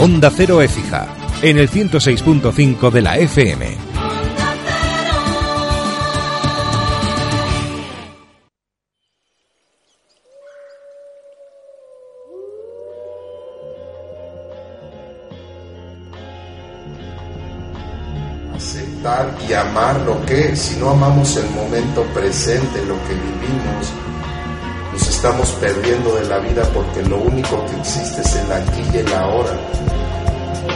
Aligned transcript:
Onda 0.00 0.30
Cero 0.30 0.62
Écija, 0.62 1.08
en 1.42 1.58
el 1.58 1.68
106.5 1.68 2.90
de 2.92 3.02
la 3.02 3.18
FM. 3.18 3.88
aceptar 18.54 19.36
y 19.48 19.52
amar 19.52 20.00
lo 20.02 20.24
que 20.26 20.54
si 20.54 20.76
no 20.78 20.90
amamos 20.90 21.36
el 21.36 21.48
momento 21.50 22.04
presente, 22.14 22.84
lo 22.86 22.94
que 23.04 23.14
vivimos, 23.14 23.92
nos 24.98 25.08
estamos 25.10 25.50
perdiendo 25.60 26.12
de 26.16 26.28
la 26.28 26.38
vida 26.40 26.62
porque 26.74 27.08
lo 27.08 27.18
único 27.18 27.64
que 27.66 27.76
existe 27.76 28.20
es 28.20 28.34
el 28.34 28.50
aquí 28.50 28.82
y 28.92 28.96
el 28.96 29.12
ahora. 29.14 29.50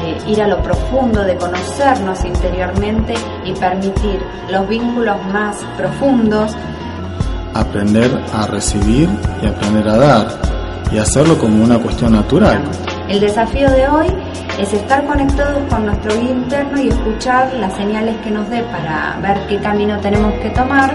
Eh, 0.05 0.17
ir 0.29 0.41
a 0.41 0.47
lo 0.47 0.63
profundo 0.63 1.25
de 1.25 1.37
conocernos 1.37 2.25
interiormente 2.25 3.15
y 3.45 3.53
permitir 3.53 4.21
los 4.49 4.69
vínculos 4.69 5.17
más 5.33 5.57
profundos. 5.77 6.53
Aprender 7.55 8.17
a 8.33 8.47
recibir 8.47 9.09
y 9.43 9.47
aprender 9.49 9.89
a 9.89 9.97
dar 9.97 10.29
y 10.93 10.99
hacerlo 10.99 11.37
como 11.37 11.65
una 11.65 11.81
cuestión 11.81 12.13
natural. 12.13 12.63
El 13.09 13.19
desafío 13.19 13.69
de 13.71 13.89
hoy 13.89 14.07
es 14.57 14.73
estar 14.73 15.05
conectados 15.05 15.65
con 15.69 15.85
nuestro 15.85 16.15
guía 16.15 16.31
interno 16.31 16.81
y 16.81 16.89
escuchar 16.91 17.53
las 17.55 17.75
señales 17.75 18.17
que 18.23 18.31
nos 18.31 18.49
dé 18.49 18.63
para 18.63 19.19
ver 19.21 19.49
qué 19.49 19.59
camino 19.59 19.99
tenemos 19.99 20.33
que 20.35 20.51
tomar. 20.51 20.95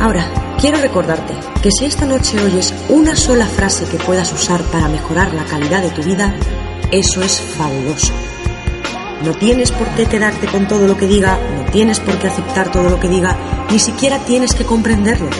Ahora, 0.00 0.24
quiero 0.60 0.78
recordarte 0.78 1.32
que 1.62 1.70
si 1.70 1.86
esta 1.86 2.04
noche 2.04 2.38
oyes 2.42 2.74
una 2.90 3.16
sola 3.16 3.46
frase 3.46 3.86
que 3.86 3.96
puedas 3.96 4.30
usar 4.32 4.60
para 4.64 4.88
mejorar 4.88 5.32
la 5.32 5.44
calidad 5.44 5.82
de 5.82 5.90
tu 5.90 6.02
vida, 6.02 6.34
eso 6.90 7.22
es 7.22 7.40
fabuloso. 7.40 8.12
No 9.24 9.32
tienes 9.32 9.70
por 9.70 9.86
qué 9.88 10.06
quedarte 10.06 10.46
con 10.46 10.68
todo 10.68 10.86
lo 10.86 10.96
que 10.96 11.06
diga, 11.06 11.38
no 11.56 11.70
tienes 11.70 12.00
por 12.00 12.18
qué 12.18 12.28
aceptar 12.28 12.70
todo 12.70 12.90
lo 12.90 13.00
que 13.00 13.08
diga, 13.08 13.36
ni 13.70 13.78
siquiera 13.78 14.18
tienes 14.18 14.54
que 14.54 14.64
comprenderlo. 14.64 15.30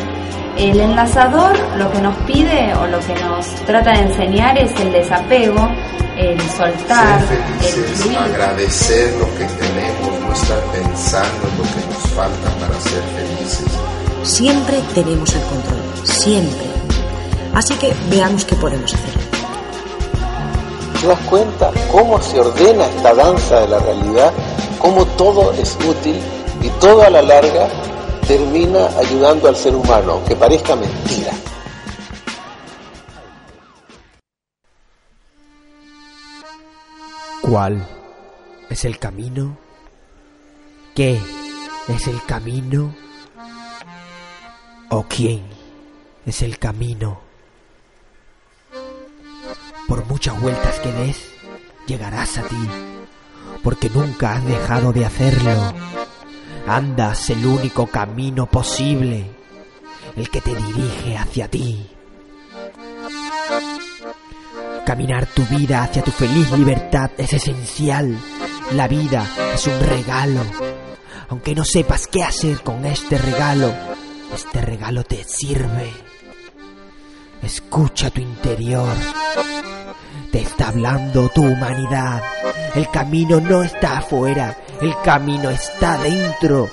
El 0.57 0.81
enlazador 0.81 1.57
lo 1.77 1.91
que 1.93 2.01
nos 2.01 2.17
pide 2.25 2.75
o 2.75 2.87
lo 2.87 3.01
que 3.01 3.15
nos 3.15 3.47
trata 3.67 3.93
de 3.93 4.01
enseñar 4.11 4.59
es 4.59 4.73
el 4.81 4.93
desapego, 4.93 5.69
el 6.17 6.41
soltar, 6.51 7.21
ser 7.27 7.39
felices, 7.61 8.07
el 8.07 8.17
agradecer 8.17 9.13
lo 9.19 9.27
que 9.37 9.45
tenemos, 9.45 10.21
no 10.21 10.33
estar 10.33 10.61
pensando 10.73 11.49
en 11.49 11.59
lo 11.59 11.65
que 11.65 11.87
nos 11.95 12.11
falta 12.11 12.51
para 12.59 12.81
ser 12.81 13.03
felices. 13.17 13.80
Siempre 14.23 14.83
tenemos 14.95 15.35
el 15.35 15.43
control, 15.43 16.07
siempre. 16.07 16.67
Así 17.55 17.75
que 17.75 17.93
veamos 18.11 18.45
qué 18.45 18.55
podemos 18.55 18.93
hacer. 18.93 19.15
¿Te 21.01 21.07
das 21.07 21.19
cuenta 21.21 21.71
cómo 21.91 22.21
se 22.21 22.39
ordena 22.39 22.85
esta 22.85 23.15
danza 23.15 23.61
de 23.61 23.69
la 23.69 23.79
realidad? 23.79 24.33
Cómo 24.79 25.07
todo 25.17 25.53
es 25.53 25.75
útil 25.77 26.21
y 26.63 26.69
todo 26.81 27.03
a 27.03 27.11
la 27.11 27.23
larga 27.23 27.69
termina 28.29 28.87
ayudando 28.99 29.49
al 29.49 29.57
ser 29.57 29.75
humano, 29.75 30.13
aunque 30.13 30.37
parezca 30.37 30.77
mentira. 30.77 31.33
¿Cuál 37.41 37.87
es 38.69 38.85
el 38.85 38.99
camino? 38.99 39.57
¿Qué 40.95 41.19
es 41.89 42.07
el 42.07 42.23
camino? 42.27 42.95
¿O 44.93 45.05
quién 45.05 45.41
es 46.27 46.43
el 46.43 46.59
camino? 46.59 47.21
Por 49.87 50.05
muchas 50.07 50.41
vueltas 50.41 50.81
que 50.81 50.91
des, 50.91 51.17
llegarás 51.87 52.39
a 52.39 52.43
ti, 52.43 52.69
porque 53.63 53.89
nunca 53.89 54.33
has 54.33 54.45
dejado 54.45 54.93
de 54.93 55.07
hacerlo. 55.07 55.75
Andas 56.67 57.31
el 57.31 57.47
único 57.47 57.87
camino 57.87 58.47
posible, 58.47 59.31
el 60.17 60.29
que 60.29 60.41
te 60.41 60.57
dirige 60.57 61.17
hacia 61.17 61.47
ti. 61.47 61.87
Caminar 64.85 65.27
tu 65.27 65.45
vida 65.45 65.85
hacia 65.85 66.03
tu 66.03 66.11
feliz 66.11 66.51
libertad 66.51 67.13
es 67.17 67.33
esencial. 67.33 68.19
La 68.73 68.89
vida 68.89 69.25
es 69.55 69.69
un 69.69 69.79
regalo. 69.79 70.41
Aunque 71.29 71.55
no 71.55 71.65
sepas 71.65 72.09
qué 72.09 72.25
hacer 72.25 72.61
con 72.63 72.85
este 72.85 73.19
regalo, 73.19 73.73
este 74.35 74.61
regalo 74.63 75.05
te 75.05 75.25
sirve. 75.25 75.93
Escucha 77.43 78.11
tu 78.11 78.21
interior. 78.21 78.95
Te 80.31 80.43
está 80.43 80.69
hablando 80.69 81.29
tu 81.31 81.43
humanidad. 81.43 82.23
El 82.75 82.89
camino 82.91 83.41
no 83.41 83.63
está 83.63 83.99
afuera, 83.99 84.57
el 84.81 84.95
camino 85.03 85.51
está 85.51 85.99
dentro. 85.99 86.69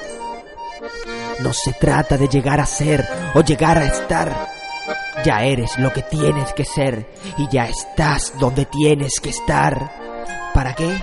No 1.40 1.54
se 1.54 1.74
trata 1.74 2.18
de 2.18 2.28
llegar 2.28 2.60
a 2.60 2.66
ser 2.66 3.08
o 3.34 3.42
llegar 3.42 3.78
a 3.78 3.86
estar. 3.86 4.50
Ya 5.24 5.44
eres 5.44 5.78
lo 5.80 5.92
que 5.92 6.04
tienes 6.04 6.54
que 6.54 6.66
ser 6.66 7.08
y 7.38 7.48
ya 7.50 7.68
estás 7.68 8.34
donde 8.40 8.66
tienes 8.66 9.20
que 9.20 9.30
estar. 9.30 9.92
¿Para 10.54 10.74
qué? 10.76 11.00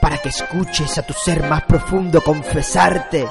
Para 0.00 0.18
que 0.18 0.28
escuches 0.28 0.98
a 0.98 1.02
tu 1.02 1.12
ser 1.12 1.48
más 1.48 1.62
profundo 1.64 2.22
confesarte. 2.22 3.26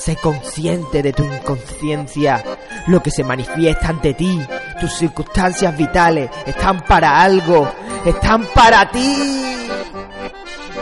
Sé 0.00 0.16
consciente 0.16 1.02
de 1.02 1.12
tu 1.12 1.22
inconsciencia. 1.22 2.42
Lo 2.86 3.02
que 3.02 3.10
se 3.10 3.22
manifiesta 3.22 3.88
ante 3.88 4.14
ti, 4.14 4.40
tus 4.80 4.94
circunstancias 4.94 5.76
vitales, 5.76 6.30
están 6.46 6.80
para 6.86 7.20
algo. 7.20 7.70
Están 8.06 8.46
para 8.54 8.90
ti. 8.90 9.44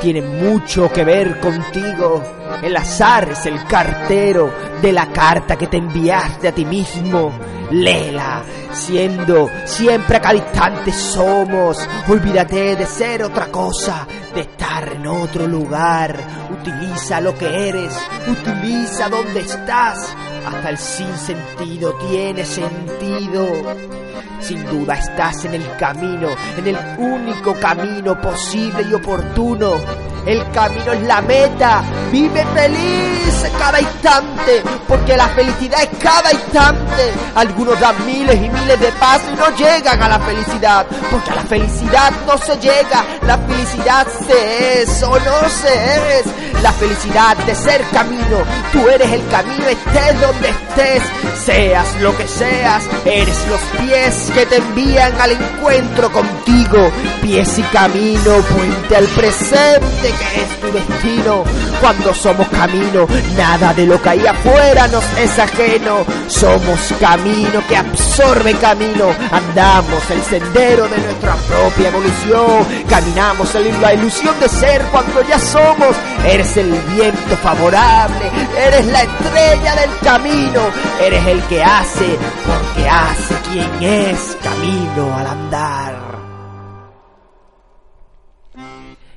Tienen 0.00 0.48
mucho 0.48 0.92
que 0.92 1.02
ver 1.02 1.40
contigo. 1.40 2.22
El 2.62 2.76
azar 2.76 3.30
es 3.32 3.44
el 3.46 3.64
cartero 3.64 4.54
de 4.80 4.92
la 4.92 5.08
carta 5.08 5.56
que 5.56 5.66
te 5.66 5.78
enviaste 5.78 6.46
a 6.46 6.52
ti 6.52 6.64
mismo. 6.64 7.32
Léela, 7.72 8.44
siendo 8.72 9.50
siempre 9.64 10.16
a 10.16 10.20
cada 10.20 10.92
somos. 10.92 11.78
Olvídate 12.08 12.76
de 12.76 12.86
ser 12.86 13.22
otra 13.22 13.46
cosa, 13.46 14.06
de 14.34 14.42
estar 14.42 14.92
en 14.92 15.06
otro 15.06 15.46
lugar. 15.46 16.16
Utiliza 16.50 17.20
lo 17.20 17.36
que 17.36 17.68
eres, 17.68 17.94
utiliza 18.26 19.08
donde 19.08 19.40
estás. 19.40 20.14
Hasta 20.46 20.70
el 20.70 20.78
sinsentido 20.78 21.94
tiene 22.08 22.44
sentido. 22.44 23.46
Sin 24.40 24.64
duda 24.66 24.94
estás 24.94 25.44
en 25.44 25.54
el 25.54 25.76
camino, 25.76 26.28
en 26.56 26.66
el 26.66 26.78
único 26.98 27.54
camino 27.54 28.20
posible 28.20 28.86
y 28.88 28.94
oportuno. 28.94 30.07
El 30.26 30.50
camino 30.52 30.92
es 30.92 31.02
la 31.02 31.20
meta. 31.22 31.82
Vive 32.10 32.44
feliz 32.54 33.18
cada 33.58 33.80
instante, 33.80 34.62
porque 34.86 35.16
la 35.16 35.28
felicidad 35.28 35.82
es 35.82 35.98
cada 35.98 36.32
instante. 36.32 37.12
Algunos 37.34 37.78
dan 37.80 37.94
miles 38.06 38.36
y 38.36 38.48
miles 38.48 38.80
de 38.80 38.90
pasos 38.92 39.28
y 39.32 39.36
no 39.36 39.56
llegan 39.56 40.02
a 40.02 40.08
la 40.08 40.18
felicidad, 40.18 40.86
porque 41.10 41.30
a 41.30 41.34
la 41.36 41.42
felicidad 41.42 42.12
no 42.26 42.38
se 42.38 42.56
llega. 42.58 43.04
La 43.26 43.38
felicidad 43.38 44.06
se 44.26 44.82
es 44.82 45.02
o 45.02 45.10
no 45.10 45.48
se 45.48 46.18
es. 46.18 46.62
La 46.62 46.72
felicidad 46.72 47.36
de 47.36 47.54
ser 47.54 47.82
camino. 47.92 48.38
Tú 48.72 48.88
eres 48.88 49.12
el 49.12 49.26
camino, 49.28 49.64
estés 49.68 50.20
donde 50.20 50.48
estés, 50.48 51.02
seas 51.44 51.86
lo 52.00 52.16
que 52.16 52.26
seas. 52.26 52.82
Eres 53.04 53.46
los 53.48 53.60
pies 53.80 54.30
que 54.34 54.46
te 54.46 54.56
envían 54.56 55.12
al 55.20 55.32
encuentro 55.32 56.10
contigo. 56.10 56.90
Pies 57.22 57.58
y 57.58 57.62
camino, 57.62 58.32
puente 58.54 58.96
al 58.96 59.06
presente 59.06 60.12
que 60.18 60.42
es 60.42 60.60
tu 60.60 60.72
destino. 60.72 61.44
Cuando 61.80 62.12
somos 62.12 62.48
camino, 62.48 63.06
nada 63.36 63.72
de 63.72 63.86
lo 63.86 64.00
que 64.02 64.08
hay 64.10 64.26
afuera 64.26 64.88
nos 64.88 65.04
es 65.18 65.38
ajeno. 65.38 66.04
Somos 66.26 66.92
camino 67.00 67.62
que 67.68 67.76
absorbe 67.76 68.54
camino. 68.54 69.06
Andamos 69.30 70.10
el 70.10 70.22
sendero 70.22 70.88
de 70.88 70.98
nuestra 70.98 71.34
propia 71.34 71.88
evolución. 71.88 72.66
Caminamos 72.88 73.54
en 73.54 73.80
la 73.80 73.94
ilusión 73.94 74.38
de 74.40 74.48
ser 74.48 74.82
cuando 74.90 75.22
ya 75.22 75.38
somos. 75.38 75.96
Eres 76.24 76.56
el 76.56 76.70
viento 76.94 77.36
favorable, 77.42 78.30
eres 78.56 78.86
la 78.86 79.02
estrella 79.02 79.74
del 79.76 79.90
camino. 80.02 80.60
Eres 81.00 81.26
el 81.26 81.42
que 81.44 81.62
hace 81.62 82.18
porque 82.46 82.88
hace 82.88 83.34
quien 83.50 83.82
es 83.82 84.36
camino 84.42 85.16
al 85.16 85.26
andar. 85.26 86.07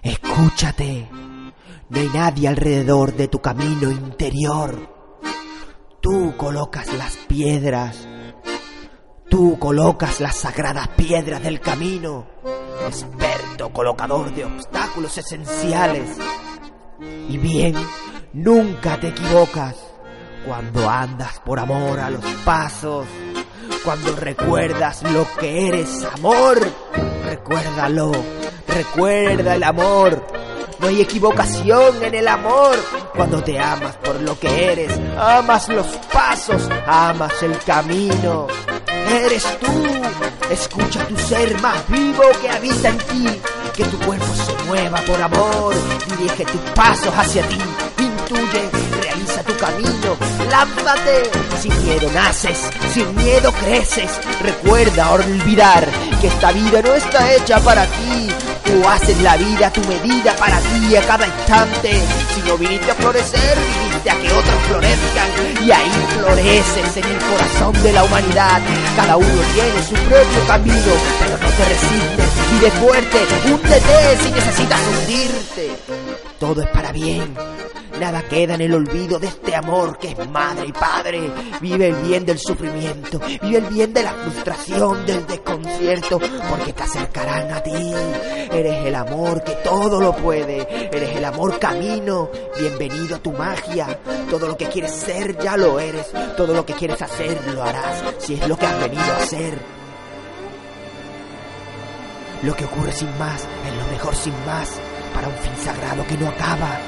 Escúchate, 0.02 1.08
no 1.90 2.00
hay 2.00 2.10
nadie 2.10 2.48
alrededor 2.48 3.14
de 3.14 3.28
tu 3.28 3.40
camino 3.40 3.92
interior. 3.92 4.76
Tú 6.02 6.34
colocas 6.38 6.92
las 6.96 7.18
piedras, 7.28 8.08
tú 9.30 9.60
colocas 9.60 10.20
las 10.20 10.38
sagradas 10.38 10.88
piedras 10.90 11.44
del 11.44 11.60
camino, 11.60 12.26
experto 12.88 13.72
colocador 13.72 14.34
de 14.34 14.46
obstáculos 14.46 15.16
esenciales. 15.20 16.18
Y 17.30 17.38
bien, 17.38 17.76
nunca 18.34 19.00
te 19.00 19.10
equivocas 19.10 19.76
cuando 20.48 20.90
andas 20.90 21.40
por 21.46 21.60
amor 21.60 22.00
a 22.00 22.10
los 22.10 22.26
pasos, 22.44 23.06
cuando 23.86 24.16
recuerdas 24.16 25.04
lo 25.04 25.28
que 25.40 25.68
eres 25.68 26.04
amor, 26.06 26.58
recuérdalo, 27.32 28.12
Recuerda 28.68 29.56
el 29.56 29.64
amor. 29.64 30.26
No 30.80 30.88
hay 30.88 31.02
equivocación 31.02 32.04
en 32.04 32.16
el 32.16 32.28
amor. 32.28 32.76
Cuando 33.16 33.42
te 33.42 33.58
amas 33.60 33.96
por 33.98 34.20
lo 34.22 34.38
que 34.38 34.72
eres, 34.72 34.92
amas 35.18 35.70
los 35.70 35.86
pasos, 36.12 36.68
amas 36.86 37.42
el 37.44 37.58
camino. 37.60 38.48
Eres 39.10 39.46
tú. 39.60 39.72
Escucha 40.50 41.08
tu 41.08 41.18
ser 41.18 41.60
más 41.62 41.88
vivo 41.88 42.24
que 42.42 42.50
habita 42.50 42.90
en 42.90 42.98
ti. 42.98 43.42
Que 43.76 43.84
tu 43.86 43.98
cuerpo 44.00 44.34
se 44.34 44.64
mueva 44.66 45.00
por 45.02 45.22
amor. 45.22 45.74
Dirige 46.10 46.46
tus 46.46 46.62
pasos 46.76 47.14
hacia 47.16 47.44
ti. 47.48 47.60
Intuye, 48.00 48.70
realiza 49.12 49.44
tu 49.44 49.56
camino. 49.58 50.18
Lánzate. 50.50 51.30
Sin 51.60 51.86
miedo 51.86 52.10
naces, 52.12 52.60
sin 52.94 53.16
miedo 53.16 53.52
creces. 53.52 54.10
Recuerda 54.42 55.12
olvidar 55.12 55.88
que 56.20 56.28
esta 56.28 56.52
vida 56.52 56.82
no 56.82 56.94
está 56.96 57.32
hecha 57.34 57.60
para 57.60 57.86
ti. 57.86 58.30
Tú 58.66 58.88
haces 58.88 59.22
la 59.22 59.38
vida 59.38 59.68
a 59.68 59.74
tu 59.74 59.82
medida 59.82 60.36
para 60.38 60.60
ti 60.60 60.96
a 60.96 61.02
cada 61.04 61.28
instante. 61.28 62.00
Si 62.34 62.42
no 62.48 62.58
viniste 62.58 62.90
a 62.90 62.96
florecer, 62.96 63.58
viniste 63.84 64.10
a 64.10 64.16
que 64.16 64.32
otros 64.32 64.56
florezcan. 64.68 65.66
Y 65.66 65.72
ahí 65.72 66.08
floreces 66.18 66.98
en 66.98 67.06
el 67.06 67.20
corazón 67.20 67.84
de 67.84 67.94
la 67.94 68.04
humanidad. 68.04 68.62
Cada 68.96 69.18
uno 69.18 69.42
tiene 69.54 69.84
su 69.84 69.94
propio 69.94 70.48
camino, 70.48 70.94
pero 71.20 71.38
no 71.38 71.50
te 71.50 71.66
resistes. 71.66 72.32
Vive 72.54 72.72
fuerte, 72.72 73.18
húndete 73.46 74.18
si 74.24 74.32
necesitas 74.32 74.80
hundirte. 74.88 75.72
Todo 76.40 76.64
es 76.64 76.70
para 76.70 76.92
bien. 76.92 77.36
Nada 78.02 78.24
queda 78.24 78.56
en 78.56 78.62
el 78.62 78.74
olvido 78.74 79.20
de 79.20 79.28
este 79.28 79.56
amor 79.56 80.00
que 80.00 80.10
es 80.10 80.30
madre 80.32 80.66
y 80.66 80.72
padre. 80.72 81.32
Vive 81.62 81.90
el 81.90 81.96
bien 81.98 82.26
del 82.26 82.40
sufrimiento, 82.40 83.20
vive 83.20 83.60
el 83.60 83.66
bien 83.68 83.94
de 83.94 84.02
la 84.02 84.12
frustración, 84.14 85.06
del 85.06 85.28
desconcierto, 85.28 86.20
porque 86.50 86.74
te 86.74 86.82
acercarán 86.82 87.52
a 87.52 87.62
ti. 87.62 87.94
Eres 88.52 88.88
el 88.88 88.96
amor 88.96 89.44
que 89.44 89.52
todo 89.64 90.02
lo 90.02 90.16
puede, 90.16 90.68
eres 90.92 91.16
el 91.16 91.24
amor 91.24 91.60
camino. 91.60 92.32
Bienvenido 92.60 93.18
a 93.18 93.20
tu 93.20 93.34
magia. 93.34 94.00
Todo 94.32 94.48
lo 94.48 94.58
que 94.58 94.66
quieres 94.66 94.94
ser 94.94 95.38
ya 95.38 95.56
lo 95.56 95.80
eres, 95.80 96.12
todo 96.36 96.56
lo 96.56 96.66
que 96.66 96.74
quieres 96.74 97.00
hacer 97.04 97.40
lo 97.54 97.62
harás, 97.62 98.04
si 98.18 98.34
es 98.34 98.48
lo 98.48 98.58
que 98.58 98.66
has 98.66 98.80
venido 98.80 99.04
a 99.04 99.18
hacer. 99.18 99.60
Lo 102.42 102.56
que 102.56 102.66
ocurre 102.66 102.94
sin 102.94 103.16
más 103.20 103.44
es 103.44 103.76
lo 103.76 103.92
mejor 103.92 104.16
sin 104.16 104.34
más, 104.48 104.80
para 105.14 105.28
un 105.28 105.36
fin 105.36 105.54
sagrado 105.64 106.04
que 106.08 106.18
no 106.18 106.30
acaba. 106.30 106.80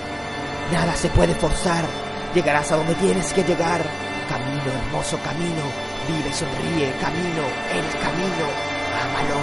Nada 0.72 0.96
se 0.96 1.10
puede 1.10 1.36
forzar. 1.36 1.86
Llegarás 2.34 2.72
a 2.72 2.78
donde 2.78 2.96
tienes 2.96 3.32
que 3.34 3.44
llegar. 3.44 3.82
Camino, 4.30 4.72
hermoso 4.86 5.20
camino. 5.24 5.64
Vive 6.08 6.34
sonríe. 6.34 6.92
Camino, 7.00 7.44
el 7.74 7.88
camino. 8.00 8.46
Ámalo. 9.04 9.40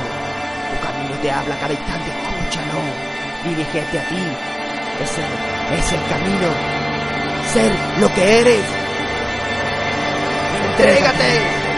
Tu 0.70 0.86
camino 0.86 1.14
te 1.22 1.30
habla 1.30 1.58
cada 1.60 1.72
instante. 1.72 2.10
Escúchalo. 2.10 2.80
Dirígete 3.44 3.98
a 3.98 4.08
ti. 4.08 4.22
Ese 5.02 5.22
es 5.78 5.92
el 5.92 6.08
camino. 6.08 6.48
Ser 7.52 7.72
lo 8.00 8.14
que 8.14 8.40
eres. 8.40 8.64
Entrégate. 10.70 11.69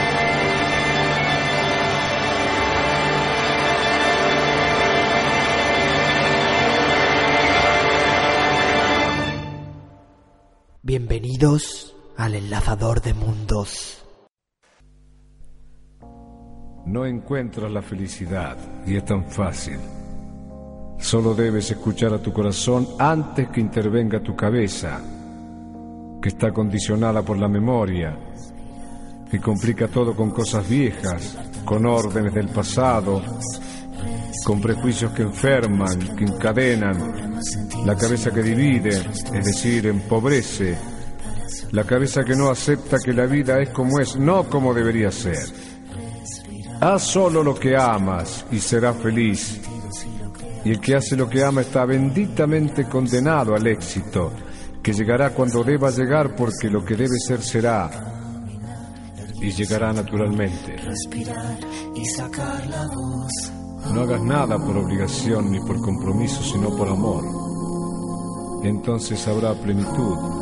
Bienvenidos 11.23 11.95
al 12.17 12.35
enlazador 12.35 13.01
de 13.01 13.15
mundos. 13.15 14.05
No 16.85 17.07
encuentras 17.07 17.71
la 17.71 17.81
felicidad 17.81 18.57
y 18.85 18.97
es 18.97 19.05
tan 19.05 19.31
fácil. 19.31 19.79
Solo 20.99 21.33
debes 21.33 21.71
escuchar 21.71 22.13
a 22.13 22.21
tu 22.21 22.33
corazón 22.33 22.89
antes 22.99 23.51
que 23.51 23.61
intervenga 23.61 24.21
tu 24.21 24.35
cabeza, 24.35 25.01
que 26.21 26.29
está 26.29 26.51
condicionada 26.51 27.23
por 27.23 27.39
la 27.39 27.47
memoria, 27.47 28.19
que 29.31 29.39
complica 29.39 29.87
todo 29.87 30.17
con 30.17 30.33
cosas 30.33 30.69
viejas, 30.69 31.39
con 31.65 31.87
órdenes 31.87 32.35
del 32.35 32.49
pasado, 32.49 33.23
con 34.45 34.61
prejuicios 34.61 35.13
que 35.13 35.23
enferman, 35.23 36.01
que 36.17 36.25
encadenan, 36.25 37.41
la 37.87 37.97
cabeza 37.97 38.33
que 38.33 38.43
divide, 38.43 38.89
es 38.89 39.45
decir, 39.45 39.87
empobrece, 39.87 40.92
la 41.73 41.85
cabeza 41.85 42.25
que 42.25 42.37
no 42.37 42.51
acepta 42.51 42.99
que 42.99 43.13
la 43.13 43.27
vida 43.27 43.61
es 43.61 43.71
como 43.71 43.99
es, 44.01 44.17
no 44.17 44.45
como 44.49 44.75
debería 44.75 45.11
ser. 45.11 45.39
Haz 46.81 47.03
solo 47.05 47.43
lo 47.43 47.55
que 47.55 47.77
amas 47.77 48.45
y 48.51 48.59
serás 48.59 48.97
feliz. 48.97 49.61
Y 50.65 50.71
el 50.71 50.81
que 50.81 50.97
hace 50.97 51.17
lo 51.17 51.29
que 51.29 51.45
ama 51.45 51.61
está 51.61 51.85
benditamente 51.85 52.85
condenado 52.85 53.55
al 53.55 53.67
éxito, 53.67 54.33
que 54.83 54.93
llegará 54.93 55.31
cuando 55.31 55.63
deba 55.63 55.91
llegar 55.91 56.35
porque 56.35 56.69
lo 56.69 56.85
que 56.85 56.95
debe 56.95 57.19
ser 57.19 57.41
será 57.41 57.91
y 59.41 59.51
llegará 59.51 59.93
naturalmente. 59.93 60.77
No 63.93 64.01
hagas 64.01 64.23
nada 64.23 64.59
por 64.59 64.77
obligación 64.77 65.51
ni 65.51 65.61
por 65.61 65.81
compromiso, 65.81 66.43
sino 66.43 66.75
por 66.77 66.89
amor. 66.89 67.25
Entonces 68.65 69.27
habrá 69.27 69.55
plenitud. 69.55 70.42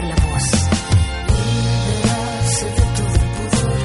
sacar 0.00 0.04
la 0.04 0.14
voz. 0.26 0.42
Liberarse 1.28 2.66
de 2.66 2.82
todo 2.96 3.14
el 3.14 3.30
pudor, 3.36 3.78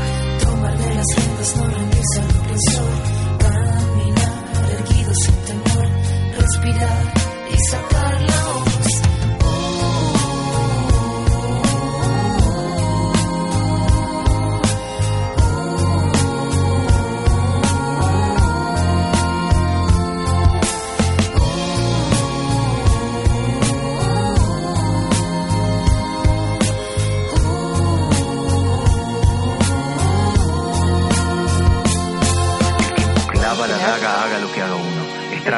tomar 0.44 0.78
de 0.78 0.96
las 0.96 1.06
riendas, 1.16 1.56
no 1.58 1.64
rendirse 1.66 2.20
al 2.20 2.30
opresor. 2.30 2.95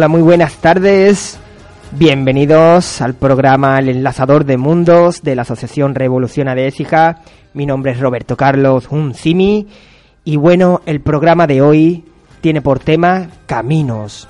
Hola, 0.00 0.08
muy 0.08 0.22
buenas 0.22 0.54
tardes. 0.54 1.38
Bienvenidos 1.92 3.02
al 3.02 3.12
programa 3.12 3.78
El 3.78 3.90
Enlazador 3.90 4.46
de 4.46 4.56
Mundos 4.56 5.20
de 5.22 5.36
la 5.36 5.42
Asociación 5.42 5.94
Revolución 5.94 6.48
Adésica. 6.48 7.20
Mi 7.52 7.66
nombre 7.66 7.92
es 7.92 8.00
Roberto 8.00 8.34
Carlos 8.34 8.86
Unzimi 8.88 9.68
y 10.24 10.36
bueno, 10.36 10.80
el 10.86 11.02
programa 11.02 11.46
de 11.46 11.60
hoy 11.60 12.04
tiene 12.40 12.62
por 12.62 12.78
tema 12.78 13.28
Caminos. 13.44 14.26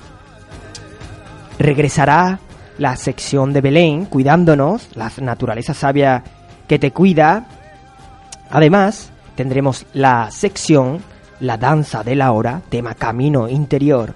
Regresará 1.57 2.39
la 2.77 2.97
sección 2.97 3.53
de 3.53 3.61
Belén, 3.61 4.07
cuidándonos, 4.07 4.89
la 4.97 5.09
naturaleza 5.21 5.73
sabia 5.73 6.21
que 6.67 6.79
te 6.79 6.91
cuida. 6.91 7.45
Además, 8.49 9.13
tendremos 9.35 9.85
la 9.93 10.31
sección 10.31 10.99
La 11.39 11.55
danza 11.55 12.03
de 12.03 12.17
la 12.17 12.33
hora, 12.33 12.61
tema 12.67 12.93
Camino 12.93 13.47
Interior 13.47 14.13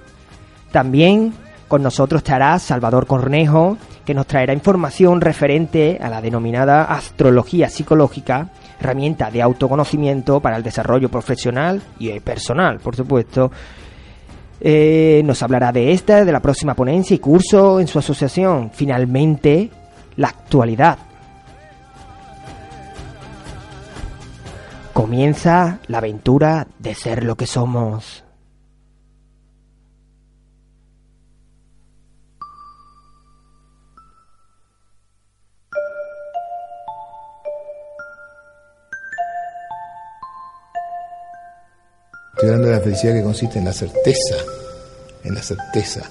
también 0.75 1.31
con 1.67 1.81
nosotros 1.81 2.19
estará 2.19 2.57
Salvador 2.59 3.07
Cornejo, 3.07 3.77
que 4.05 4.13
nos 4.13 4.27
traerá 4.27 4.53
información 4.53 5.19
referente 5.21 5.97
a 6.01 6.09
la 6.09 6.21
denominada 6.21 6.83
astrología 6.83 7.69
psicológica, 7.69 8.49
herramienta 8.79 9.31
de 9.31 9.41
autoconocimiento 9.41 10.39
para 10.39 10.57
el 10.57 10.63
desarrollo 10.63 11.09
profesional 11.09 11.81
y 11.97 12.19
personal, 12.19 12.79
por 12.79 12.95
supuesto. 12.95 13.51
Eh, 14.61 15.21
nos 15.25 15.41
hablará 15.43 15.71
de 15.71 15.91
esta, 15.91 16.23
de 16.23 16.31
la 16.31 16.39
próxima 16.39 16.75
ponencia 16.75 17.15
y 17.15 17.19
curso 17.19 17.79
en 17.79 17.87
su 17.87 17.99
asociación. 17.99 18.71
Finalmente, 18.73 19.69
la 20.15 20.29
actualidad. 20.29 20.97
Comienza 24.93 25.79
la 25.87 25.97
aventura 25.97 26.67
de 26.79 26.95
ser 26.95 27.23
lo 27.23 27.35
que 27.35 27.47
somos. 27.47 28.24
Estoy 42.45 42.63
de 42.63 42.71
la 42.71 42.79
felicidad 42.79 43.13
que 43.13 43.23
consiste 43.23 43.57
en 43.57 43.65
la 43.65 43.73
certeza, 43.73 44.35
en 45.23 45.33
la 45.33 45.41
certeza 45.41 46.01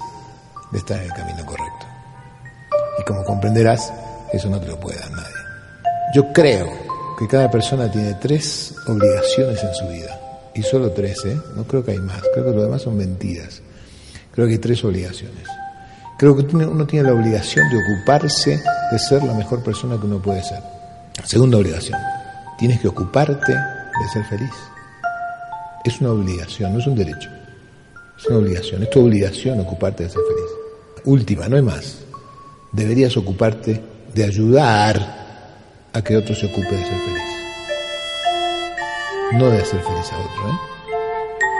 de 0.69 0.79
estar 0.79 0.97
en 0.97 1.05
el 1.05 1.13
camino 1.13 1.45
correcto. 1.45 1.85
Y 2.99 3.03
como 3.05 3.23
comprenderás, 3.23 3.93
eso 4.33 4.49
no 4.49 4.59
te 4.59 4.67
lo 4.67 4.77
puede 4.77 4.99
dar 4.99 5.11
nadie. 5.11 5.33
Yo 6.13 6.33
creo 6.33 6.67
que 7.17 7.25
cada 7.29 7.49
persona 7.49 7.89
tiene 7.89 8.15
tres 8.15 8.75
obligaciones 8.85 9.63
en 9.63 9.73
su 9.75 9.87
vida. 9.87 10.19
Y 10.53 10.61
solo 10.61 10.91
tres, 10.91 11.23
¿eh? 11.23 11.39
No 11.55 11.63
creo 11.63 11.85
que 11.85 11.91
hay 11.91 11.99
más. 11.99 12.21
Creo 12.33 12.43
que 12.43 12.51
lo 12.51 12.63
demás 12.63 12.81
son 12.81 12.97
mentiras. 12.97 13.61
Creo 14.33 14.45
que 14.47 14.53
hay 14.53 14.59
tres 14.59 14.83
obligaciones. 14.83 15.47
Creo 16.17 16.35
que 16.35 16.53
uno 16.53 16.85
tiene 16.85 17.07
la 17.07 17.15
obligación 17.15 17.65
de 17.69 17.77
ocuparse 17.77 18.61
de 18.91 18.99
ser 18.99 19.23
la 19.23 19.33
mejor 19.35 19.63
persona 19.63 19.97
que 19.97 20.05
uno 20.05 20.21
puede 20.21 20.43
ser. 20.43 20.59
Segunda 21.23 21.59
obligación. 21.59 21.97
Tienes 22.57 22.81
que 22.81 22.89
ocuparte 22.89 23.53
de 23.53 24.09
ser 24.11 24.25
feliz 24.25 24.51
es 25.89 26.01
una 26.01 26.11
obligación, 26.11 26.73
no 26.73 26.79
es 26.79 26.87
un 26.87 26.95
derecho. 26.95 27.29
Es 28.17 28.25
una 28.27 28.39
obligación, 28.39 28.83
es 28.83 28.89
tu 28.89 29.01
obligación 29.01 29.59
ocuparte 29.59 30.03
de 30.03 30.09
ser 30.09 30.21
feliz. 30.21 30.51
Última, 31.05 31.47
no 31.47 31.57
hay 31.57 31.61
más. 31.61 31.99
Deberías 32.71 33.15
ocuparte 33.17 33.81
de 34.13 34.23
ayudar 34.23 35.25
a 35.93 36.01
que 36.01 36.17
otro 36.17 36.33
se 36.33 36.47
ocupe 36.47 36.71
de 36.71 36.83
ser 36.83 36.97
feliz. 36.97 37.23
No 39.33 39.49
de 39.49 39.59
hacer 39.59 39.79
feliz 39.81 40.11
a 40.11 40.17
otro, 40.17 40.49
¿eh? 40.49 40.59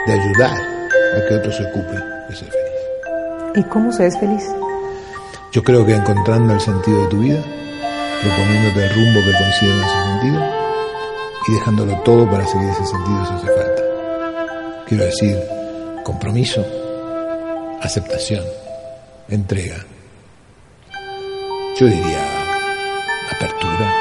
De 0.08 0.14
ayudar 0.14 0.58
a 0.58 1.28
que 1.28 1.36
otro 1.36 1.52
se 1.52 1.64
ocupe 1.64 1.94
de 2.30 2.36
ser 2.36 2.50
feliz. 2.50 3.56
¿Y 3.56 3.64
cómo 3.64 3.92
se 3.92 4.08
es 4.08 4.18
feliz? 4.18 4.44
Yo 5.52 5.64
creo 5.64 5.86
que 5.86 5.94
encontrando 5.94 6.54
el 6.54 6.60
sentido 6.60 7.04
de 7.04 7.08
tu 7.10 7.20
vida, 7.20 7.42
proponiéndote 8.22 8.86
el 8.86 8.94
rumbo 8.94 9.20
que 9.24 9.38
coincide 9.38 9.72
en 9.72 9.84
ese 9.84 10.04
sentido 10.04 10.66
y 11.48 11.54
dejándolo 11.54 12.02
todo 12.04 12.30
para 12.30 12.46
seguir 12.46 12.70
ese 12.70 12.86
sentido 12.86 13.26
si 13.26 13.34
hace 13.34 13.48
falta. 13.48 13.85
Quiero 14.88 15.06
decir, 15.06 15.36
compromiso, 16.04 16.64
aceptación, 17.82 18.44
entrega. 19.28 19.78
Yo 21.80 21.88
diría 21.88 22.24
apertura, 23.32 23.94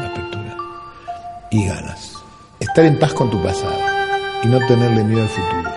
apertura 0.00 0.56
y 1.50 1.66
ganas. 1.66 2.14
Estar 2.58 2.86
en 2.86 2.98
paz 2.98 3.12
con 3.12 3.30
tu 3.30 3.42
pasado 3.42 3.76
y 4.42 4.46
no 4.46 4.66
tenerle 4.66 5.04
miedo 5.04 5.22
al 5.22 5.28
futuro. 5.28 5.70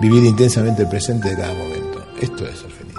Vivir 0.00 0.24
intensamente 0.24 0.82
el 0.82 0.88
presente 0.88 1.28
de 1.28 1.36
cada 1.36 1.54
momento. 1.54 2.04
Esto 2.20 2.46
es 2.48 2.58
ser 2.58 2.70
feliz. 2.72 2.96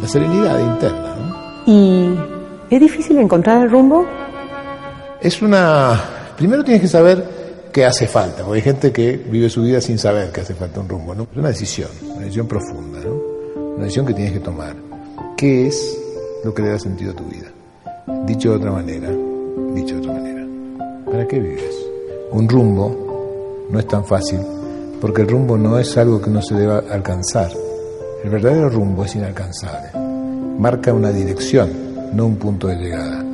La 0.00 0.08
serenidad 0.08 0.60
interna, 0.60 1.14
¿no? 1.14 1.62
¿Y 1.66 2.18
es 2.70 2.80
difícil 2.80 3.18
encontrar 3.18 3.64
el 3.64 3.70
rumbo? 3.70 4.06
Es 5.20 5.42
una... 5.42 6.00
Primero 6.38 6.64
tienes 6.64 6.80
que 6.80 6.88
saber 6.88 7.37
qué 7.72 7.84
hace 7.84 8.06
falta, 8.06 8.42
porque 8.42 8.58
hay 8.58 8.62
gente 8.62 8.92
que 8.92 9.16
vive 9.16 9.48
su 9.48 9.62
vida 9.62 9.80
sin 9.80 9.98
saber 9.98 10.30
que 10.32 10.40
hace 10.40 10.54
falta 10.54 10.80
un 10.80 10.88
rumbo, 10.88 11.14
¿no? 11.14 11.24
Es 11.30 11.36
una 11.36 11.48
decisión, 11.48 11.90
una 12.02 12.20
decisión 12.20 12.46
profunda, 12.46 13.00
¿no? 13.00 13.62
Una 13.74 13.84
decisión 13.84 14.06
que 14.06 14.14
tienes 14.14 14.32
que 14.32 14.40
tomar. 14.40 14.76
¿Qué 15.36 15.66
es 15.66 15.98
lo 16.44 16.52
que 16.52 16.62
le 16.62 16.70
da 16.70 16.78
sentido 16.78 17.12
a 17.12 17.14
tu 17.14 17.24
vida? 17.24 17.48
Dicho 18.26 18.50
de 18.50 18.56
otra 18.56 18.72
manera, 18.72 19.08
dicho 19.74 19.94
de 19.94 20.00
otra 20.00 20.12
manera, 20.12 20.46
¿para 21.06 21.26
qué 21.26 21.38
vives? 21.38 21.76
Un 22.32 22.48
rumbo 22.48 23.66
no 23.70 23.78
es 23.78 23.86
tan 23.86 24.04
fácil, 24.04 24.40
porque 25.00 25.22
el 25.22 25.28
rumbo 25.28 25.56
no 25.56 25.78
es 25.78 25.96
algo 25.96 26.20
que 26.20 26.30
no 26.30 26.42
se 26.42 26.54
deba 26.54 26.82
alcanzar. 26.90 27.50
El 28.24 28.30
verdadero 28.30 28.68
rumbo 28.68 29.04
es 29.04 29.14
inalcanzable. 29.14 29.90
Marca 30.58 30.92
una 30.92 31.10
dirección, 31.10 31.70
no 32.14 32.26
un 32.26 32.36
punto 32.36 32.66
de 32.66 32.76
llegada. 32.76 33.24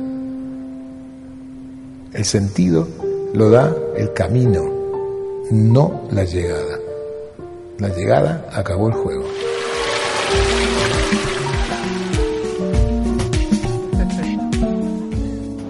El 2.13 2.23
sentido 2.23 2.87
lo 3.35 3.49
da 3.49 3.75
el 3.97 4.13
camino, 4.13 4.63
no 5.51 6.03
la 6.11 6.23
llegada. 6.23 6.79
La 7.79 7.89
llegada 7.89 8.45
acabó 8.53 8.87
el 8.87 8.93
juego. 8.93 9.25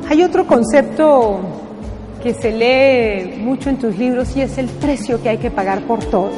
Hay 0.08 0.22
otro 0.22 0.46
concepto 0.46 1.40
que 2.22 2.36
se 2.36 2.52
lee 2.52 3.40
mucho 3.40 3.72
en 3.72 3.80
tus 3.80 3.98
libros 3.98 4.36
y 4.38 4.42
es 4.42 4.60
el 4.60 4.68
precio 4.68 5.22
que 5.22 5.30
hay 5.30 5.38
que 5.40 5.50
pagar 5.50 5.82
por 5.88 6.00
todo. 6.06 6.30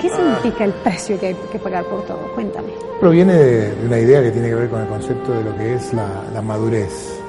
¿Qué 0.00 0.08
significa 0.08 0.64
el 0.64 0.72
precio 0.72 1.20
que 1.20 1.26
hay 1.26 1.36
que 1.52 1.58
pagar 1.58 1.84
por 1.84 2.06
todo? 2.06 2.18
Cuéntame. 2.34 2.68
Proviene 3.00 3.34
de 3.34 3.86
una 3.86 3.98
idea 3.98 4.22
que 4.22 4.30
tiene 4.30 4.48
que 4.48 4.54
ver 4.54 4.70
con 4.70 4.80
el 4.80 4.88
concepto 4.88 5.32
de 5.32 5.44
lo 5.44 5.56
que 5.56 5.74
es 5.74 5.92
la, 5.92 6.24
la 6.32 6.40
madurez. 6.40 7.20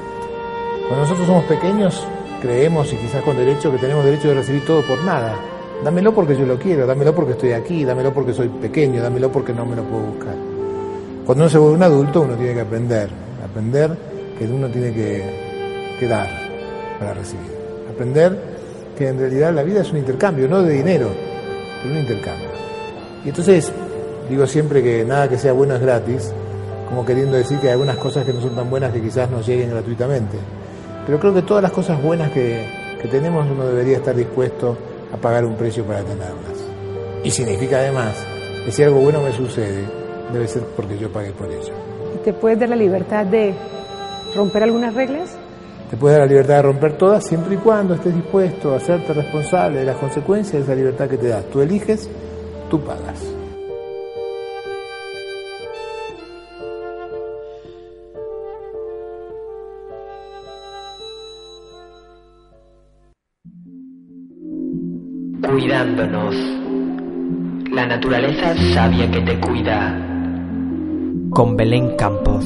Cuando 0.87 1.03
nosotros 1.03 1.27
somos 1.27 1.43
pequeños, 1.43 2.07
creemos 2.41 2.91
y 2.93 2.95
quizás 2.97 3.21
con 3.23 3.37
derecho 3.37 3.71
que 3.71 3.77
tenemos 3.77 4.03
derecho 4.03 4.29
de 4.29 4.35
recibir 4.35 4.65
todo 4.65 4.81
por 4.81 5.03
nada. 5.03 5.35
Dámelo 5.83 6.13
porque 6.13 6.35
yo 6.35 6.45
lo 6.45 6.57
quiero, 6.57 6.85
dámelo 6.85 7.15
porque 7.15 7.33
estoy 7.33 7.53
aquí, 7.53 7.85
dámelo 7.85 8.13
porque 8.13 8.33
soy 8.33 8.49
pequeño, 8.49 9.01
dámelo 9.01 9.31
porque 9.31 9.53
no 9.53 9.65
me 9.65 9.75
lo 9.75 9.83
puedo 9.83 10.03
buscar. 10.03 10.35
Cuando 11.25 11.43
uno 11.43 11.49
se 11.49 11.57
vuelve 11.57 11.75
un 11.75 11.83
adulto 11.83 12.21
uno 12.21 12.35
tiene 12.35 12.53
que 12.55 12.61
aprender, 12.61 13.09
aprender 13.43 13.91
que 14.37 14.45
uno 14.45 14.67
tiene 14.69 14.93
que, 14.93 16.07
dar 16.07 16.27
para 16.97 17.13
recibir. 17.13 17.51
Aprender 17.93 18.37
que 18.97 19.07
en 19.07 19.19
realidad 19.19 19.53
la 19.53 19.63
vida 19.63 19.81
es 19.81 19.91
un 19.91 19.99
intercambio, 19.99 20.47
no 20.47 20.63
de 20.63 20.73
dinero, 20.73 21.09
pero 21.81 21.93
un 21.93 21.99
intercambio. 21.99 22.47
Y 23.23 23.29
entonces 23.29 23.71
digo 24.29 24.47
siempre 24.47 24.81
que 24.81 25.05
nada 25.05 25.29
que 25.29 25.37
sea 25.37 25.53
bueno 25.53 25.75
es 25.75 25.81
gratis, 25.81 26.33
como 26.89 27.05
queriendo 27.05 27.37
decir 27.37 27.59
que 27.59 27.67
hay 27.67 27.73
algunas 27.73 27.97
cosas 27.97 28.25
que 28.25 28.33
no 28.33 28.41
son 28.41 28.55
tan 28.55 28.69
buenas 28.69 28.91
que 28.91 29.01
quizás 29.01 29.29
no 29.29 29.41
lleguen 29.41 29.69
gratuitamente. 29.69 30.37
Pero 31.09 31.19
creo 31.19 31.33
que 31.33 31.41
todas 31.41 31.63
las 31.63 31.71
cosas 31.71 31.99
buenas 32.03 32.29
que, 32.29 32.63
que 33.01 33.07
tenemos 33.07 33.49
uno 33.49 33.65
debería 33.65 33.97
estar 33.97 34.15
dispuesto 34.15 34.77
a 35.11 35.17
pagar 35.17 35.43
un 35.43 35.55
precio 35.55 35.83
para 35.83 36.01
tenerlas. 36.01 36.63
Y 37.23 37.31
significa 37.31 37.77
además 37.77 38.13
que 38.63 38.71
si 38.71 38.83
algo 38.83 38.99
bueno 38.99 39.19
me 39.19 39.31
sucede, 39.31 39.85
debe 40.31 40.47
ser 40.47 40.61
porque 40.75 40.99
yo 40.99 41.11
pagué 41.11 41.31
por 41.31 41.49
ello. 41.49 41.73
¿Te 42.23 42.31
puedes 42.31 42.59
dar 42.59 42.69
la 42.69 42.75
libertad 42.75 43.25
de 43.25 43.55
romper 44.35 44.61
algunas 44.61 44.93
reglas? 44.93 45.35
Te 45.89 45.97
puedes 45.97 46.15
dar 46.15 46.27
la 46.27 46.31
libertad 46.31 46.57
de 46.57 46.61
romper 46.61 46.95
todas 46.95 47.25
siempre 47.25 47.55
y 47.55 47.57
cuando 47.57 47.95
estés 47.95 48.13
dispuesto 48.13 48.75
a 48.75 48.77
hacerte 48.77 49.11
responsable 49.11 49.79
de 49.79 49.85
las 49.85 49.95
consecuencias 49.95 50.53
de 50.53 50.59
esa 50.59 50.75
libertad 50.75 51.09
que 51.09 51.17
te 51.17 51.29
das. 51.29 51.43
Tú 51.45 51.61
eliges, 51.61 52.07
tú 52.69 52.81
pagas. 52.81 53.28
Cuidándonos. 65.59 66.35
La 67.73 67.85
naturaleza 67.85 68.55
sabia 68.73 69.11
que 69.11 69.19
te 69.19 69.37
cuida. 69.41 69.93
Con 71.31 71.57
Belén 71.57 71.97
Campos. 71.97 72.45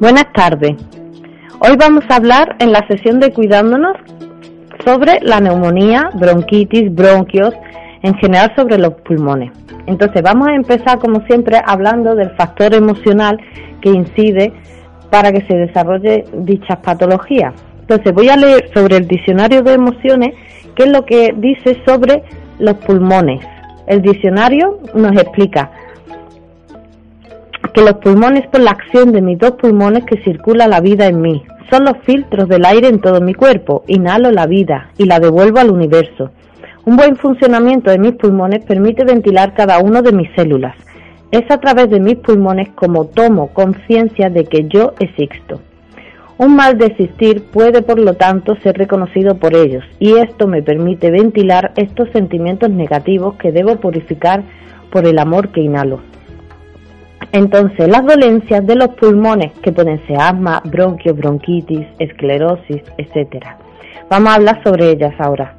Buenas 0.00 0.30
tardes. 0.34 0.72
Hoy 1.60 1.74
vamos 1.78 2.04
a 2.10 2.16
hablar 2.16 2.56
en 2.58 2.72
la 2.72 2.86
sesión 2.88 3.20
de 3.20 3.32
Cuidándonos 3.32 3.96
sobre 4.84 5.18
la 5.22 5.40
neumonía, 5.40 6.10
bronquitis, 6.16 6.94
bronquios, 6.94 7.54
en 8.02 8.14
general 8.16 8.52
sobre 8.54 8.76
los 8.76 8.92
pulmones. 9.00 9.50
Entonces 9.86 10.20
vamos 10.20 10.48
a 10.48 10.54
empezar 10.54 10.98
como 10.98 11.24
siempre 11.24 11.58
hablando 11.64 12.14
del 12.16 12.32
factor 12.36 12.74
emocional 12.74 13.38
que 13.80 13.88
incide 13.88 14.52
para 15.14 15.30
que 15.30 15.46
se 15.46 15.54
desarrolle 15.54 16.24
dichas 16.38 16.78
patologías. 16.78 17.54
Entonces 17.82 18.12
voy 18.12 18.30
a 18.30 18.36
leer 18.36 18.68
sobre 18.74 18.96
el 18.96 19.06
diccionario 19.06 19.62
de 19.62 19.74
emociones 19.74 20.34
qué 20.74 20.82
es 20.82 20.90
lo 20.90 21.06
que 21.06 21.32
dice 21.36 21.80
sobre 21.86 22.24
los 22.58 22.74
pulmones. 22.78 23.46
El 23.86 24.02
diccionario 24.02 24.80
nos 24.92 25.12
explica 25.12 25.70
que 27.72 27.80
los 27.82 27.94
pulmones 27.98 28.44
por 28.48 28.60
la 28.60 28.72
acción 28.72 29.12
de 29.12 29.22
mis 29.22 29.38
dos 29.38 29.52
pulmones 29.52 30.02
que 30.04 30.20
circula 30.24 30.66
la 30.66 30.80
vida 30.80 31.06
en 31.06 31.20
mí. 31.20 31.44
Son 31.70 31.84
los 31.84 31.96
filtros 31.98 32.48
del 32.48 32.64
aire 32.64 32.88
en 32.88 33.00
todo 33.00 33.20
mi 33.20 33.34
cuerpo. 33.34 33.84
Inhalo 33.86 34.32
la 34.32 34.46
vida 34.46 34.90
y 34.98 35.04
la 35.04 35.20
devuelvo 35.20 35.60
al 35.60 35.70
universo. 35.70 36.32
Un 36.86 36.96
buen 36.96 37.14
funcionamiento 37.14 37.88
de 37.88 38.00
mis 38.00 38.14
pulmones 38.14 38.64
permite 38.64 39.04
ventilar 39.04 39.54
cada 39.54 39.78
una 39.78 40.02
de 40.02 40.10
mis 40.10 40.28
células. 40.34 40.74
Es 41.34 41.50
a 41.50 41.58
través 41.58 41.90
de 41.90 41.98
mis 41.98 42.14
pulmones 42.18 42.68
como 42.76 43.06
tomo 43.06 43.48
conciencia 43.48 44.30
de 44.30 44.44
que 44.44 44.68
yo 44.68 44.94
existo. 45.00 45.60
Un 46.38 46.54
mal 46.54 46.78
de 46.78 46.86
existir 46.86 47.42
puede, 47.46 47.82
por 47.82 47.98
lo 47.98 48.14
tanto, 48.14 48.54
ser 48.62 48.78
reconocido 48.78 49.34
por 49.34 49.56
ellos, 49.56 49.82
y 49.98 50.14
esto 50.14 50.46
me 50.46 50.62
permite 50.62 51.10
ventilar 51.10 51.72
estos 51.74 52.08
sentimientos 52.10 52.70
negativos 52.70 53.34
que 53.34 53.50
debo 53.50 53.74
purificar 53.80 54.44
por 54.92 55.08
el 55.08 55.18
amor 55.18 55.48
que 55.48 55.60
inhalo. 55.60 55.98
Entonces, 57.32 57.88
las 57.88 58.06
dolencias 58.06 58.64
de 58.64 58.76
los 58.76 58.90
pulmones, 58.90 59.50
que 59.60 59.72
pueden 59.72 60.06
ser 60.06 60.20
asma, 60.20 60.62
bronquio, 60.64 61.16
bronquitis, 61.16 61.88
esclerosis, 61.98 62.84
etc. 62.96 63.44
Vamos 64.08 64.30
a 64.30 64.34
hablar 64.36 64.62
sobre 64.62 64.92
ellas 64.92 65.14
ahora. 65.18 65.56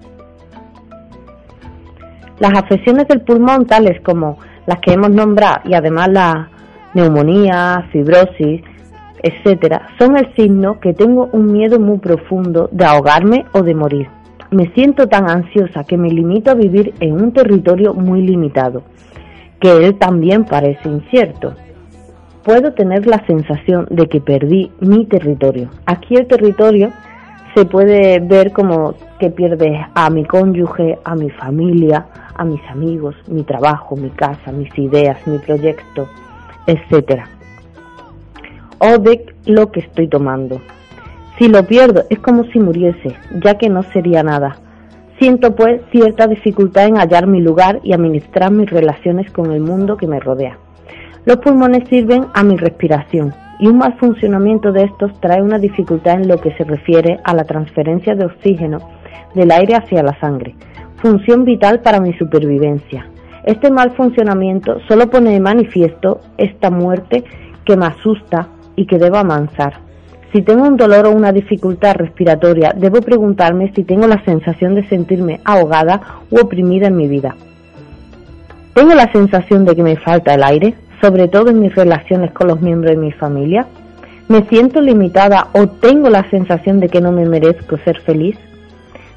Las 2.40 2.58
afecciones 2.58 3.10
del 3.10 3.20
pulmón, 3.20 3.66
tales 3.66 4.00
como 4.00 4.38
las 4.66 4.80
que 4.80 4.94
hemos 4.94 5.12
nombrado, 5.12 5.62
y 5.66 5.74
además 5.74 6.10
la 6.10 6.50
neumonía, 6.94 7.88
fibrosis, 7.92 8.62
etcétera, 9.22 9.88
son 10.00 10.18
el 10.18 10.34
signo 10.36 10.80
que 10.80 10.94
tengo 10.94 11.30
un 11.32 11.52
miedo 11.52 11.80
muy 11.80 11.98
profundo 11.98 12.70
de 12.72 12.86
ahogarme 12.86 13.46
o 13.54 13.64
de 13.64 13.74
morir. 13.74 14.08
Me 14.52 14.72
siento 14.74 15.08
tan 15.08 15.30
ansiosa 15.30 15.84
que 15.84 15.98
me 15.98 16.10
limito 16.10 16.52
a 16.52 16.54
vivir 16.54 16.94
en 17.00 17.14
un 17.14 17.34
territorio 17.34 17.94
muy 17.94 18.22
limitado, 18.22 18.84
que 19.60 19.72
él 19.86 19.98
también 19.98 20.46
parece 20.46 20.88
incierto. 20.88 21.56
Puedo 22.44 22.74
tener 22.74 23.08
la 23.08 23.26
sensación 23.26 23.88
de 23.90 24.08
que 24.08 24.22
perdí 24.22 24.72
mi 24.80 25.06
territorio. 25.06 25.70
Aquí 25.88 26.16
el 26.16 26.28
territorio 26.28 26.92
se 27.56 27.66
puede 27.66 28.20
ver 28.20 28.52
como 28.52 28.94
que 29.20 29.30
pierdes 29.30 29.80
a 29.94 30.10
mi 30.10 30.26
cónyuge, 30.26 31.00
a 31.04 31.16
mi 31.16 31.30
familia, 31.30 32.06
a 32.36 32.44
mis 32.44 32.62
amigos, 32.70 33.16
mi 33.28 33.44
trabajo, 33.44 33.96
mi 33.96 34.10
casa, 34.10 34.52
mis 34.52 34.78
ideas, 34.78 35.26
mi 35.26 35.38
proyecto, 35.40 36.08
etcétera. 36.68 37.28
O 38.80 38.98
de 38.98 39.26
lo 39.46 39.72
que 39.72 39.80
estoy 39.80 40.08
tomando. 40.08 40.60
Si 41.38 41.48
lo 41.48 41.64
pierdo 41.66 42.04
es 42.10 42.20
como 42.20 42.44
si 42.46 42.60
muriese, 42.60 43.16
ya 43.44 43.58
que 43.58 43.70
no 43.70 43.84
sería 43.84 44.24
nada. 44.24 44.58
Siento 45.20 45.56
pues 45.56 45.82
cierta 45.92 46.28
dificultad 46.28 46.88
en 46.88 46.98
hallar 46.98 47.26
mi 47.26 47.40
lugar 47.40 47.80
y 47.84 47.94
administrar 47.94 48.52
mis 48.52 48.70
relaciones 48.70 49.32
con 49.32 49.52
el 49.52 49.62
mundo 49.62 49.96
que 49.96 50.08
me 50.08 50.20
rodea. 50.20 50.58
Los 51.26 51.38
pulmones 51.38 51.88
sirven 51.90 52.26
a 52.34 52.44
mi 52.44 52.58
respiración 52.58 53.34
y 53.60 53.68
un 53.68 53.78
mal 53.78 53.98
funcionamiento 53.98 54.72
de 54.74 54.84
estos 54.84 55.20
trae 55.22 55.42
una 55.42 55.58
dificultad 55.58 56.16
en 56.16 56.28
lo 56.28 56.40
que 56.40 56.54
se 56.56 56.66
refiere 56.66 57.20
a 57.24 57.34
la 57.34 57.46
transferencia 57.46 58.14
de 58.16 58.26
oxígeno 58.26 58.80
del 59.34 59.52
aire 59.52 59.76
hacia 59.76 60.04
la 60.04 60.20
sangre, 60.20 60.56
función 61.02 61.46
vital 61.46 61.82
para 61.82 62.00
mi 62.00 62.14
supervivencia. 62.14 63.08
Este 63.44 63.70
mal 63.70 63.92
funcionamiento 63.92 64.80
solo 64.88 65.10
pone 65.10 65.32
de 65.32 65.40
manifiesto 65.40 66.22
esta 66.38 66.72
muerte 66.72 67.24
que 67.64 67.78
me 67.78 67.86
asusta 67.86 68.48
y 68.76 68.86
que 68.86 68.98
debo 68.98 69.18
amansar. 69.18 69.86
Si 70.34 70.42
tengo 70.42 70.64
un 70.64 70.78
dolor 70.78 71.06
o 71.06 71.12
una 71.12 71.32
dificultad 71.32 71.96
respiratoria, 71.96 72.74
debo 72.76 73.02
preguntarme 73.02 73.72
si 73.74 73.84
tengo 73.84 74.08
la 74.08 74.24
sensación 74.26 74.76
de 74.76 74.88
sentirme 74.90 75.40
ahogada 75.46 76.02
u 76.30 76.40
oprimida 76.40 76.88
en 76.88 76.98
mi 76.98 77.08
vida. 77.08 77.36
¿Tengo 78.74 78.94
la 78.94 79.10
sensación 79.14 79.64
de 79.64 79.76
que 79.76 79.84
me 79.84 79.96
falta 79.96 80.34
el 80.34 80.44
aire, 80.44 80.76
sobre 81.00 81.30
todo 81.30 81.52
en 81.52 81.62
mis 81.62 81.74
relaciones 81.74 82.32
con 82.32 82.48
los 82.48 82.60
miembros 82.62 82.96
de 82.96 83.02
mi 83.02 83.12
familia? 83.14 83.68
¿Me 84.28 84.44
siento 84.50 84.82
limitada 84.82 85.48
o 85.54 85.68
tengo 85.68 86.10
la 86.10 86.30
sensación 86.30 86.80
de 86.80 86.90
que 86.90 87.00
no 87.00 87.12
me 87.12 87.26
merezco 87.26 87.78
ser 87.86 88.02
feliz? 88.02 88.38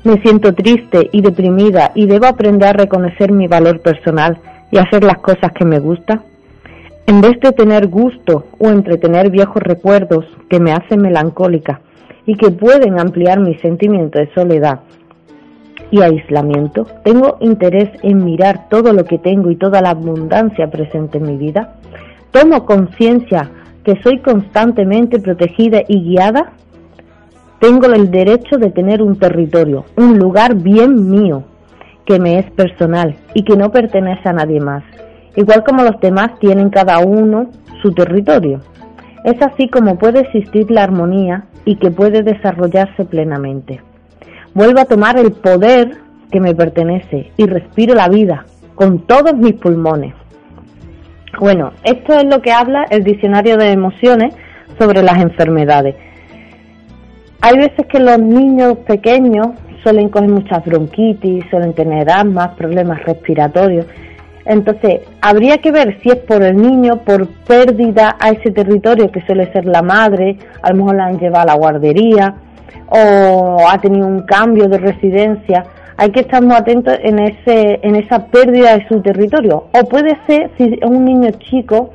Me 0.04 0.20
siento 0.22 0.54
triste 0.54 1.08
y 1.12 1.22
deprimida 1.22 1.90
y 1.94 2.06
debo 2.06 2.26
aprender 2.26 2.68
a 2.68 2.72
reconocer 2.72 3.32
mi 3.32 3.48
valor 3.48 3.80
personal 3.80 4.38
y 4.70 4.78
hacer 4.78 5.02
las 5.02 5.18
cosas 5.18 5.52
que 5.52 5.64
me 5.64 5.80
gustan. 5.80 6.22
En 7.06 7.20
vez 7.20 7.40
de 7.40 7.52
tener 7.52 7.88
gusto 7.88 8.44
o 8.58 8.68
entretener 8.68 9.30
viejos 9.30 9.62
recuerdos 9.62 10.24
que 10.48 10.60
me 10.60 10.72
hacen 10.72 11.00
melancólica 11.00 11.80
y 12.26 12.36
que 12.36 12.50
pueden 12.50 13.00
ampliar 13.00 13.40
mi 13.40 13.56
sentimiento 13.56 14.18
de 14.18 14.32
soledad 14.34 14.80
y 15.90 16.02
aislamiento, 16.02 16.86
tengo 17.02 17.38
interés 17.40 17.88
en 18.02 18.24
mirar 18.24 18.68
todo 18.68 18.92
lo 18.92 19.04
que 19.04 19.18
tengo 19.18 19.50
y 19.50 19.56
toda 19.56 19.80
la 19.80 19.90
abundancia 19.90 20.70
presente 20.70 21.18
en 21.18 21.24
mi 21.24 21.36
vida. 21.38 21.76
Tomo 22.30 22.66
conciencia 22.66 23.50
que 23.84 24.00
soy 24.02 24.18
constantemente 24.18 25.18
protegida 25.18 25.80
y 25.88 26.02
guiada 26.02 26.52
tengo 27.60 27.86
el 27.86 28.10
derecho 28.10 28.56
de 28.56 28.70
tener 28.70 29.02
un 29.02 29.18
territorio, 29.18 29.84
un 29.96 30.18
lugar 30.18 30.54
bien 30.54 31.10
mío, 31.10 31.44
que 32.06 32.18
me 32.18 32.38
es 32.38 32.50
personal 32.52 33.16
y 33.34 33.44
que 33.44 33.56
no 33.56 33.70
pertenece 33.70 34.28
a 34.28 34.32
nadie 34.32 34.60
más, 34.60 34.82
igual 35.36 35.64
como 35.64 35.82
los 35.82 36.00
demás 36.00 36.38
tienen 36.38 36.70
cada 36.70 36.98
uno 36.98 37.50
su 37.82 37.92
territorio. 37.92 38.60
Es 39.24 39.40
así 39.42 39.68
como 39.68 39.98
puede 39.98 40.20
existir 40.20 40.70
la 40.70 40.84
armonía 40.84 41.44
y 41.64 41.76
que 41.76 41.90
puede 41.90 42.22
desarrollarse 42.22 43.04
plenamente. 43.04 43.80
Vuelvo 44.54 44.80
a 44.80 44.86
tomar 44.86 45.18
el 45.18 45.32
poder 45.32 45.98
que 46.30 46.40
me 46.40 46.54
pertenece 46.54 47.32
y 47.36 47.46
respiro 47.46 47.94
la 47.94 48.08
vida 48.08 48.46
con 48.74 49.00
todos 49.00 49.34
mis 49.34 49.54
pulmones. 49.54 50.14
Bueno, 51.38 51.72
esto 51.84 52.14
es 52.14 52.24
lo 52.24 52.40
que 52.40 52.52
habla 52.52 52.86
el 52.90 53.04
diccionario 53.04 53.56
de 53.56 53.72
emociones 53.72 54.34
sobre 54.78 55.02
las 55.02 55.20
enfermedades. 55.20 55.94
Hay 57.40 57.56
veces 57.56 57.86
que 57.86 58.00
los 58.00 58.18
niños 58.18 58.78
pequeños 58.78 59.48
suelen 59.84 60.08
coger 60.08 60.28
muchas 60.28 60.64
bronquitis, 60.64 61.44
suelen 61.50 61.72
tener 61.72 62.10
asmas, 62.10 62.48
problemas 62.56 63.02
respiratorios. 63.04 63.86
Entonces, 64.44 65.02
habría 65.20 65.58
que 65.58 65.70
ver 65.70 65.98
si 66.02 66.08
es 66.08 66.16
por 66.16 66.42
el 66.42 66.56
niño, 66.56 67.04
por 67.04 67.28
pérdida 67.46 68.16
a 68.18 68.30
ese 68.30 68.50
territorio 68.50 69.12
que 69.12 69.20
suele 69.20 69.52
ser 69.52 69.66
la 69.66 69.82
madre, 69.82 70.36
a 70.62 70.70
lo 70.70 70.76
mejor 70.78 70.96
la 70.96 71.06
han 71.06 71.18
llevado 71.18 71.42
a 71.42 71.52
la 71.52 71.54
guardería 71.54 72.34
o 72.88 73.58
ha 73.70 73.78
tenido 73.78 74.06
un 74.06 74.22
cambio 74.22 74.68
de 74.68 74.78
residencia. 74.78 75.64
Hay 75.96 76.10
que 76.10 76.20
estar 76.20 76.42
muy 76.42 76.56
atentos 76.56 76.98
en, 77.02 77.18
ese, 77.18 77.78
en 77.82 77.96
esa 77.96 78.26
pérdida 78.26 78.76
de 78.76 78.88
su 78.88 79.00
territorio. 79.00 79.66
O 79.72 79.88
puede 79.88 80.16
ser, 80.26 80.50
si 80.56 80.64
es 80.64 80.78
un 80.82 81.04
niño 81.04 81.30
chico, 81.50 81.90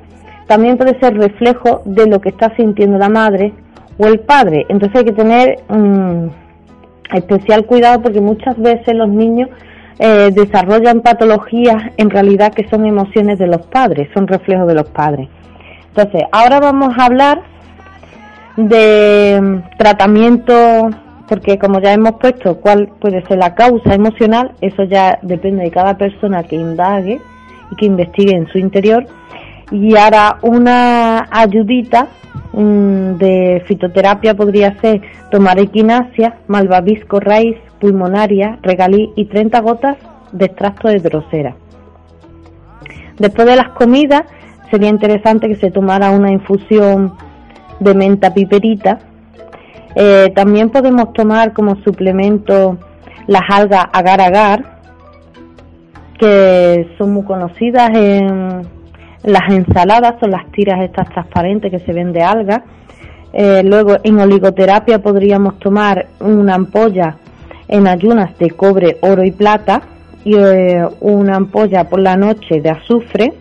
también 0.47 0.77
puede 0.77 0.97
ser 0.99 1.17
reflejo 1.17 1.81
de 1.85 2.07
lo 2.07 2.21
que 2.21 2.29
está 2.29 2.55
sintiendo 2.55 2.97
la 2.97 3.09
madre 3.09 3.53
o 3.97 4.07
el 4.07 4.19
padre. 4.19 4.65
Entonces 4.69 4.99
hay 4.99 5.05
que 5.05 5.13
tener 5.13 5.59
especial 7.13 7.65
cuidado 7.65 8.01
porque 8.01 8.21
muchas 8.21 8.57
veces 8.59 8.95
los 8.95 9.09
niños 9.09 9.49
eh, 9.99 10.31
desarrollan 10.33 11.01
patologías 11.01 11.91
en 11.97 12.09
realidad 12.09 12.53
que 12.53 12.67
son 12.69 12.85
emociones 12.85 13.37
de 13.37 13.47
los 13.47 13.61
padres, 13.67 14.09
son 14.13 14.27
reflejos 14.27 14.67
de 14.67 14.73
los 14.73 14.89
padres. 14.89 15.29
Entonces, 15.95 16.23
ahora 16.31 16.59
vamos 16.59 16.95
a 16.97 17.05
hablar 17.05 17.43
de 18.57 19.39
mm, 19.41 19.77
tratamiento, 19.77 20.89
porque 21.27 21.59
como 21.59 21.79
ya 21.79 21.93
hemos 21.93 22.13
puesto 22.13 22.57
cuál 22.59 22.89
puede 22.99 23.23
ser 23.27 23.37
la 23.37 23.53
causa 23.53 23.93
emocional, 23.93 24.51
eso 24.61 24.83
ya 24.83 25.19
depende 25.21 25.63
de 25.63 25.71
cada 25.71 25.95
persona 25.95 26.43
que 26.43 26.55
indague 26.55 27.21
y 27.71 27.75
que 27.75 27.85
investigue 27.85 28.35
en 28.35 28.47
su 28.47 28.57
interior. 28.57 29.05
Y 29.73 29.97
ahora 29.97 30.37
una 30.43 31.27
ayudita 31.31 32.07
mm, 32.53 33.13
de 33.13 33.63
fitoterapia 33.67 34.35
podría 34.35 34.79
ser 34.79 35.01
tomar 35.31 35.59
equinacia, 35.59 36.37
malvavisco 36.47 37.19
raíz, 37.19 37.57
pulmonaria, 37.79 38.59
regalí 38.61 39.11
y 39.15 39.25
30 39.25 39.59
gotas 39.61 39.97
de 40.31 40.45
extracto 40.45 40.89
de 40.89 40.99
drosera. 40.99 41.55
Después 43.17 43.47
de 43.47 43.55
las 43.55 43.69
comidas 43.69 44.25
sería 44.69 44.89
interesante 44.89 45.47
que 45.47 45.55
se 45.55 45.71
tomara 45.71 46.11
una 46.11 46.31
infusión 46.31 47.13
de 47.79 47.95
menta 47.95 48.31
piperita. 48.31 48.99
Eh, 49.95 50.31
también 50.35 50.69
podemos 50.69 51.13
tomar 51.13 51.51
como 51.51 51.77
suplemento 51.77 52.77
las 53.25 53.41
algas 53.49 53.85
agar-agar, 53.91 54.65
que 56.19 56.93
son 56.99 57.13
muy 57.13 57.23
conocidas 57.23 57.89
en 57.95 58.82
las 59.23 59.49
ensaladas, 59.49 60.19
son 60.19 60.31
las 60.31 60.49
tiras 60.51 60.81
estas 60.81 61.09
transparentes 61.09 61.71
que 61.71 61.79
se 61.79 61.93
ven 61.93 62.11
de 62.11 62.21
algas. 62.21 62.61
Eh, 63.31 63.63
luego 63.63 63.95
en 64.03 64.19
oligoterapia 64.19 65.01
podríamos 65.01 65.57
tomar 65.59 66.07
una 66.19 66.55
ampolla 66.55 67.17
en 67.67 67.87
ayunas 67.87 68.37
de 68.37 68.51
cobre, 68.51 68.97
oro 69.01 69.23
y 69.23 69.31
plata 69.31 69.81
y 70.23 70.35
eh, 70.35 70.85
una 71.01 71.37
ampolla 71.37 71.85
por 71.89 71.99
la 71.99 72.15
noche 72.15 72.61
de 72.61 72.69
azufre. 72.69 73.33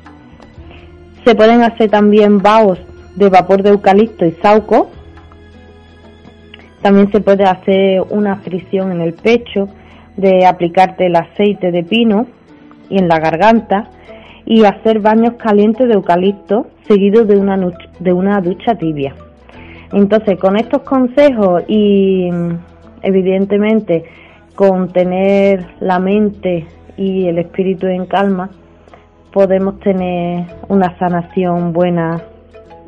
Se 1.25 1.35
pueden 1.35 1.62
hacer 1.62 1.90
también 1.90 2.38
baos 2.38 2.79
de 3.16 3.29
vapor 3.29 3.62
de 3.62 3.71
eucalipto 3.71 4.25
y 4.25 4.33
sauco. 4.42 4.90
También 6.81 7.12
se 7.12 7.21
puede 7.21 7.45
hacer 7.45 8.03
una 8.11 8.37
fricción 8.37 8.92
en 8.92 9.01
el 9.01 9.14
pecho 9.14 9.68
de 10.16 10.47
aplicarte 10.47 11.07
el 11.07 11.16
aceite 11.16 11.71
de 11.71 11.85
pino 11.85 12.27
y 12.88 12.99
en 12.99 13.09
la 13.09 13.18
garganta 13.18 13.88
y 14.53 14.67
hacer 14.67 15.01
baños 15.01 15.37
calientes 15.38 15.88
de 15.88 15.95
eucalipto 15.95 16.67
seguidos 16.87 17.27
de 17.27 17.38
una, 17.38 17.57
de 18.01 18.12
una 18.12 18.38
ducha 18.43 18.75
tibia. 18.75 19.15
Entonces, 19.95 20.38
con 20.38 20.59
estos 20.59 20.83
consejos 20.83 21.62
y 21.69 22.29
evidentemente 23.01 24.05
con 24.55 24.93
tener 24.93 25.65
la 25.81 25.99
mente 25.99 26.67
y 26.99 27.29
el 27.29 27.38
espíritu 27.38 27.87
en 27.87 28.05
calma, 28.05 28.51
podemos 29.33 29.81
tener 29.81 30.45
una 30.69 30.99
sanación 30.99 31.73
buena 31.73 32.21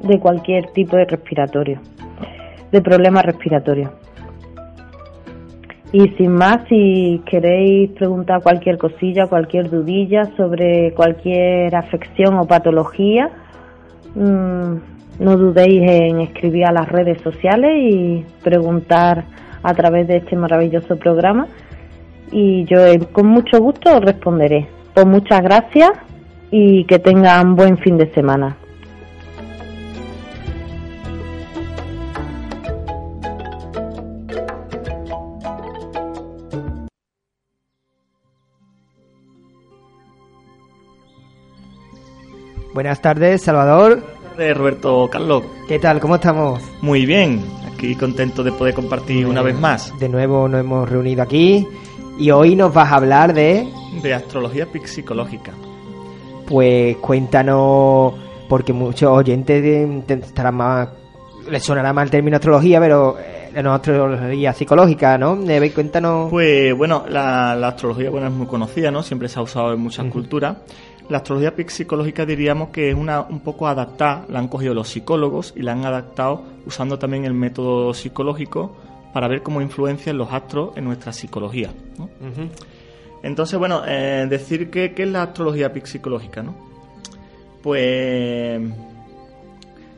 de 0.02 0.20
cualquier 0.20 0.66
tipo 0.72 0.98
de 0.98 1.06
respiratorio, 1.06 1.80
de 2.72 2.82
problema 2.82 3.22
respiratorio. 3.22 4.03
Y 5.94 6.08
sin 6.16 6.32
más, 6.32 6.58
si 6.68 7.22
queréis 7.24 7.92
preguntar 7.92 8.42
cualquier 8.42 8.78
cosilla, 8.78 9.28
cualquier 9.28 9.70
dudilla 9.70 10.24
sobre 10.36 10.92
cualquier 10.92 11.72
afección 11.76 12.36
o 12.36 12.48
patología, 12.48 13.30
mm, 14.16 14.74
no 15.20 15.36
dudéis 15.36 15.88
en 15.88 16.20
escribir 16.20 16.66
a 16.66 16.72
las 16.72 16.88
redes 16.88 17.22
sociales 17.22 17.70
y 17.80 18.24
preguntar 18.42 19.24
a 19.62 19.72
través 19.74 20.08
de 20.08 20.16
este 20.16 20.34
maravilloso 20.34 20.96
programa. 20.96 21.46
Y 22.32 22.64
yo 22.64 22.84
eh, 22.84 22.98
con 23.12 23.28
mucho 23.28 23.60
gusto 23.60 23.96
os 23.96 24.00
responderé. 24.00 24.66
Pues 24.94 25.06
muchas 25.06 25.42
gracias 25.42 25.92
y 26.50 26.86
que 26.86 26.98
tengan 26.98 27.54
buen 27.54 27.78
fin 27.78 27.98
de 27.98 28.12
semana. 28.14 28.56
Buenas 42.74 43.00
tardes, 43.00 43.40
Salvador. 43.40 44.00
Buenas 44.00 44.30
tardes, 44.30 44.56
Roberto 44.56 45.08
Carlos. 45.08 45.44
¿Qué 45.68 45.78
tal? 45.78 46.00
¿Cómo 46.00 46.16
estamos? 46.16 46.60
Muy 46.82 47.06
bien, 47.06 47.40
aquí 47.72 47.94
contento 47.94 48.42
de 48.42 48.50
poder 48.50 48.74
compartir 48.74 49.26
una 49.26 49.42
vez 49.42 49.56
más. 49.56 49.96
De 50.00 50.08
nuevo 50.08 50.48
nos 50.48 50.58
hemos 50.58 50.88
reunido 50.88 51.22
aquí 51.22 51.64
y 52.18 52.32
hoy 52.32 52.56
nos 52.56 52.74
vas 52.74 52.90
a 52.90 52.96
hablar 52.96 53.32
de... 53.32 53.68
De 54.02 54.12
astrología 54.12 54.66
psicológica. 54.86 55.52
Pues 56.48 56.96
cuéntanos, 56.96 58.14
porque 58.48 58.72
muchos 58.72 59.08
oyentes 59.08 59.64
estarán 60.08 60.56
más... 60.56 60.88
Les 61.48 61.62
sonará 61.62 61.92
más 61.92 62.06
el 62.06 62.10
término 62.10 62.38
astrología, 62.38 62.80
pero 62.80 63.16
eh, 63.20 63.62
la 63.62 63.76
astrología 63.76 64.52
psicológica, 64.52 65.16
¿no? 65.16 65.38
Cuéntanos... 65.72 66.28
Pues 66.28 66.76
bueno, 66.76 67.04
la, 67.08 67.52
astrología 67.68 68.10
bueno, 68.10 68.26
es 68.26 68.32
muy 68.32 68.48
conocida, 68.48 68.90
¿no? 68.90 69.04
Siempre 69.04 69.28
se 69.28 69.38
ha 69.38 69.42
usado 69.42 69.72
en 69.74 69.78
muchas 69.78 70.06
culturas 70.06 70.56
la 71.08 71.18
astrología 71.18 71.52
psicológica 71.68 72.24
diríamos 72.24 72.70
que 72.70 72.90
es 72.90 72.94
una 72.94 73.20
un 73.22 73.40
poco 73.40 73.68
adaptada, 73.68 74.24
la 74.28 74.38
han 74.38 74.48
cogido 74.48 74.74
los 74.74 74.88
psicólogos 74.88 75.52
y 75.56 75.62
la 75.62 75.72
han 75.72 75.84
adaptado 75.84 76.42
usando 76.66 76.98
también 76.98 77.24
el 77.24 77.34
método 77.34 77.92
psicológico 77.92 78.76
para 79.12 79.28
ver 79.28 79.42
cómo 79.42 79.60
influencian 79.60 80.16
los 80.16 80.32
astros 80.32 80.76
en 80.76 80.84
nuestra 80.84 81.12
psicología. 81.12 81.70
Entonces, 83.22 83.58
bueno, 83.58 83.82
eh, 83.86 84.26
decir 84.28 84.70
que, 84.70 84.92
¿qué 84.92 85.04
es 85.04 85.08
la 85.08 85.22
astrología 85.22 85.72
psicológica? 85.84 86.42
¿no? 86.42 86.54
Pues 87.62 88.60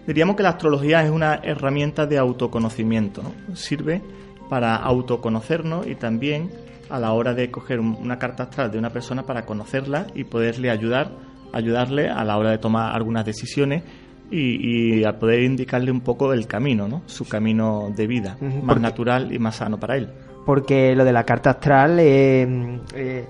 diríamos 0.06 0.36
que 0.36 0.42
la 0.42 0.50
astrología 0.50 1.02
es 1.02 1.10
una 1.10 1.36
herramienta 1.42 2.06
de 2.06 2.18
autoconocimiento, 2.18 3.22
sirve 3.54 4.02
para 4.48 4.76
autoconocernos 4.76 5.86
y 5.86 5.94
también 5.94 6.50
a 6.88 6.98
la 6.98 7.12
hora 7.12 7.34
de 7.34 7.50
coger 7.50 7.80
una 7.80 8.18
carta 8.18 8.44
astral 8.44 8.70
de 8.70 8.78
una 8.78 8.90
persona 8.90 9.24
para 9.24 9.44
conocerla 9.44 10.06
y 10.14 10.24
poderle 10.24 10.70
ayudar, 10.70 11.10
ayudarle 11.52 12.08
a 12.08 12.24
la 12.24 12.36
hora 12.38 12.50
de 12.50 12.58
tomar 12.58 12.94
algunas 12.94 13.24
decisiones 13.24 13.82
y, 14.30 15.04
a 15.04 15.18
poder 15.18 15.42
indicarle 15.42 15.90
un 15.90 16.00
poco 16.00 16.32
el 16.32 16.46
camino, 16.46 16.88
¿no? 16.88 17.02
Su 17.06 17.28
camino 17.28 17.92
de 17.94 18.06
vida, 18.06 18.36
más 18.62 18.80
natural 18.80 19.32
y 19.32 19.38
más 19.38 19.56
sano 19.56 19.78
para 19.78 19.96
él. 19.96 20.10
Porque 20.44 20.94
lo 20.94 21.04
de 21.04 21.12
la 21.12 21.24
carta 21.24 21.50
astral 21.50 21.98
eh, 22.00 22.80
eh, 22.94 23.24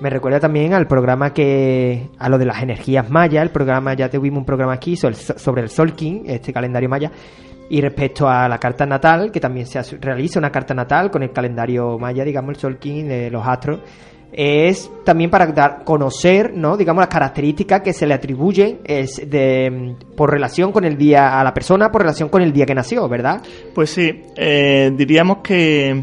me 0.00 0.10
recuerda 0.10 0.40
también 0.40 0.72
al 0.72 0.86
programa 0.86 1.32
que 1.32 2.08
a 2.18 2.28
lo 2.28 2.38
de 2.38 2.46
las 2.46 2.62
energías 2.62 3.10
mayas, 3.10 3.42
el 3.42 3.50
programa 3.50 3.94
ya 3.94 4.08
tuvimos 4.08 4.38
un 4.38 4.46
programa 4.46 4.72
aquí 4.72 4.96
sobre 4.96 5.62
el 5.62 5.68
Solking, 5.68 6.24
este 6.26 6.52
calendario 6.52 6.88
maya 6.88 7.10
y 7.70 7.80
respecto 7.80 8.28
a 8.28 8.48
la 8.48 8.58
carta 8.58 8.84
natal, 8.84 9.30
que 9.30 9.38
también 9.38 9.64
se 9.64 9.80
realiza 9.98 10.40
una 10.40 10.50
carta 10.50 10.74
natal 10.74 11.08
con 11.08 11.22
el 11.22 11.30
calendario 11.30 11.98
maya, 11.98 12.24
digamos, 12.24 12.50
el 12.50 12.56
Solkin 12.56 13.08
de 13.08 13.30
los 13.30 13.46
astros, 13.46 13.80
es 14.32 14.90
también 15.04 15.30
para 15.30 15.46
dar 15.46 15.84
conocer, 15.84 16.52
¿no? 16.52 16.76
digamos, 16.76 17.02
las 17.02 17.08
características 17.08 17.80
que 17.82 17.92
se 17.92 18.08
le 18.08 18.14
atribuyen 18.14 18.80
es 18.84 19.30
de, 19.30 19.94
por 20.16 20.30
relación 20.30 20.72
con 20.72 20.84
el 20.84 20.98
día 20.98 21.38
a 21.38 21.44
la 21.44 21.54
persona, 21.54 21.92
por 21.92 22.02
relación 22.02 22.28
con 22.28 22.42
el 22.42 22.52
día 22.52 22.66
que 22.66 22.74
nació, 22.74 23.08
¿verdad? 23.08 23.40
Pues 23.72 23.90
sí, 23.90 24.24
eh, 24.36 24.92
diríamos 24.96 25.38
que 25.38 26.02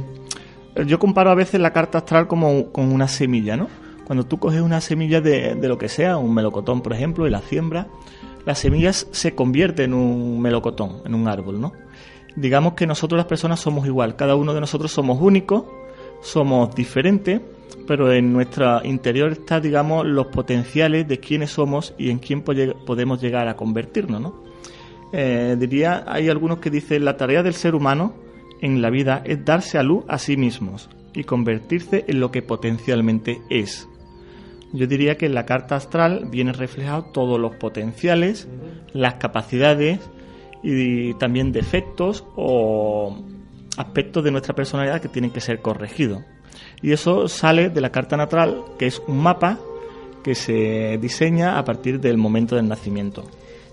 yo 0.86 1.00
comparo 1.00 1.32
a 1.32 1.36
veces 1.36 1.60
la 1.60 1.74
carta 1.74 1.98
astral 1.98 2.28
como 2.28 2.72
con 2.72 2.94
una 2.94 3.10
semilla, 3.10 3.58
¿no? 3.58 3.68
Cuando 4.06 4.26
tú 4.26 4.40
coges 4.40 4.62
una 4.62 4.80
semilla 4.80 5.20
de, 5.20 5.56
de 5.56 5.68
lo 5.68 5.78
que 5.78 5.90
sea, 5.90 6.16
un 6.16 6.34
melocotón, 6.34 6.82
por 6.82 6.94
ejemplo, 6.94 7.28
y 7.28 7.30
la 7.30 7.42
siembras, 7.42 7.88
las 8.48 8.60
semillas 8.60 9.10
se 9.12 9.36
convierten 9.36 9.92
en 9.92 9.94
un 9.94 10.40
melocotón, 10.40 11.02
en 11.04 11.16
un 11.16 11.28
árbol, 11.28 11.60
¿no? 11.60 11.74
Digamos 12.38 12.76
que 12.76 12.88
nosotros 12.88 13.18
las 13.18 13.26
personas 13.26 13.60
somos 13.60 13.86
igual, 13.86 14.16
cada 14.16 14.38
uno 14.38 14.54
de 14.54 14.62
nosotros 14.62 14.90
somos 14.90 15.22
únicos, 15.22 15.66
somos 16.22 16.74
diferentes, 16.74 17.42
pero 17.86 18.10
en 18.14 18.32
nuestro 18.32 18.86
interior 18.86 19.34
está, 19.34 19.60
digamos, 19.60 20.06
los 20.06 20.28
potenciales 20.28 21.06
de 21.10 21.20
quiénes 21.20 21.52
somos 21.52 21.94
y 21.98 22.10
en 22.10 22.20
quién 22.20 22.42
podemos 22.42 23.22
llegar 23.22 23.50
a 23.50 23.58
convertirnos, 23.58 24.22
¿no? 24.22 24.44
Eh, 25.12 25.58
diría, 25.60 26.06
hay 26.08 26.30
algunos 26.30 26.60
que 26.60 26.70
dicen, 26.70 27.04
la 27.04 27.18
tarea 27.18 27.44
del 27.44 27.54
ser 27.54 27.76
humano 27.76 28.14
en 28.62 28.82
la 28.82 28.90
vida 28.90 29.24
es 29.26 29.44
darse 29.44 29.78
a 29.78 29.84
luz 29.84 30.06
a 30.08 30.18
sí 30.20 30.38
mismos 30.38 30.90
y 31.14 31.26
convertirse 31.26 32.06
en 32.08 32.22
lo 32.22 32.32
que 32.32 32.44
potencialmente 32.44 33.42
es. 33.50 33.90
Yo 34.78 34.88
diría 34.88 35.18
que 35.18 35.26
en 35.26 35.34
la 35.34 35.46
carta 35.46 35.76
astral 35.76 36.28
viene 36.30 36.54
reflejado 36.54 37.06
todos 37.06 37.40
los 37.40 37.56
potenciales, 37.56 38.48
las 38.94 39.16
capacidades 39.16 40.00
y 40.64 41.14
también 41.16 41.52
defectos 41.52 42.24
o 42.36 43.18
aspectos 43.78 44.24
de 44.24 44.32
nuestra 44.32 44.54
personalidad 44.54 45.02
que 45.02 45.08
tienen 45.08 45.32
que 45.32 45.42
ser 45.42 45.62
corregidos. 45.62 46.24
Y 46.82 46.92
eso 46.92 47.28
sale 47.28 47.70
de 47.70 47.82
la 47.82 47.92
carta 47.92 48.18
natal, 48.18 48.64
que 48.78 48.86
es 48.86 49.02
un 49.08 49.18
mapa 49.18 49.60
que 50.24 50.36
se 50.36 50.98
diseña 51.02 51.58
a 51.58 51.66
partir 51.66 52.00
del 52.00 52.18
momento 52.18 52.56
del 52.56 52.68
nacimiento. 52.68 53.24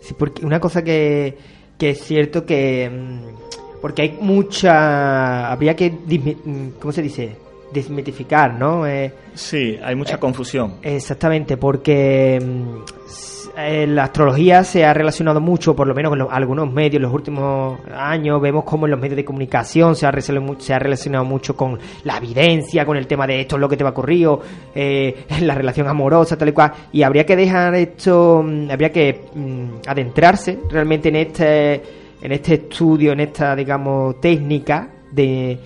Sí, 0.00 0.14
porque 0.18 0.44
una 0.44 0.60
cosa 0.60 0.82
que, 0.82 1.36
que 1.76 1.90
es 1.90 2.00
cierto 2.02 2.46
que 2.46 2.90
mm, 2.90 3.44
porque 3.84 4.00
hay 4.00 4.16
mucha... 4.18 5.52
Habría 5.52 5.76
que... 5.76 5.90
mm, 5.90 6.80
¿Cómo 6.80 6.90
se 6.90 7.02
dice? 7.02 7.36
Desmitificar, 7.74 8.54
¿no? 8.54 8.86
Eh, 8.86 9.12
Sí, 9.34 9.76
hay 9.82 9.96
mucha 9.96 10.18
confusión. 10.18 10.74
Exactamente, 10.82 11.56
porque 11.56 12.38
mm, 12.40 13.58
eh, 13.58 13.86
la 13.88 14.04
astrología 14.04 14.62
se 14.64 14.84
ha 14.84 14.94
relacionado 14.94 15.40
mucho, 15.40 15.74
por 15.74 15.86
lo 15.88 15.94
menos 15.94 16.12
en 16.12 16.20
los- 16.20 16.28
algunos 16.30 16.72
medios, 16.72 16.96
en 16.96 17.02
los 17.02 17.12
últimos 17.12 17.78
años, 17.92 18.40
vemos 18.40 18.62
como 18.64 18.86
en 18.86 18.92
los 18.92 19.00
medios 19.00 19.16
de 19.16 19.24
comunicación 19.24 19.96
se 19.96 20.06
ha, 20.06 20.12
se 20.20 20.78
relacionado 20.78 21.24
mucho 21.24 21.56
con 21.56 21.78
la 22.04 22.16
evidencia, 22.18 22.84
con 22.84 22.96
el 22.96 23.06
tema 23.08 23.26
de 23.26 23.40
esto 23.40 23.56
es 23.56 23.60
lo 23.60 23.68
que 23.68 23.76
te 23.76 23.82
va 23.84 23.90
a 23.90 23.92
ocurrir, 23.92 24.26
o, 24.28 24.40
eh, 24.74 25.24
la 25.42 25.54
relación 25.54 25.88
amorosa, 25.88 26.36
tal 26.38 26.48
y 26.48 26.52
cual, 26.52 26.72
y 26.92 27.02
habría 27.02 27.26
que 27.26 27.34
dejar 27.36 27.74
esto, 27.74 28.42
mm, 28.44 28.70
habría 28.70 28.90
que 28.92 29.20
mm, 29.34 29.64
adentrarse 29.88 30.58
realmente 30.70 31.08
en 31.08 31.16
este, 31.16 31.74
en 32.22 32.32
este 32.32 32.54
estudio, 32.54 33.12
en 33.12 33.20
esta, 33.20 33.54
digamos, 33.56 34.20
técnica 34.20 34.88
de 35.10 35.58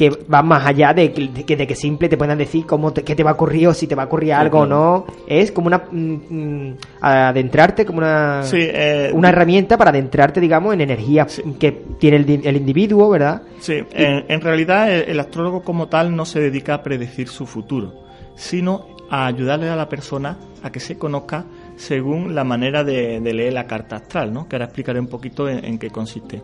que 0.00 0.08
va 0.32 0.42
más 0.42 0.64
allá 0.66 0.94
de 0.94 1.12
que, 1.12 1.56
de 1.56 1.66
que, 1.66 1.74
simple 1.74 2.08
te 2.08 2.16
puedan 2.16 2.38
decir 2.38 2.64
cómo 2.64 2.90
te, 2.90 3.02
qué 3.04 3.14
te 3.14 3.22
va 3.22 3.32
a 3.32 3.34
ocurrir 3.34 3.68
o 3.68 3.74
si 3.74 3.86
te 3.86 3.94
va 3.94 4.04
a 4.04 4.06
ocurrir 4.06 4.32
algo 4.32 4.60
o 4.60 4.66
no. 4.66 5.04
Es 5.26 5.52
como 5.52 5.66
una. 5.66 5.82
mm, 5.92 6.14
mm, 6.30 6.76
adentrarte, 7.02 7.84
como 7.84 7.98
una. 7.98 8.42
Sí, 8.42 8.56
eh, 8.60 9.10
una 9.12 9.28
herramienta 9.28 9.76
para 9.76 9.90
adentrarte, 9.90 10.40
digamos, 10.40 10.72
en 10.72 10.80
energía 10.80 11.26
que 11.58 11.72
tiene 11.98 12.16
el, 12.16 12.24
di- 12.24 12.40
el 12.44 12.56
individuo, 12.56 13.10
¿verdad? 13.10 13.42
Sí, 13.58 13.74
en, 13.92 14.24
en 14.28 14.40
realidad 14.40 14.90
el, 14.90 15.02
el 15.10 15.20
astrólogo 15.20 15.62
como 15.62 15.88
tal 15.88 16.16
no 16.16 16.24
se 16.24 16.40
dedica 16.40 16.72
a 16.74 16.82
predecir 16.82 17.28
su 17.28 17.44
futuro, 17.44 17.92
sino 18.36 18.86
a 19.10 19.26
ayudarle 19.26 19.68
a 19.68 19.76
la 19.76 19.88
persona 19.88 20.38
a 20.62 20.70
que 20.70 20.80
se 20.80 20.96
conozca 20.96 21.44
según 21.76 22.34
la 22.34 22.44
manera 22.44 22.84
de, 22.84 23.20
de 23.20 23.32
leer 23.34 23.52
la 23.54 23.66
carta 23.66 23.96
astral, 23.96 24.32
¿no? 24.32 24.46
que 24.46 24.56
ahora 24.56 24.66
explicaré 24.66 25.00
un 25.00 25.06
poquito 25.08 25.48
en, 25.48 25.64
en 25.64 25.78
qué 25.78 25.88
consiste. 25.90 26.42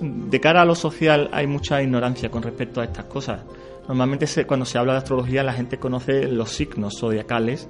De 0.00 0.40
cara 0.40 0.62
a 0.62 0.64
lo 0.64 0.74
social 0.74 1.28
hay 1.32 1.46
mucha 1.46 1.82
ignorancia 1.82 2.30
con 2.30 2.42
respecto 2.42 2.80
a 2.80 2.84
estas 2.84 3.04
cosas. 3.06 3.40
Normalmente 3.88 4.26
se- 4.26 4.46
cuando 4.46 4.64
se 4.66 4.78
habla 4.78 4.92
de 4.92 4.98
astrología 4.98 5.42
la 5.42 5.52
gente 5.52 5.78
conoce 5.78 6.26
los 6.26 6.50
signos 6.50 6.98
zodiacales 6.98 7.68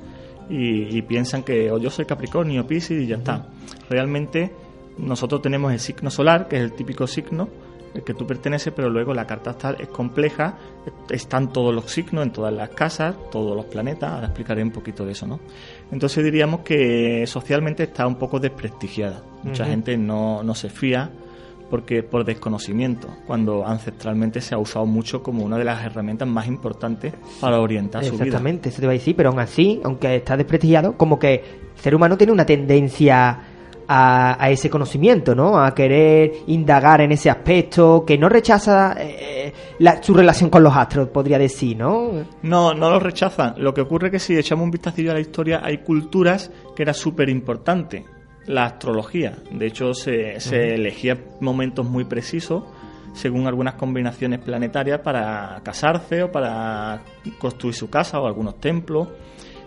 y, 0.48 0.96
y 0.96 1.02
piensan 1.02 1.42
que 1.42 1.70
o 1.70 1.78
yo 1.78 1.90
soy 1.90 2.04
Capricornio, 2.04 2.66
Piscis 2.66 3.02
y 3.02 3.06
ya 3.06 3.16
está. 3.16 3.46
Realmente 3.90 4.52
nosotros 4.98 5.42
tenemos 5.42 5.72
el 5.72 5.80
signo 5.80 6.10
solar, 6.10 6.48
que 6.48 6.56
es 6.56 6.62
el 6.62 6.72
típico 6.72 7.06
signo 7.06 7.48
el 7.94 8.02
que 8.04 8.14
tú 8.14 8.26
perteneces, 8.26 8.72
pero 8.74 8.88
luego 8.88 9.12
la 9.12 9.26
carta 9.26 9.50
astral 9.50 9.76
es 9.78 9.88
compleja, 9.88 10.56
están 11.10 11.52
todos 11.52 11.74
los 11.74 11.90
signos 11.90 12.24
en 12.24 12.32
todas 12.32 12.50
las 12.50 12.70
casas, 12.70 13.14
todos 13.30 13.54
los 13.54 13.66
planetas, 13.66 14.10
ahora 14.10 14.26
explicaré 14.28 14.62
un 14.62 14.70
poquito 14.70 15.04
de 15.04 15.12
eso, 15.12 15.26
¿no? 15.26 15.40
Entonces 15.90 16.24
diríamos 16.24 16.60
que 16.60 17.26
socialmente 17.26 17.82
está 17.82 18.06
un 18.06 18.14
poco 18.16 18.40
desprestigiada. 18.40 19.22
Mucha 19.42 19.66
gente 19.66 19.98
no, 19.98 20.42
no 20.42 20.54
se 20.54 20.70
fía 20.70 21.10
porque 21.72 22.02
por 22.02 22.22
desconocimiento, 22.26 23.08
cuando 23.26 23.66
ancestralmente 23.66 24.42
se 24.42 24.54
ha 24.54 24.58
usado 24.58 24.84
mucho 24.84 25.22
como 25.22 25.42
una 25.42 25.56
de 25.56 25.64
las 25.64 25.82
herramientas 25.82 26.28
más 26.28 26.46
importantes 26.46 27.14
para 27.40 27.58
orientar 27.60 28.04
su 28.04 28.12
vida. 28.12 28.24
Exactamente, 28.24 28.68
eso 28.68 28.80
te 28.80 28.84
iba 28.84 28.90
a 28.92 28.92
decir, 28.92 29.16
pero 29.16 29.30
aún 29.30 29.38
así, 29.40 29.80
aunque 29.82 30.16
está 30.16 30.36
desprestigiado, 30.36 30.98
como 30.98 31.18
que 31.18 31.34
el 31.34 31.80
ser 31.80 31.94
humano 31.94 32.18
tiene 32.18 32.30
una 32.34 32.44
tendencia 32.44 33.38
a, 33.88 34.36
a 34.44 34.50
ese 34.50 34.68
conocimiento, 34.68 35.34
¿no? 35.34 35.58
A 35.58 35.74
querer 35.74 36.32
indagar 36.48 37.00
en 37.00 37.12
ese 37.12 37.30
aspecto, 37.30 38.04
que 38.06 38.18
no 38.18 38.28
rechaza 38.28 38.94
eh, 38.98 39.50
la- 39.78 40.02
su 40.02 40.12
relación 40.12 40.50
con 40.50 40.62
los 40.62 40.76
astros, 40.76 41.08
podría 41.08 41.38
decir, 41.38 41.78
¿no? 41.78 42.10
No, 42.42 42.74
no 42.74 42.90
lo 42.90 43.00
rechazan. 43.00 43.54
Lo 43.56 43.72
que 43.72 43.80
ocurre 43.80 44.08
es 44.08 44.12
que 44.12 44.18
si 44.18 44.36
echamos 44.36 44.64
un 44.64 44.70
vistacillo 44.70 45.10
a 45.10 45.14
la 45.14 45.20
historia, 45.20 45.62
hay 45.64 45.78
culturas 45.78 46.50
que 46.76 46.82
era 46.82 46.92
súper 46.92 47.30
importante. 47.30 48.04
La 48.46 48.64
astrología. 48.64 49.36
De 49.50 49.66
hecho, 49.66 49.94
se, 49.94 50.40
se 50.40 50.74
elegía 50.74 51.18
momentos 51.40 51.86
muy 51.86 52.04
precisos 52.04 52.64
según 53.12 53.46
algunas 53.46 53.74
combinaciones 53.74 54.40
planetarias 54.40 55.00
para 55.00 55.60
casarse 55.62 56.22
o 56.22 56.32
para 56.32 57.02
construir 57.38 57.74
su 57.74 57.90
casa 57.90 58.20
o 58.20 58.26
algunos 58.26 58.58
templos. 58.60 59.08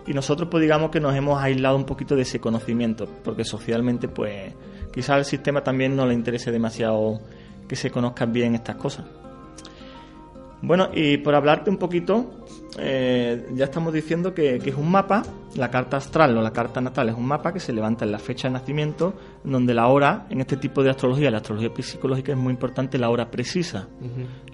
Y 0.06 0.12
nosotros, 0.12 0.48
pues 0.50 0.62
digamos 0.62 0.90
que 0.90 1.00
nos 1.00 1.14
hemos 1.14 1.42
aislado 1.42 1.76
un 1.76 1.84
poquito 1.84 2.14
de 2.14 2.22
ese 2.22 2.40
conocimiento, 2.40 3.08
porque 3.24 3.44
socialmente, 3.44 4.08
pues 4.08 4.54
quizás 4.92 5.10
al 5.10 5.24
sistema 5.24 5.62
también 5.62 5.96
no 5.96 6.06
le 6.06 6.14
interese 6.14 6.52
demasiado 6.52 7.20
que 7.68 7.74
se 7.74 7.90
conozcan 7.90 8.32
bien 8.32 8.54
estas 8.54 8.76
cosas. 8.76 9.04
Bueno, 10.62 10.88
y 10.94 11.18
por 11.18 11.34
hablarte 11.34 11.68
un 11.70 11.76
poquito, 11.76 12.44
eh, 12.78 13.46
ya 13.54 13.64
estamos 13.66 13.92
diciendo 13.92 14.32
que, 14.34 14.58
que 14.58 14.70
es 14.70 14.76
un 14.76 14.90
mapa, 14.90 15.22
la 15.54 15.70
carta 15.70 15.98
astral 15.98 16.36
o 16.36 16.40
la 16.42 16.50
carta 16.52 16.80
natal 16.80 17.10
es 17.10 17.14
un 17.14 17.26
mapa 17.26 17.52
que 17.52 17.60
se 17.60 17.72
levanta 17.72 18.04
en 18.04 18.12
la 18.12 18.18
fecha 18.18 18.48
de 18.48 18.54
nacimiento, 18.54 19.14
donde 19.44 19.74
la 19.74 19.86
hora, 19.88 20.26
en 20.30 20.40
este 20.40 20.56
tipo 20.56 20.82
de 20.82 20.90
astrología, 20.90 21.30
la 21.30 21.38
astrología 21.38 21.70
psicológica 21.78 22.32
es 22.32 22.38
muy 22.38 22.52
importante 22.52 22.98
la 22.98 23.10
hora 23.10 23.30
precisa, 23.30 23.88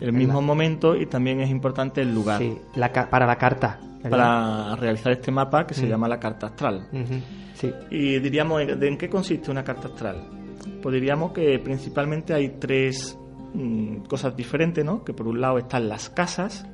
el 0.01 0.13
mismo 0.13 0.43
momento 0.43 0.97
y 0.97 1.07
también 1.07 1.41
es 1.41 1.51
importante 1.51 2.03
el 2.03 2.13
lugar 2.15 2.41
Sí, 2.41 2.53
la 2.75 2.91
ca- 2.91 3.09
para 3.09 3.25
la 3.27 3.37
carta. 3.37 3.79
¿verdad? 4.03 4.11
para 4.11 4.77
realizar 4.77 5.13
este 5.13 5.31
mapa 5.31 5.65
que 5.65 5.75
se 5.75 5.87
Mm. 5.87 5.89
llama 5.89 6.09
la 6.09 6.19
carta 6.19 6.49
astral. 6.49 6.89
Sí. 7.55 7.73
Y 7.93 8.19
diríamos, 8.19 8.61
¿en 8.61 8.81
¿de 8.81 8.89
en 8.89 8.99
qué 8.99 9.09
consiste 9.09 9.49
una 9.53 9.63
carta 9.63 9.87
astral? 9.87 10.25
Pues 10.83 10.93
diríamos 10.93 11.31
que 11.31 11.61
principalmente 11.61 12.35
hay 12.35 12.57
tres 12.59 13.17
mm, 13.55 14.05
cosas 14.09 14.37
diferentes, 14.37 14.85
¿no? 14.85 15.05
Que 15.05 15.13
por 15.13 15.27
un 15.29 15.41
lado 15.41 15.59
están 15.59 15.89
las 15.89 16.11
casas, 16.11 16.67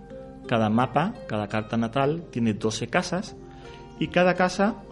cada 0.47 0.71
mapa, 0.71 1.15
cada 1.29 1.49
carta 1.49 1.77
natal 1.77 2.25
tiene 2.31 2.55
12 2.55 2.89
casas 2.89 3.37
y 3.99 4.09
cada 4.09 4.35
casa 4.35 4.83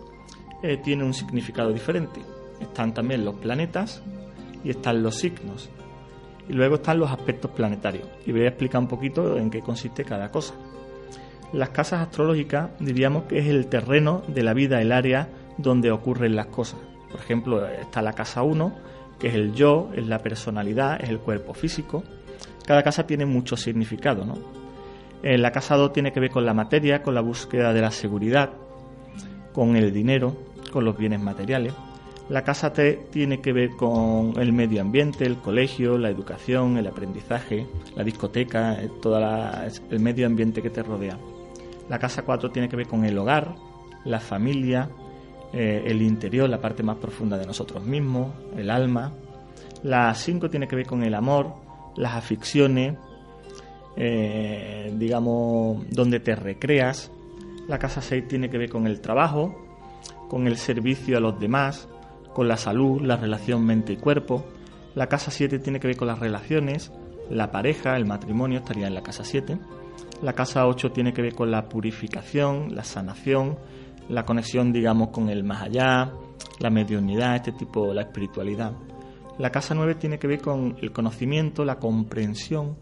eh, 0.62 0.76
tiene 0.76 1.04
un 1.04 1.14
significado 1.14 1.72
diferente. 1.72 2.20
Están 2.60 2.94
también 2.94 3.24
los 3.24 3.36
planetas 3.36 4.02
y 4.64 4.70
están 4.70 5.02
los 5.02 5.16
signos. 5.16 5.70
Y 6.48 6.52
luego 6.52 6.76
están 6.76 6.98
los 6.98 7.10
aspectos 7.10 7.50
planetarios. 7.50 8.08
Y 8.24 8.32
voy 8.32 8.42
a 8.42 8.48
explicar 8.48 8.80
un 8.80 8.88
poquito 8.88 9.36
en 9.36 9.50
qué 9.50 9.60
consiste 9.60 10.04
cada 10.04 10.30
cosa. 10.30 10.54
Las 11.52 11.70
casas 11.70 12.00
astrológicas 12.00 12.70
diríamos 12.78 13.24
que 13.24 13.38
es 13.38 13.46
el 13.46 13.66
terreno 13.66 14.22
de 14.28 14.42
la 14.42 14.54
vida, 14.54 14.80
el 14.80 14.92
área 14.92 15.28
donde 15.58 15.90
ocurren 15.90 16.36
las 16.36 16.46
cosas. 16.46 16.80
Por 17.10 17.20
ejemplo, 17.20 17.66
está 17.66 18.02
la 18.02 18.12
casa 18.12 18.42
1, 18.42 18.74
que 19.18 19.28
es 19.28 19.34
el 19.34 19.54
yo, 19.54 19.90
es 19.94 20.06
la 20.06 20.18
personalidad, 20.18 21.02
es 21.02 21.08
el 21.08 21.18
cuerpo 21.18 21.54
físico. 21.54 22.04
Cada 22.66 22.82
casa 22.82 23.06
tiene 23.06 23.26
mucho 23.26 23.56
significado, 23.56 24.24
¿no? 24.24 24.34
Eh, 25.22 25.38
la 25.38 25.50
casa 25.50 25.76
2 25.76 25.92
tiene 25.92 26.12
que 26.12 26.20
ver 26.20 26.30
con 26.30 26.44
la 26.44 26.54
materia, 26.54 27.02
con 27.02 27.14
la 27.14 27.20
búsqueda 27.20 27.72
de 27.72 27.80
la 27.80 27.90
seguridad, 27.90 28.50
con 29.52 29.76
el 29.76 29.92
dinero, 29.92 30.36
con 30.72 30.84
los 30.84 30.96
bienes 30.96 31.20
materiales. 31.20 31.72
La 32.28 32.42
casa 32.42 32.72
3 32.72 33.10
tiene 33.10 33.40
que 33.40 33.52
ver 33.52 33.70
con 33.70 34.34
el 34.36 34.52
medio 34.52 34.80
ambiente, 34.80 35.24
el 35.24 35.36
colegio, 35.36 35.96
la 35.96 36.10
educación, 36.10 36.76
el 36.76 36.86
aprendizaje, 36.86 37.66
la 37.94 38.04
discoteca, 38.04 38.74
eh, 38.74 38.90
todo 39.00 39.18
el 39.90 40.00
medio 40.00 40.26
ambiente 40.26 40.60
que 40.60 40.70
te 40.70 40.82
rodea. 40.82 41.18
La 41.88 41.98
casa 41.98 42.22
4 42.22 42.50
tiene 42.50 42.68
que 42.68 42.76
ver 42.76 42.88
con 42.88 43.04
el 43.04 43.16
hogar, 43.16 43.54
la 44.04 44.20
familia, 44.20 44.90
eh, 45.58 45.84
el 45.86 46.02
interior, 46.02 46.50
la 46.50 46.60
parte 46.60 46.82
más 46.82 46.98
profunda 46.98 47.38
de 47.38 47.46
nosotros 47.46 47.82
mismos, 47.82 48.34
el 48.58 48.68
alma. 48.68 49.14
La 49.82 50.14
5 50.14 50.50
tiene 50.50 50.68
que 50.68 50.76
ver 50.76 50.86
con 50.86 51.02
el 51.02 51.14
amor, 51.14 51.54
las 51.96 52.14
aficiones, 52.14 52.98
eh, 53.96 54.92
digamos, 54.98 55.88
donde 55.88 56.20
te 56.20 56.36
recreas. 56.36 57.10
La 57.68 57.78
casa 57.78 58.02
6 58.02 58.28
tiene 58.28 58.50
que 58.50 58.58
ver 58.58 58.68
con 58.68 58.86
el 58.86 59.00
trabajo, 59.00 59.54
con 60.28 60.46
el 60.46 60.58
servicio 60.58 61.16
a 61.16 61.20
los 61.20 61.40
demás, 61.40 61.88
con 62.34 62.48
la 62.48 62.58
salud, 62.58 63.00
la 63.00 63.16
relación 63.16 63.64
mente 63.64 63.94
y 63.94 63.96
cuerpo. 63.96 64.44
La 64.94 65.06
casa 65.06 65.30
7 65.30 65.58
tiene 65.60 65.80
que 65.80 65.86
ver 65.86 65.96
con 65.96 66.08
las 66.08 66.18
relaciones, 66.18 66.92
la 67.30 67.50
pareja, 67.50 67.96
el 67.96 68.04
matrimonio 68.04 68.58
estaría 68.58 68.88
en 68.88 68.94
la 68.94 69.02
casa 69.02 69.24
7. 69.24 69.58
La 70.20 70.34
casa 70.34 70.66
8 70.66 70.92
tiene 70.92 71.14
que 71.14 71.22
ver 71.22 71.34
con 71.34 71.50
la 71.50 71.70
purificación, 71.70 72.74
la 72.74 72.84
sanación, 72.84 73.56
la 74.08 74.24
conexión, 74.24 74.72
digamos, 74.72 75.08
con 75.08 75.28
el 75.28 75.44
más 75.44 75.62
allá, 75.62 76.12
la 76.58 76.70
mediunidad, 76.70 77.36
este 77.36 77.52
tipo, 77.52 77.92
la 77.92 78.02
espiritualidad. 78.02 78.72
La 79.38 79.50
casa 79.50 79.74
9 79.74 79.96
tiene 79.96 80.18
que 80.18 80.26
ver 80.26 80.40
con 80.40 80.76
el 80.80 80.92
conocimiento, 80.92 81.64
la 81.64 81.78
comprensión. 81.78 82.76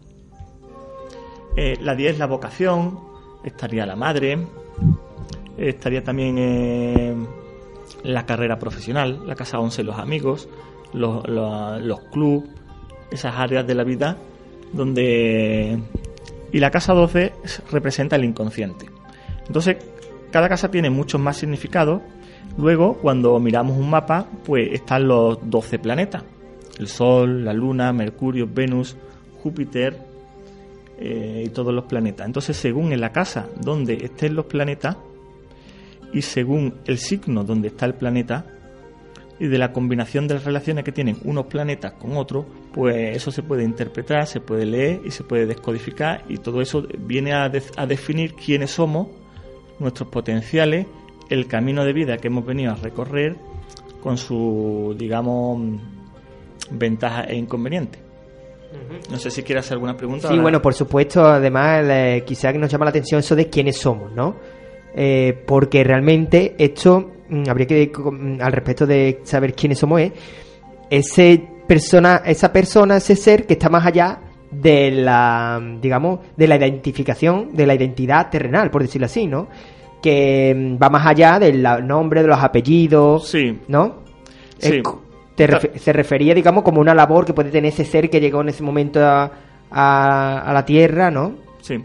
Eh, 1.57 1.77
la 1.81 1.95
10 1.95 2.17
la 2.17 2.27
vocación, 2.27 2.99
estaría 3.43 3.85
la 3.85 3.95
madre, 3.95 4.37
estaría 5.57 6.03
también 6.03 6.37
eh, 6.37 7.15
la 8.03 8.25
carrera 8.25 8.57
profesional, 8.57 9.25
la 9.25 9.35
casa 9.35 9.59
11 9.59 9.83
los 9.83 9.97
amigos, 9.97 10.49
los, 10.93 11.27
los, 11.27 11.99
esas 13.11 13.35
áreas 13.35 13.65
de 13.65 13.75
la 13.75 13.83
vida 13.83 14.17
donde... 14.71 15.79
Y 16.51 16.59
la 16.59 16.71
casa 16.71 16.93
12 16.93 17.33
representa 17.71 18.15
el 18.15 18.23
inconsciente. 18.23 18.85
Entonces, 19.47 19.77
cada 20.35 20.49
casa 20.49 20.69
tiene 20.69 20.89
muchos 20.89 21.21
más 21.21 21.37
significados. 21.37 22.01
Luego, 22.57 22.97
cuando 22.97 23.39
miramos 23.39 23.77
un 23.77 23.89
mapa, 23.89 24.27
pues 24.45 24.67
están 24.73 25.07
los 25.07 25.39
12 25.49 25.79
planetas. 25.79 26.23
El 26.77 26.89
Sol, 26.89 27.45
la 27.45 27.53
Luna, 27.53 27.93
Mercurio, 27.93 28.45
Venus, 28.53 28.97
Júpiter 29.41 29.97
eh, 30.99 31.43
y 31.45 31.49
todos 31.51 31.73
los 31.73 31.85
planetas. 31.85 32.27
Entonces, 32.27 32.57
según 32.57 32.91
en 32.91 32.99
la 32.99 33.13
casa 33.13 33.47
donde 33.61 33.93
estén 33.93 34.35
los 34.35 34.43
planetas 34.47 34.97
y 36.11 36.21
según 36.21 36.73
el 36.85 36.97
signo 36.97 37.45
donde 37.45 37.69
está 37.69 37.85
el 37.85 37.93
planeta, 37.93 38.45
y 39.39 39.47
de 39.47 39.57
la 39.57 39.71
combinación 39.71 40.27
de 40.27 40.33
las 40.33 40.43
relaciones 40.43 40.83
que 40.83 40.91
tienen 40.91 41.15
unos 41.23 41.45
planetas 41.45 41.93
con 41.93 42.17
otros, 42.17 42.45
pues 42.73 43.15
eso 43.15 43.31
se 43.31 43.41
puede 43.41 43.63
interpretar, 43.63 44.27
se 44.27 44.41
puede 44.41 44.65
leer 44.65 44.99
y 45.05 45.11
se 45.11 45.23
puede 45.23 45.45
descodificar 45.45 46.25
y 46.27 46.37
todo 46.39 46.61
eso 46.61 46.85
viene 46.99 47.33
a, 47.33 47.47
de- 47.47 47.63
a 47.77 47.85
definir 47.85 48.33
quiénes 48.33 48.71
somos, 48.71 49.07
nuestros 49.79 50.09
potenciales, 50.09 50.85
el 51.29 51.47
camino 51.47 51.83
de 51.83 51.93
vida 51.93 52.17
que 52.17 52.27
hemos 52.27 52.45
venido 52.45 52.71
a 52.71 52.75
recorrer 52.75 53.35
con 54.01 54.17
su, 54.17 54.95
digamos, 54.97 55.79
ventajas 56.71 57.27
e 57.29 57.35
inconvenientes. 57.35 58.01
No 59.09 59.17
sé 59.17 59.31
si 59.31 59.43
quieres 59.43 59.65
hacer 59.65 59.75
alguna 59.75 59.95
pregunta. 59.95 60.27
Sí, 60.27 60.33
ahora. 60.33 60.41
bueno, 60.41 60.61
por 60.61 60.73
supuesto, 60.73 61.25
además, 61.25 61.83
eh, 61.87 62.23
quizá 62.25 62.51
que 62.51 62.59
nos 62.59 62.69
llama 62.69 62.85
la 62.85 62.89
atención 62.89 63.19
eso 63.19 63.35
de 63.35 63.49
quiénes 63.49 63.77
somos, 63.77 64.11
¿no? 64.11 64.35
Eh, 64.93 65.43
porque 65.45 65.83
realmente 65.83 66.55
esto, 66.57 67.11
mm, 67.29 67.43
habría 67.49 67.67
que, 67.67 67.91
mm, 67.93 68.41
al 68.41 68.51
respecto 68.51 68.85
de 68.85 69.21
saber 69.23 69.53
quiénes 69.53 69.79
somos, 69.79 70.01
es 70.01 70.11
ese 70.89 71.47
persona, 71.67 72.21
esa 72.25 72.51
persona, 72.51 72.97
ese 72.97 73.15
ser 73.15 73.45
que 73.45 73.53
está 73.53 73.69
más 73.69 73.85
allá 73.85 74.19
de 74.61 74.91
la, 74.91 75.61
digamos, 75.81 76.19
de 76.35 76.47
la 76.47 76.55
identificación, 76.57 77.49
de 77.53 77.65
la 77.65 77.75
identidad 77.75 78.29
terrenal, 78.29 78.69
por 78.71 78.81
decirlo 78.81 79.05
así, 79.05 79.27
¿no? 79.27 79.47
Que 80.01 80.53
mm, 80.55 80.81
va 80.81 80.89
más 80.89 81.05
allá 81.07 81.39
del 81.39 81.63
nombre, 81.85 82.21
de 82.21 82.27
los 82.27 82.39
apellidos, 82.43 83.27
Sí. 83.27 83.59
¿no? 83.67 83.95
Sí. 84.57 84.81
Te 85.35 85.77
se 85.79 85.91
refería, 85.91 86.33
digamos, 86.33 86.63
como 86.63 86.79
una 86.79 86.93
labor 86.93 87.25
que 87.25 87.33
puede 87.33 87.51
tener 87.51 87.73
ese 87.73 87.83
ser 87.83 88.09
que 88.09 88.21
llegó 88.21 88.39
en 88.41 88.49
ese 88.49 88.63
momento 88.63 89.03
a, 89.05 89.29
a- 89.69 90.39
a 90.39 90.53
la 90.53 90.63
Tierra, 90.65 91.11
¿no? 91.11 91.33
Sí. 91.61 91.75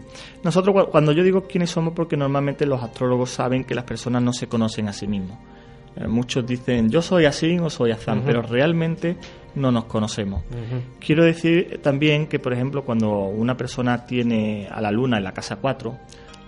Nosotros, 0.43 0.73
cu- 0.85 0.91
cuando 0.91 1.11
yo 1.11 1.21
digo 1.23 1.41
quiénes 1.43 1.69
somos, 1.69 1.93
porque 1.93 2.15
normalmente 2.15 2.65
los 2.65 2.81
astrólogos 2.81 3.31
saben 3.31 3.63
que 3.65 3.75
las 3.75 3.83
personas 3.83 4.21
no 4.23 4.31
se 4.31 4.47
conocen 4.47 4.87
a 4.87 4.93
sí 4.93 5.07
mismos. 5.07 5.37
Eh, 5.97 6.07
muchos 6.07 6.45
dicen, 6.45 6.89
yo 6.89 7.01
soy 7.01 7.25
así 7.25 7.59
o 7.59 7.69
soy 7.69 7.91
azán, 7.91 8.21
pero 8.25 8.41
realmente 8.41 9.17
no 9.55 9.71
nos 9.71 9.85
conocemos. 9.85 10.43
Quiero 10.99 11.23
decir 11.23 11.79
también 11.81 12.27
que, 12.27 12.39
por 12.39 12.53
ejemplo, 12.53 12.83
cuando 12.83 13.09
una 13.09 13.57
persona 13.57 14.05
tiene 14.05 14.67
a 14.71 14.81
la 14.81 14.91
luna 14.91 15.17
en 15.17 15.23
la 15.23 15.33
casa 15.33 15.57
4, 15.57 15.97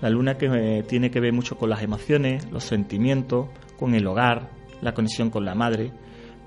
la 0.02 0.10
luna 0.10 0.38
que 0.38 0.48
eh, 0.48 0.84
tiene 0.84 1.10
que 1.10 1.20
ver 1.20 1.34
mucho 1.34 1.58
con 1.58 1.70
las 1.70 1.82
emociones, 1.82 2.50
los 2.52 2.63
sentimientos, 2.63 3.48
con 3.78 3.96
el 3.96 4.06
hogar, 4.06 4.50
la 4.82 4.94
conexión 4.94 5.30
con 5.30 5.46
la 5.46 5.56
madre, 5.56 5.92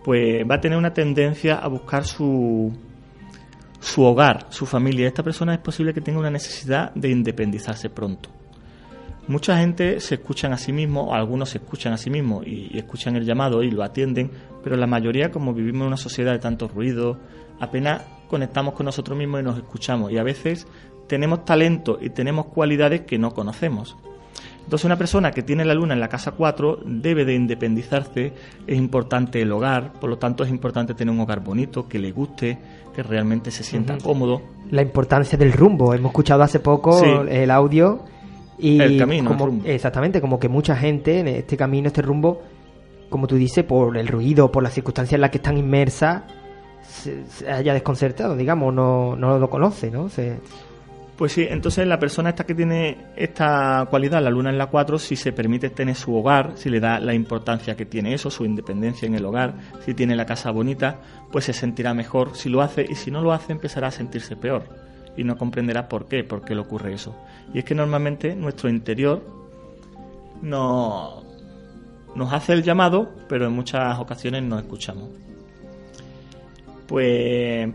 pues 0.04 0.44
va 0.48 0.56
a 0.56 0.60
tener 0.60 0.78
una 0.78 0.92
tendencia 0.92 1.56
a 1.56 1.68
buscar 1.68 2.04
su, 2.04 2.72
su 3.80 4.02
hogar, 4.02 4.46
su 4.50 4.66
familia. 4.66 5.08
Esta 5.08 5.22
persona 5.22 5.54
es 5.54 5.60
posible 5.60 5.94
que 5.94 6.00
tenga 6.00 6.18
una 6.18 6.30
necesidad 6.30 6.92
de 6.94 7.10
independizarse 7.10 7.90
pronto. 7.90 8.35
Mucha 9.28 9.58
gente 9.58 10.00
se 10.00 10.16
escuchan 10.16 10.52
a 10.52 10.56
sí 10.58 10.72
mismos, 10.72 11.08
o 11.08 11.14
algunos 11.14 11.50
se 11.50 11.58
escuchan 11.58 11.92
a 11.92 11.96
sí 11.96 12.10
mismos 12.10 12.46
y, 12.46 12.70
y 12.72 12.78
escuchan 12.78 13.16
el 13.16 13.24
llamado 13.24 13.62
y 13.62 13.70
lo 13.70 13.82
atienden, 13.82 14.30
pero 14.62 14.76
la 14.76 14.86
mayoría, 14.86 15.30
como 15.32 15.52
vivimos 15.52 15.82
en 15.82 15.86
una 15.88 15.96
sociedad 15.96 16.32
de 16.32 16.38
tanto 16.38 16.68
ruido, 16.68 17.18
apenas 17.58 18.02
conectamos 18.28 18.74
con 18.74 18.86
nosotros 18.86 19.18
mismos 19.18 19.40
y 19.40 19.44
nos 19.44 19.56
escuchamos. 19.56 20.12
Y 20.12 20.18
a 20.18 20.22
veces 20.22 20.66
tenemos 21.08 21.44
talento 21.44 21.98
y 22.00 22.10
tenemos 22.10 22.46
cualidades 22.46 23.02
que 23.02 23.18
no 23.18 23.32
conocemos. 23.32 23.96
Entonces 24.64 24.84
una 24.84 24.96
persona 24.96 25.30
que 25.30 25.42
tiene 25.42 25.64
la 25.64 25.74
luna 25.74 25.94
en 25.94 26.00
la 26.00 26.08
casa 26.08 26.32
4 26.32 26.80
debe 26.84 27.24
de 27.24 27.34
independizarse, 27.34 28.32
es 28.66 28.76
importante 28.76 29.40
el 29.40 29.52
hogar, 29.52 29.92
por 29.92 30.10
lo 30.10 30.18
tanto 30.18 30.42
es 30.42 30.50
importante 30.50 30.94
tener 30.94 31.14
un 31.14 31.20
hogar 31.20 31.38
bonito, 31.40 31.86
que 31.86 32.00
le 32.00 32.10
guste, 32.10 32.58
que 32.92 33.02
realmente 33.04 33.52
se 33.52 33.62
sienta 33.62 33.96
cómodo. 33.98 34.42
La 34.72 34.82
importancia 34.82 35.38
del 35.38 35.52
rumbo. 35.52 35.94
Hemos 35.94 36.10
escuchado 36.10 36.42
hace 36.42 36.58
poco 36.58 36.98
Sí. 36.98 37.06
el 37.28 37.52
audio 37.52 38.00
y 38.58 38.80
El 38.80 38.98
camino, 38.98 39.22
el 39.22 39.36
como- 39.36 39.46
rumbo. 39.46 39.64
exactamente, 39.68 40.20
como 40.20 40.38
que 40.38 40.48
mucha 40.48 40.76
gente 40.76 41.20
en 41.20 41.28
este 41.28 41.56
camino, 41.56 41.88
este 41.88 42.02
rumbo, 42.02 42.42
como 43.10 43.26
tú 43.26 43.36
dices, 43.36 43.64
por 43.64 43.96
el 43.96 44.08
ruido, 44.08 44.50
por 44.50 44.62
las 44.62 44.72
circunstancias 44.72 45.14
en 45.14 45.20
las 45.20 45.30
que 45.30 45.38
están 45.38 45.56
inmersas, 45.56 46.22
se, 46.82 47.26
se 47.26 47.50
haya 47.50 47.72
desconcertado, 47.74 48.36
digamos, 48.36 48.72
no, 48.72 49.16
no 49.16 49.38
lo 49.38 49.50
conoce, 49.50 49.90
¿no? 49.90 50.08
Se- 50.08 50.38
Pues 51.16 51.32
sí, 51.32 51.46
entonces 51.48 51.86
la 51.86 51.98
persona 51.98 52.28
esta 52.30 52.44
que 52.44 52.54
tiene 52.54 52.98
esta 53.16 53.86
cualidad, 53.90 54.22
la 54.22 54.28
luna 54.30 54.50
en 54.50 54.58
la 54.58 54.66
4, 54.66 54.98
si 54.98 55.16
se 55.16 55.32
permite 55.32 55.70
tener 55.70 55.94
su 55.94 56.14
hogar, 56.14 56.52
si 56.56 56.68
le 56.68 56.78
da 56.78 57.00
la 57.00 57.14
importancia 57.14 57.74
que 57.74 57.86
tiene 57.86 58.12
eso, 58.12 58.30
su 58.30 58.44
independencia 58.44 59.06
en 59.06 59.14
el 59.14 59.24
hogar, 59.24 59.54
si 59.84 59.94
tiene 59.94 60.14
la 60.14 60.26
casa 60.26 60.50
bonita, 60.50 61.00
pues 61.32 61.46
se 61.46 61.52
sentirá 61.54 61.94
mejor 61.94 62.36
si 62.36 62.48
lo 62.50 62.60
hace 62.60 62.84
y 62.88 62.94
si 62.96 63.10
no 63.10 63.22
lo 63.22 63.32
hace 63.32 63.52
empezará 63.52 63.88
a 63.88 63.92
sentirse 63.92 64.36
peor 64.36 64.64
y 65.16 65.24
no 65.24 65.36
comprenderá 65.36 65.88
por 65.88 66.06
qué, 66.06 66.24
por 66.24 66.42
qué 66.44 66.54
le 66.54 66.60
ocurre 66.60 66.92
eso. 66.94 67.16
Y 67.54 67.58
es 67.58 67.64
que 67.64 67.74
normalmente 67.74 68.34
nuestro 68.36 68.68
interior 68.68 69.22
no, 70.42 71.22
nos 72.14 72.32
hace 72.32 72.52
el 72.52 72.62
llamado, 72.62 73.10
pero 73.28 73.46
en 73.46 73.52
muchas 73.52 73.98
ocasiones 73.98 74.42
no 74.42 74.58
escuchamos. 74.58 75.08
Pues 76.86 77.68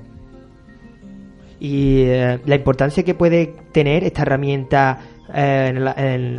y 1.60 2.02
eh, 2.04 2.40
la 2.46 2.56
importancia 2.56 3.04
que 3.04 3.14
puede 3.14 3.54
tener 3.72 4.04
esta 4.04 4.24
herramienta 4.24 5.00
eh, 5.34 5.72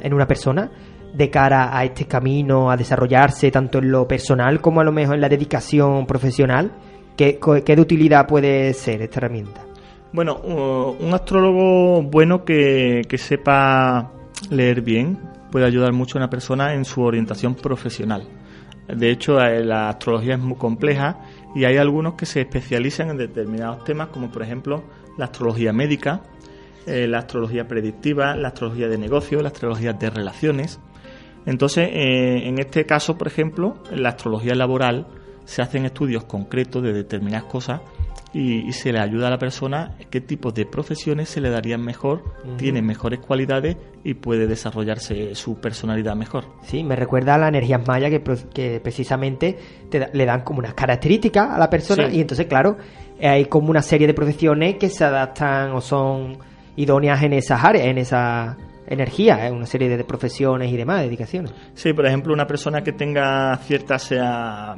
en, 0.03 0.13
una 0.15 0.27
persona 0.27 0.71
de 1.15 1.31
cara 1.31 1.77
a 1.77 1.85
este 1.85 2.07
camino, 2.07 2.71
a 2.71 2.77
desarrollarse 2.77 3.51
tanto 3.51 3.79
en 3.79 3.91
lo 3.93 4.09
personal 4.09 4.61
como 4.61 4.81
a 4.81 4.85
lo 4.85 4.91
mejor 4.91 5.15
en 5.17 5.21
la 5.21 5.29
dedicación 5.29 6.07
profesional, 6.07 6.73
¿qué, 7.17 7.39
co- 7.39 7.63
qué 7.63 7.77
de 7.77 7.83
utilidad 7.83 8.27
puede 8.27 8.73
ser 8.73 9.03
esta 9.03 9.21
herramienta? 9.21 9.61
Bueno, 10.13 10.37
un 10.37 11.15
astrólogo 11.15 12.03
bueno 12.03 12.45
que, 12.45 13.03
que 13.09 13.17
sepa 13.17 14.13
leer 14.51 14.83
bien 14.83 15.19
puede 15.51 15.65
ayudar 15.65 15.93
mucho 15.93 16.19
a 16.19 16.21
una 16.21 16.31
persona 16.31 16.75
en 16.75 16.85
su 16.85 17.03
orientación 17.03 17.55
profesional. 17.55 18.29
De 18.89 19.11
hecho, 19.11 19.41
eh, 19.41 19.65
la 19.65 19.89
astrología 19.89 20.35
es 20.35 20.41
muy 20.41 20.57
compleja 20.57 21.21
y 21.55 21.65
hay 21.65 21.77
algunos 21.77 22.15
que 22.15 22.27
se 22.27 22.41
especializan 22.41 23.11
en 23.11 23.17
determinados 23.17 23.85
temas, 23.85 24.09
como 24.09 24.31
por 24.31 24.43
ejemplo 24.43 24.83
la 25.17 25.27
astrología 25.27 25.73
médica, 25.73 26.23
eh, 26.87 27.07
la 27.07 27.19
astrología 27.19 27.67
predictiva, 27.67 28.37
la 28.37 28.49
astrología 28.49 28.89
de 28.89 28.99
negocios, 28.99 29.43
la 29.43 29.49
astrología 29.49 29.93
de 29.93 30.11
relaciones. 30.11 30.81
Entonces, 31.47 31.89
eh, 31.91 32.49
en 32.49 32.59
este 32.59 32.85
caso, 32.85 33.17
por 33.17 33.29
ejemplo, 33.29 33.79
en 33.91 34.03
la 34.03 34.11
astrología 34.11 34.55
laboral 34.55 35.07
se 35.45 35.63
hacen 35.63 35.85
estudios 35.85 36.25
concretos 36.25 36.83
de 36.83 36.93
determinadas 36.93 37.45
cosas 37.45 37.81
y, 38.35 38.67
y 38.69 38.73
se 38.73 38.93
le 38.93 38.99
ayuda 39.01 39.27
a 39.27 39.31
la 39.31 39.39
persona 39.39 39.93
qué 40.11 40.21
tipos 40.21 40.55
de 40.55 40.65
profesiones 40.67 41.29
se 41.29 41.41
le 41.41 41.51
darían 41.51 41.83
mejor, 41.83 42.23
Ujú. 42.45 42.57
tiene 42.57 42.81
mejores 42.83 43.21
cualidades 43.21 43.77
y 44.05 44.15
puede 44.15 44.47
desarrollarse 44.47 45.35
su 45.35 45.57
personalidad 45.61 46.17
mejor. 46.17 46.45
Sí, 46.63 46.83
me 46.83 46.97
recuerda 46.97 47.35
a 47.35 47.39
las 47.39 47.49
energías 47.51 47.87
mayas 47.87 48.11
que, 48.11 48.23
que 48.55 48.81
precisamente 48.81 49.59
te 49.91 49.99
da- 49.99 50.11
le 50.13 50.25
dan 50.25 50.43
como 50.43 50.61
unas 50.61 50.75
características 50.75 51.51
a 51.51 51.59
la 51.59 51.69
persona 51.69 52.09
Sí. 52.11 52.17
y 52.17 52.21
entonces, 52.23 52.47
claro, 52.47 52.77
hay 53.23 53.45
como 53.45 53.71
una 53.71 53.83
serie 53.83 54.07
de 54.07 54.15
profesiones 54.15 54.77
que 54.77 54.89
se 54.89 55.05
adaptan 55.05 55.73
o 55.73 55.81
son 55.81 56.39
idóneas 56.77 57.23
en 57.23 57.35
esas 57.35 57.63
áreas, 57.63 57.87
en 57.87 57.99
esa 57.99 58.57
energía, 58.87 59.47
¿eh? 59.47 59.51
una 59.53 59.67
serie 59.67 59.89
de 59.95 60.03
profesiones 60.05 60.71
y 60.73 60.77
demás, 60.77 61.03
dedicaciones. 61.03 61.53
Sí, 61.75 61.93
por 61.93 62.05
ejemplo, 62.07 62.33
una 62.35 62.47
persona 62.47 62.83
que 62.83 62.93
tenga 62.93 63.57
ciertas 63.59 64.03
sea 64.03 64.75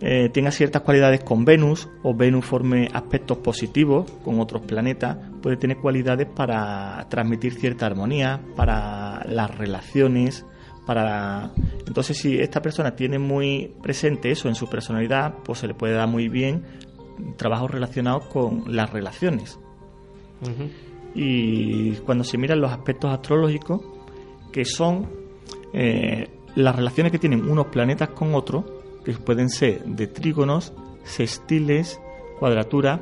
eh, 0.00 0.28
tenga 0.30 0.50
ciertas 0.50 0.82
cualidades 0.82 1.22
con 1.22 1.44
Venus 1.44 1.88
o 2.02 2.14
Venus 2.14 2.44
forme 2.44 2.88
aspectos 2.92 3.38
positivos 3.38 4.10
con 4.24 4.40
otros 4.40 4.62
planetas, 4.62 5.16
puede 5.40 5.56
tener 5.56 5.78
cualidades 5.78 6.26
para 6.26 7.06
transmitir 7.08 7.54
cierta 7.54 7.86
armonía, 7.86 8.40
para 8.56 9.24
las 9.26 9.56
relaciones, 9.56 10.44
para 10.86 11.52
entonces 11.86 12.18
si 12.18 12.38
esta 12.38 12.60
persona 12.60 12.94
tiene 12.94 13.18
muy 13.18 13.72
presente 13.82 14.30
eso 14.30 14.48
en 14.48 14.54
su 14.54 14.68
personalidad, 14.68 15.36
pues 15.44 15.60
se 15.60 15.68
le 15.68 15.74
puede 15.74 15.94
dar 15.94 16.08
muy 16.08 16.28
bien 16.28 16.64
trabajos 17.36 17.70
relacionados 17.70 18.26
con 18.26 18.64
las 18.74 18.90
relaciones. 18.90 19.58
Y 21.14 21.92
cuando 22.04 22.24
se 22.24 22.36
miran 22.36 22.60
los 22.60 22.70
aspectos 22.70 23.10
astrológicos, 23.10 23.80
que 24.52 24.64
son 24.64 25.08
eh, 25.72 26.28
las 26.56 26.76
relaciones 26.76 27.12
que 27.12 27.18
tienen 27.18 27.48
unos 27.48 27.66
planetas 27.66 28.10
con 28.10 28.34
otros, 28.34 28.64
que 29.04 29.12
pueden 29.12 29.50
ser 29.50 29.84
de 29.84 30.06
trígonos, 30.06 30.72
sextiles, 31.04 32.00
cuadraturas, 32.38 33.00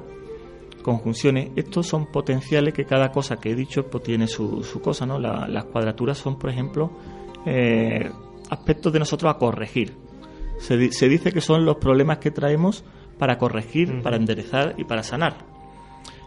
conjunciones. 0.82 1.50
Estos 1.56 1.86
son 1.86 2.06
potenciales 2.06 2.74
que 2.74 2.84
cada 2.84 3.12
cosa 3.12 3.36
que 3.36 3.50
he 3.50 3.54
dicho 3.54 3.86
pues, 3.86 4.02
tiene 4.04 4.26
su, 4.26 4.62
su 4.64 4.80
cosa. 4.80 5.06
¿no? 5.06 5.18
La- 5.18 5.46
las 5.48 5.64
cuadraturas 5.66 6.18
son, 6.18 6.38
por 6.38 6.50
ejemplo, 6.50 6.90
eh, 7.46 8.10
aspectos 8.50 8.92
de 8.92 8.98
nosotros 8.98 9.32
a 9.34 9.38
corregir. 9.38 9.94
Se 10.58 10.76
dice 10.76 11.32
que 11.32 11.40
son 11.40 11.64
los 11.64 11.76
problemas 11.76 12.18
que 12.18 12.30
traemos 12.30 12.84
para 13.18 13.38
corregir, 13.38 14.00
para 14.02 14.16
enderezar 14.16 14.74
y 14.78 14.84
para 14.84 15.02
sanar. 15.02 15.36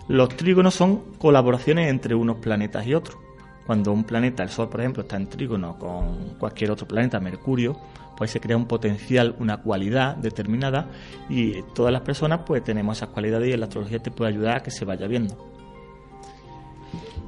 Los 0.08 0.30
trígonos 0.30 0.74
son 0.76 1.02
colaboraciones 1.18 1.90
entre 1.90 2.16
unos 2.16 2.38
planetas 2.38 2.86
y 2.86 2.94
otros. 2.94 3.18
Cuando 3.66 3.92
un 3.92 4.04
planeta, 4.04 4.44
el 4.44 4.50
Sol 4.50 4.70
por 4.70 4.80
ejemplo, 4.80 5.04
está 5.04 5.18
en 5.18 5.28
trígono 5.28 5.78
con 5.80 6.36
cualquier 6.38 6.72
otro 6.72 6.88
planeta, 6.88 7.20
Mercurio, 7.20 7.76
pues 8.16 8.32
se 8.32 8.40
crea 8.40 8.56
un 8.56 8.66
potencial, 8.66 9.36
una 9.40 9.58
cualidad 9.58 10.16
determinada 10.16 10.88
y 11.30 11.62
todas 11.74 11.92
las 11.92 12.02
personas 12.02 12.42
pues 12.46 12.64
tenemos 12.64 12.98
esas 12.98 13.10
cualidades 13.10 13.54
y 13.54 13.58
la 13.58 13.66
astrología 13.66 14.00
te 14.00 14.12
puede 14.12 14.32
ayudar 14.32 14.58
a 14.58 14.64
que 14.64 14.72
se 14.72 14.86
vaya 14.86 15.08
viendo. 15.08 15.36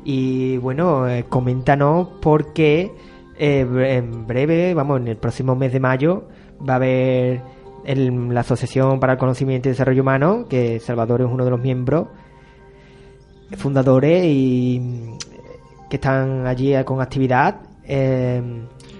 Y 0.05 0.57
bueno, 0.57 1.07
eh, 1.09 1.25
coméntanos 1.27 2.07
por 2.21 2.53
qué 2.53 2.91
eh, 3.37 3.67
en 3.97 4.25
breve, 4.25 4.73
vamos, 4.73 5.01
en 5.01 5.07
el 5.09 5.17
próximo 5.17 5.55
mes 5.55 5.73
de 5.73 5.79
mayo, 5.79 6.29
va 6.67 6.73
a 6.73 6.75
haber 6.77 7.41
la 7.85 8.41
Asociación 8.41 8.99
para 8.99 9.13
el 9.13 9.19
Conocimiento 9.19 9.69
y 9.69 9.71
Desarrollo 9.71 10.01
Humano, 10.01 10.45
que 10.49 10.79
Salvador 10.79 11.21
es 11.21 11.27
uno 11.27 11.43
de 11.45 11.51
los 11.51 11.59
miembros 11.59 12.07
fundadores 13.55 14.25
y 14.25 14.81
que 15.89 15.95
están 15.97 16.45
allí 16.47 16.73
eh, 16.75 16.83
con 16.85 17.01
actividad. 17.01 17.55
Eh, 17.83 18.41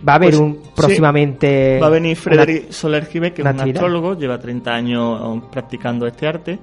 va 0.07 0.13
a 0.13 0.15
haber 0.15 0.29
Pues, 0.31 0.39
un 0.41 0.53
sí. 0.63 0.69
próximamente. 0.75 1.79
Va 1.81 1.87
a 1.87 1.89
venir 1.89 2.13
una- 2.15 2.21
Frederic 2.21 2.71
Soler 2.71 3.05
Jiménez, 3.05 3.33
que 3.35 3.41
es 3.41 3.45
una 3.47 3.63
un 3.63 3.69
astrólogo, 3.69 4.17
lleva 4.17 4.39
30 4.39 4.73
años 4.73 5.43
practicando 5.51 6.07
este 6.07 6.27
arte, 6.27 6.59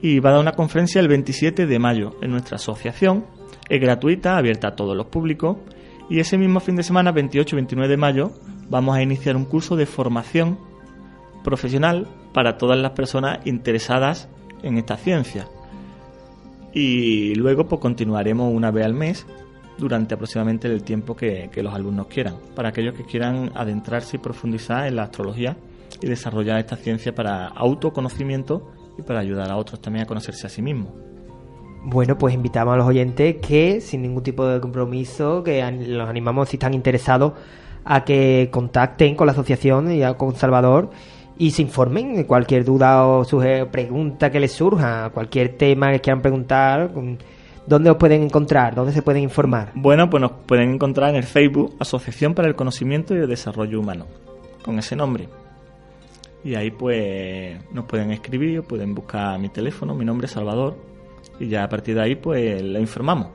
y 0.00 0.20
va 0.20 0.30
a 0.30 0.32
dar 0.34 0.40
una 0.42 0.52
conferencia 0.52 1.00
el 1.00 1.08
27 1.08 1.66
de 1.66 1.78
mayo 1.78 2.16
en 2.22 2.30
nuestra 2.30 2.56
asociación. 2.56 3.24
Es 3.68 3.80
gratuita, 3.80 4.36
abierta 4.38 4.68
a 4.68 4.76
todos 4.76 4.96
los 4.96 5.06
públicos, 5.06 5.58
y 6.08 6.20
ese 6.20 6.38
mismo 6.38 6.60
fin 6.60 6.76
de 6.76 6.82
semana, 6.82 7.12
28 7.12 7.54
y 7.54 7.58
29 7.58 7.88
de 7.90 7.96
mayo, 7.98 8.30
vamos 8.70 8.96
a 8.96 9.02
iniciar 9.02 9.36
un 9.36 9.44
curso 9.44 9.76
de 9.76 9.84
formación 9.84 10.58
profesional 11.44 12.06
para 12.32 12.56
todas 12.56 12.78
las 12.78 12.92
personas 12.92 13.40
interesadas 13.46 14.28
en 14.62 14.78
esta 14.78 14.96
ciencia. 14.96 15.46
Y 16.72 17.34
luego 17.34 17.66
pues 17.66 17.80
continuaremos 17.80 18.52
una 18.52 18.70
vez 18.70 18.84
al 18.84 18.94
mes 18.94 19.26
durante 19.78 20.14
aproximadamente 20.14 20.68
el 20.68 20.82
tiempo 20.82 21.14
que, 21.16 21.50
los 21.62 21.72
alumnos 21.72 22.08
quieran, 22.08 22.34
para 22.54 22.70
aquellos 22.70 22.94
que 22.94 23.04
quieran 23.04 23.52
adentrarse 23.54 24.16
y 24.16 24.20
profundizar 24.20 24.86
en 24.86 24.96
la 24.96 25.04
astrología 25.04 25.56
y 26.02 26.06
desarrollar 26.06 26.58
esta 26.58 26.76
ciencia 26.76 27.14
para 27.14 27.46
autoconocimiento 27.46 28.72
y 28.98 29.02
para 29.02 29.20
ayudar 29.20 29.50
a 29.50 29.56
otros 29.56 29.80
también 29.80 30.04
a 30.04 30.06
conocerse 30.06 30.46
a 30.46 30.50
sí 30.50 30.60
mismos. 30.60 30.92
Bueno, 31.84 32.18
pues 32.18 32.34
invitamos 32.34 32.74
a 32.74 32.76
los 32.76 32.86
oyentes 32.86 33.36
que, 33.36 33.80
sin 33.80 34.02
ningún 34.02 34.22
tipo 34.22 34.44
de 34.46 34.60
compromiso, 34.60 35.44
que 35.44 35.62
los 35.86 36.08
animamos 36.08 36.48
si 36.48 36.56
están 36.56 36.74
interesados 36.74 37.32
a 37.84 38.04
que 38.04 38.48
contacten 38.52 39.14
con 39.14 39.26
la 39.26 39.32
asociación 39.32 39.92
y 39.92 40.02
con 40.16 40.34
Salvador 40.34 40.90
y 41.38 41.52
se 41.52 41.62
informen 41.62 42.16
de 42.16 42.26
cualquier 42.26 42.64
duda 42.64 43.06
o 43.06 43.24
pregunta 43.70 44.30
que 44.30 44.40
les 44.40 44.52
surja, 44.52 45.10
cualquier 45.10 45.56
tema 45.56 45.92
que 45.92 46.00
quieran 46.00 46.20
preguntar, 46.20 46.90
¿dónde 47.68 47.90
os 47.90 47.96
pueden 47.98 48.22
encontrar? 48.22 48.74
¿Dónde 48.74 48.92
se 48.92 49.02
pueden 49.02 49.22
informar? 49.22 49.72
Bueno, 49.74 50.08
pues 50.08 50.20
nos 50.22 50.32
pueden 50.32 50.74
encontrar 50.74 51.10
en 51.10 51.16
el 51.16 51.24
Facebook 51.24 51.76
Asociación 51.78 52.34
para 52.34 52.48
el 52.48 52.54
Conocimiento 52.54 53.14
y 53.14 53.18
el 53.18 53.28
Desarrollo 53.28 53.78
Humano, 53.78 54.06
con 54.64 54.78
ese 54.78 54.96
nombre. 54.96 55.28
Y 56.42 56.54
ahí 56.54 56.70
pues 56.70 57.58
nos 57.72 57.84
pueden 57.84 58.10
escribir, 58.10 58.62
pueden 58.62 58.94
buscar 58.94 59.38
mi 59.38 59.50
teléfono, 59.50 59.94
mi 59.94 60.04
nombre 60.04 60.26
es 60.26 60.32
Salvador, 60.32 60.76
y 61.38 61.48
ya 61.48 61.64
a 61.64 61.68
partir 61.68 61.94
de 61.94 62.02
ahí 62.02 62.14
pues 62.14 62.62
le 62.62 62.80
informamos. 62.80 63.28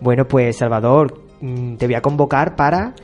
Bueno, 0.00 0.28
pues 0.28 0.56
Salvador, 0.56 1.22
mm, 1.40 1.76
te 1.76 1.86
voy 1.86 1.94
a 1.94 2.02
convocar 2.02 2.56
para, 2.56 2.94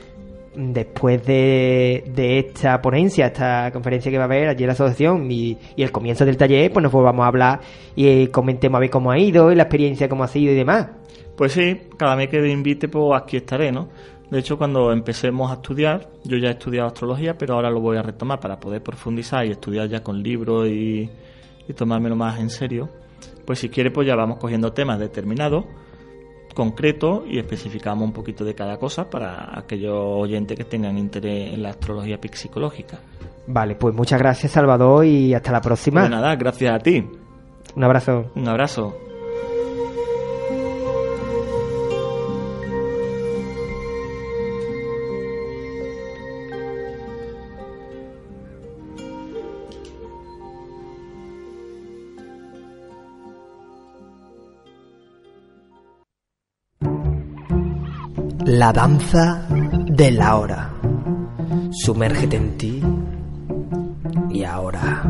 después 0.55 1.25
de, 1.25 2.03
de 2.13 2.39
esta 2.39 2.81
ponencia, 2.81 3.27
esta 3.27 3.71
conferencia 3.71 4.11
que 4.11 4.17
va 4.17 4.23
a 4.23 4.27
haber 4.27 4.49
allí 4.49 4.63
en 4.63 4.67
la 4.67 4.73
asociación 4.73 5.31
y, 5.31 5.57
y 5.75 5.83
el 5.83 5.91
comienzo 5.91 6.25
del 6.25 6.37
taller, 6.37 6.71
pues 6.71 6.83
nos 6.83 6.91
volvamos 6.91 7.23
a 7.23 7.27
hablar 7.27 7.59
y 7.95 8.07
eh, 8.07 8.29
comentemos 8.31 8.77
a 8.77 8.79
ver 8.79 8.89
cómo 8.89 9.11
ha 9.11 9.17
ido 9.17 9.51
y 9.51 9.55
la 9.55 9.63
experiencia 9.63 10.09
cómo 10.09 10.23
ha 10.23 10.27
sido 10.27 10.51
y 10.51 10.55
demás. 10.55 10.89
Pues 11.35 11.53
sí, 11.53 11.81
cada 11.97 12.15
vez 12.15 12.29
que 12.29 12.39
me 12.39 12.51
invite, 12.51 12.87
pues 12.87 13.19
aquí 13.19 13.37
estaré, 13.37 13.71
¿no? 13.71 13.89
De 14.29 14.39
hecho, 14.39 14.57
cuando 14.57 14.91
empecemos 14.91 15.51
a 15.51 15.55
estudiar, 15.55 16.09
yo 16.23 16.37
ya 16.37 16.49
he 16.49 16.51
estudiado 16.51 16.87
astrología, 16.87 17.37
pero 17.37 17.55
ahora 17.55 17.69
lo 17.69 17.79
voy 17.81 17.97
a 17.97 18.01
retomar 18.01 18.39
para 18.39 18.59
poder 18.59 18.81
profundizar 18.81 19.45
y 19.45 19.51
estudiar 19.51 19.87
ya 19.87 20.01
con 20.01 20.23
libros 20.23 20.67
y, 20.67 21.09
y 21.67 21.73
tomármelo 21.73 22.15
más 22.15 22.39
en 22.39 22.49
serio. 22.49 22.89
Pues 23.45 23.59
si 23.59 23.69
quiere, 23.69 23.91
pues 23.91 24.07
ya 24.07 24.15
vamos 24.15 24.37
cogiendo 24.37 24.73
temas 24.73 24.99
determinados, 24.99 25.65
concretos 26.53 27.23
y 27.27 27.39
especificamos 27.39 28.05
un 28.05 28.13
poquito 28.13 28.45
de 28.45 28.55
cada 28.55 28.77
cosa 28.77 29.09
para 29.09 29.57
aquellos 29.57 29.95
oyentes 29.95 30.57
que 30.57 30.63
tengan 30.63 30.97
interés 30.97 31.53
en 31.53 31.63
la 31.63 31.69
astrología 31.69 32.19
psicológica. 32.33 32.99
Vale, 33.47 33.75
pues 33.75 33.93
muchas 33.93 34.19
gracias 34.19 34.53
Salvador 34.53 35.05
y 35.05 35.33
hasta 35.33 35.51
la 35.51 35.61
próxima. 35.61 36.03
De 36.03 36.09
nada, 36.09 36.35
gracias 36.35 36.73
a 36.73 36.79
ti. 36.79 37.05
Un 37.75 37.83
abrazo. 37.83 38.31
Un 38.35 38.47
abrazo. 38.47 39.12
La 58.55 58.71
danza 58.71 59.47
de 59.49 60.11
la 60.11 60.37
hora. 60.37 60.69
Sumérgete 61.71 62.37
en 62.37 62.55
ti 62.55 62.83
y 64.29 64.43
ahora. 64.43 65.01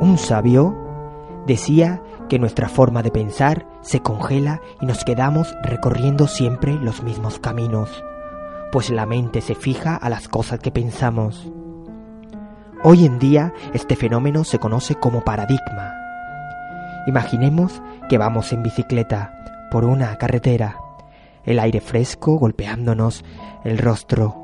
Un 0.00 0.16
sabio 0.18 0.81
decía 1.46 2.02
que 2.28 2.38
nuestra 2.38 2.68
forma 2.68 3.02
de 3.02 3.10
pensar 3.10 3.66
se 3.80 4.00
congela 4.00 4.60
y 4.80 4.86
nos 4.86 5.04
quedamos 5.04 5.54
recorriendo 5.62 6.26
siempre 6.26 6.74
los 6.74 7.02
mismos 7.02 7.38
caminos, 7.38 8.02
pues 8.70 8.90
la 8.90 9.06
mente 9.06 9.40
se 9.40 9.54
fija 9.54 9.96
a 9.96 10.08
las 10.08 10.28
cosas 10.28 10.60
que 10.60 10.70
pensamos. 10.70 11.50
Hoy 12.84 13.04
en 13.04 13.18
día 13.18 13.52
este 13.74 13.96
fenómeno 13.96 14.44
se 14.44 14.58
conoce 14.58 14.94
como 14.94 15.22
paradigma. 15.22 15.94
Imaginemos 17.06 17.82
que 18.08 18.18
vamos 18.18 18.52
en 18.52 18.62
bicicleta 18.62 19.68
por 19.70 19.84
una 19.84 20.16
carretera, 20.16 20.76
el 21.44 21.58
aire 21.58 21.80
fresco 21.80 22.36
golpeándonos 22.38 23.24
el 23.64 23.78
rostro, 23.78 24.36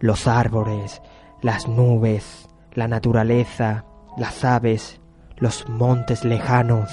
los 0.00 0.26
árboles, 0.26 1.02
las 1.42 1.68
nubes, 1.68 2.48
la 2.72 2.88
naturaleza, 2.88 3.84
las 4.16 4.44
aves, 4.44 5.00
los 5.38 5.68
montes 5.68 6.24
lejanos. 6.24 6.90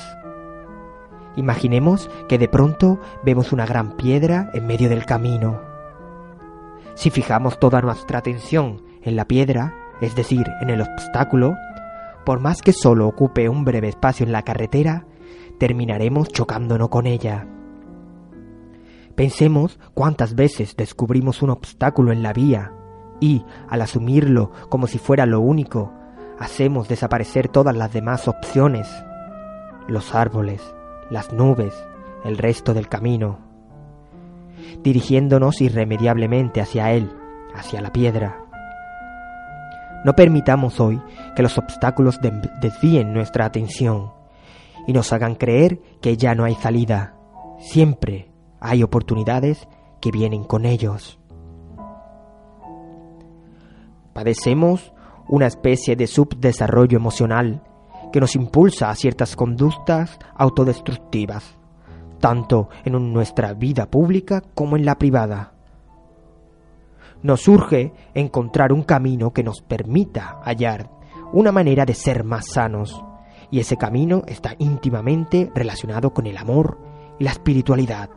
Imaginemos 1.35 2.09
que 2.27 2.37
de 2.37 2.47
pronto 2.47 2.99
vemos 3.23 3.51
una 3.51 3.65
gran 3.65 3.95
piedra 3.95 4.49
en 4.53 4.67
medio 4.67 4.89
del 4.89 5.05
camino. 5.05 5.61
Si 6.95 7.09
fijamos 7.09 7.59
toda 7.59 7.81
nuestra 7.81 8.19
atención 8.19 8.81
en 9.01 9.15
la 9.15 9.25
piedra, 9.25 9.73
es 10.01 10.15
decir, 10.15 10.45
en 10.61 10.69
el 10.69 10.81
obstáculo, 10.81 11.55
por 12.25 12.39
más 12.39 12.61
que 12.61 12.73
solo 12.73 13.07
ocupe 13.07 13.47
un 13.49 13.63
breve 13.63 13.87
espacio 13.87 14.25
en 14.25 14.31
la 14.31 14.43
carretera, 14.43 15.05
terminaremos 15.57 16.29
chocándonos 16.29 16.89
con 16.89 17.07
ella. 17.07 17.47
Pensemos 19.15 19.79
cuántas 19.93 20.35
veces 20.35 20.75
descubrimos 20.75 21.41
un 21.41 21.51
obstáculo 21.51 22.11
en 22.11 22.23
la 22.23 22.33
vía 22.33 22.73
y, 23.19 23.45
al 23.69 23.81
asumirlo 23.81 24.51
como 24.69 24.87
si 24.87 24.97
fuera 24.97 25.25
lo 25.25 25.39
único, 25.39 25.93
hacemos 26.41 26.87
desaparecer 26.87 27.47
todas 27.47 27.75
las 27.75 27.93
demás 27.93 28.27
opciones, 28.27 28.87
los 29.87 30.15
árboles, 30.15 30.61
las 31.09 31.31
nubes, 31.31 31.73
el 32.23 32.37
resto 32.37 32.73
del 32.73 32.89
camino, 32.89 33.39
dirigiéndonos 34.83 35.61
irremediablemente 35.61 36.59
hacia 36.61 36.91
él, 36.91 37.11
hacia 37.55 37.81
la 37.81 37.91
piedra. 37.91 38.37
No 40.03 40.13
permitamos 40.13 40.79
hoy 40.79 40.99
que 41.35 41.43
los 41.43 41.57
obstáculos 41.59 42.19
de- 42.21 42.31
desvíen 42.59 43.13
nuestra 43.13 43.45
atención 43.45 44.11
y 44.87 44.93
nos 44.93 45.13
hagan 45.13 45.35
creer 45.35 45.79
que 46.01 46.17
ya 46.17 46.33
no 46.33 46.43
hay 46.43 46.55
salida. 46.55 47.13
Siempre 47.59 48.31
hay 48.59 48.81
oportunidades 48.81 49.67
que 49.99 50.09
vienen 50.09 50.43
con 50.43 50.65
ellos. 50.65 51.19
Padecemos 54.13 54.91
una 55.31 55.47
especie 55.47 55.95
de 55.95 56.05
subdesarrollo 56.05 56.97
emocional 56.97 57.63
que 58.11 58.19
nos 58.19 58.35
impulsa 58.35 58.89
a 58.89 58.95
ciertas 58.95 59.35
conductas 59.35 60.19
autodestructivas, 60.35 61.57
tanto 62.19 62.69
en 62.83 63.13
nuestra 63.13 63.53
vida 63.53 63.89
pública 63.89 64.43
como 64.53 64.75
en 64.75 64.85
la 64.85 64.99
privada. 64.99 65.53
Nos 67.23 67.47
urge 67.47 67.93
encontrar 68.13 68.73
un 68.73 68.83
camino 68.83 69.31
que 69.31 69.43
nos 69.43 69.61
permita 69.61 70.39
hallar 70.43 70.89
una 71.31 71.51
manera 71.51 71.85
de 71.85 71.93
ser 71.93 72.25
más 72.25 72.47
sanos, 72.47 73.03
y 73.49 73.59
ese 73.59 73.77
camino 73.77 74.23
está 74.27 74.55
íntimamente 74.59 75.49
relacionado 75.55 76.13
con 76.13 76.25
el 76.25 76.37
amor 76.37 76.77
y 77.19 77.23
la 77.23 77.31
espiritualidad. 77.31 78.09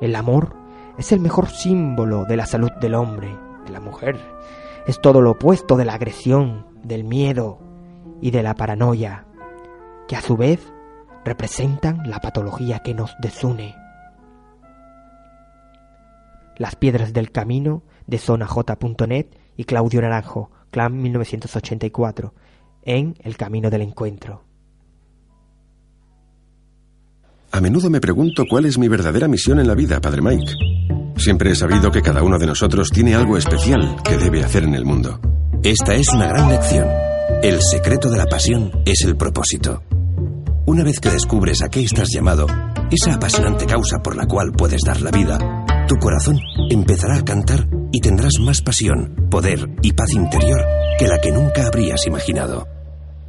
El 0.00 0.16
amor 0.16 0.56
es 0.98 1.12
el 1.12 1.20
mejor 1.20 1.48
símbolo 1.48 2.24
de 2.24 2.36
la 2.36 2.46
salud 2.46 2.70
del 2.80 2.94
hombre, 2.94 3.36
de 3.64 3.70
la 3.70 3.80
mujer. 3.80 4.18
Es 4.86 5.00
todo 5.00 5.22
lo 5.22 5.32
opuesto 5.32 5.76
de 5.76 5.84
la 5.84 5.94
agresión, 5.94 6.66
del 6.82 7.04
miedo 7.04 7.58
y 8.20 8.30
de 8.30 8.42
la 8.42 8.54
paranoia, 8.54 9.26
que 10.06 10.16
a 10.16 10.20
su 10.20 10.36
vez 10.36 10.60
representan 11.24 12.08
la 12.08 12.20
patología 12.20 12.80
que 12.80 12.92
nos 12.94 13.14
desune. 13.18 13.74
Las 16.58 16.76
piedras 16.76 17.12
del 17.12 17.32
camino 17.32 17.82
de 18.06 18.18
zonaj.net 18.18 19.26
y 19.56 19.64
Claudio 19.64 20.02
Naranjo, 20.02 20.50
Clan 20.70 21.00
1984, 21.00 22.34
en 22.82 23.14
El 23.20 23.36
Camino 23.36 23.70
del 23.70 23.82
Encuentro. 23.82 24.44
A 27.52 27.60
menudo 27.60 27.88
me 27.88 28.00
pregunto 28.00 28.44
cuál 28.50 28.66
es 28.66 28.78
mi 28.78 28.88
verdadera 28.88 29.28
misión 29.28 29.60
en 29.60 29.68
la 29.68 29.74
vida, 29.74 30.00
Padre 30.00 30.20
Mike. 30.20 31.03
Siempre 31.16 31.52
he 31.52 31.54
sabido 31.54 31.90
que 31.90 32.02
cada 32.02 32.22
uno 32.22 32.38
de 32.38 32.46
nosotros 32.46 32.90
tiene 32.90 33.14
algo 33.14 33.36
especial 33.36 33.96
que 34.02 34.18
debe 34.18 34.42
hacer 34.42 34.64
en 34.64 34.74
el 34.74 34.84
mundo. 34.84 35.20
Esta 35.62 35.94
es 35.94 36.08
una 36.12 36.26
gran 36.26 36.48
lección. 36.48 36.86
El 37.42 37.60
secreto 37.62 38.10
de 38.10 38.18
la 38.18 38.26
pasión 38.26 38.70
es 38.84 39.02
el 39.04 39.16
propósito. 39.16 39.82
Una 40.66 40.82
vez 40.82 41.00
que 41.00 41.10
descubres 41.10 41.62
a 41.62 41.68
qué 41.68 41.82
estás 41.82 42.08
llamado, 42.12 42.46
esa 42.90 43.14
apasionante 43.14 43.66
causa 43.66 43.98
por 44.02 44.16
la 44.16 44.26
cual 44.26 44.52
puedes 44.52 44.80
dar 44.82 45.00
la 45.00 45.10
vida, 45.10 45.38
tu 45.86 45.96
corazón 45.96 46.38
empezará 46.70 47.16
a 47.16 47.24
cantar 47.24 47.68
y 47.92 48.00
tendrás 48.00 48.34
más 48.40 48.62
pasión, 48.62 49.28
poder 49.30 49.68
y 49.82 49.92
paz 49.92 50.12
interior 50.12 50.64
que 50.98 51.06
la 51.06 51.18
que 51.18 51.32
nunca 51.32 51.66
habrías 51.66 52.06
imaginado. 52.06 52.66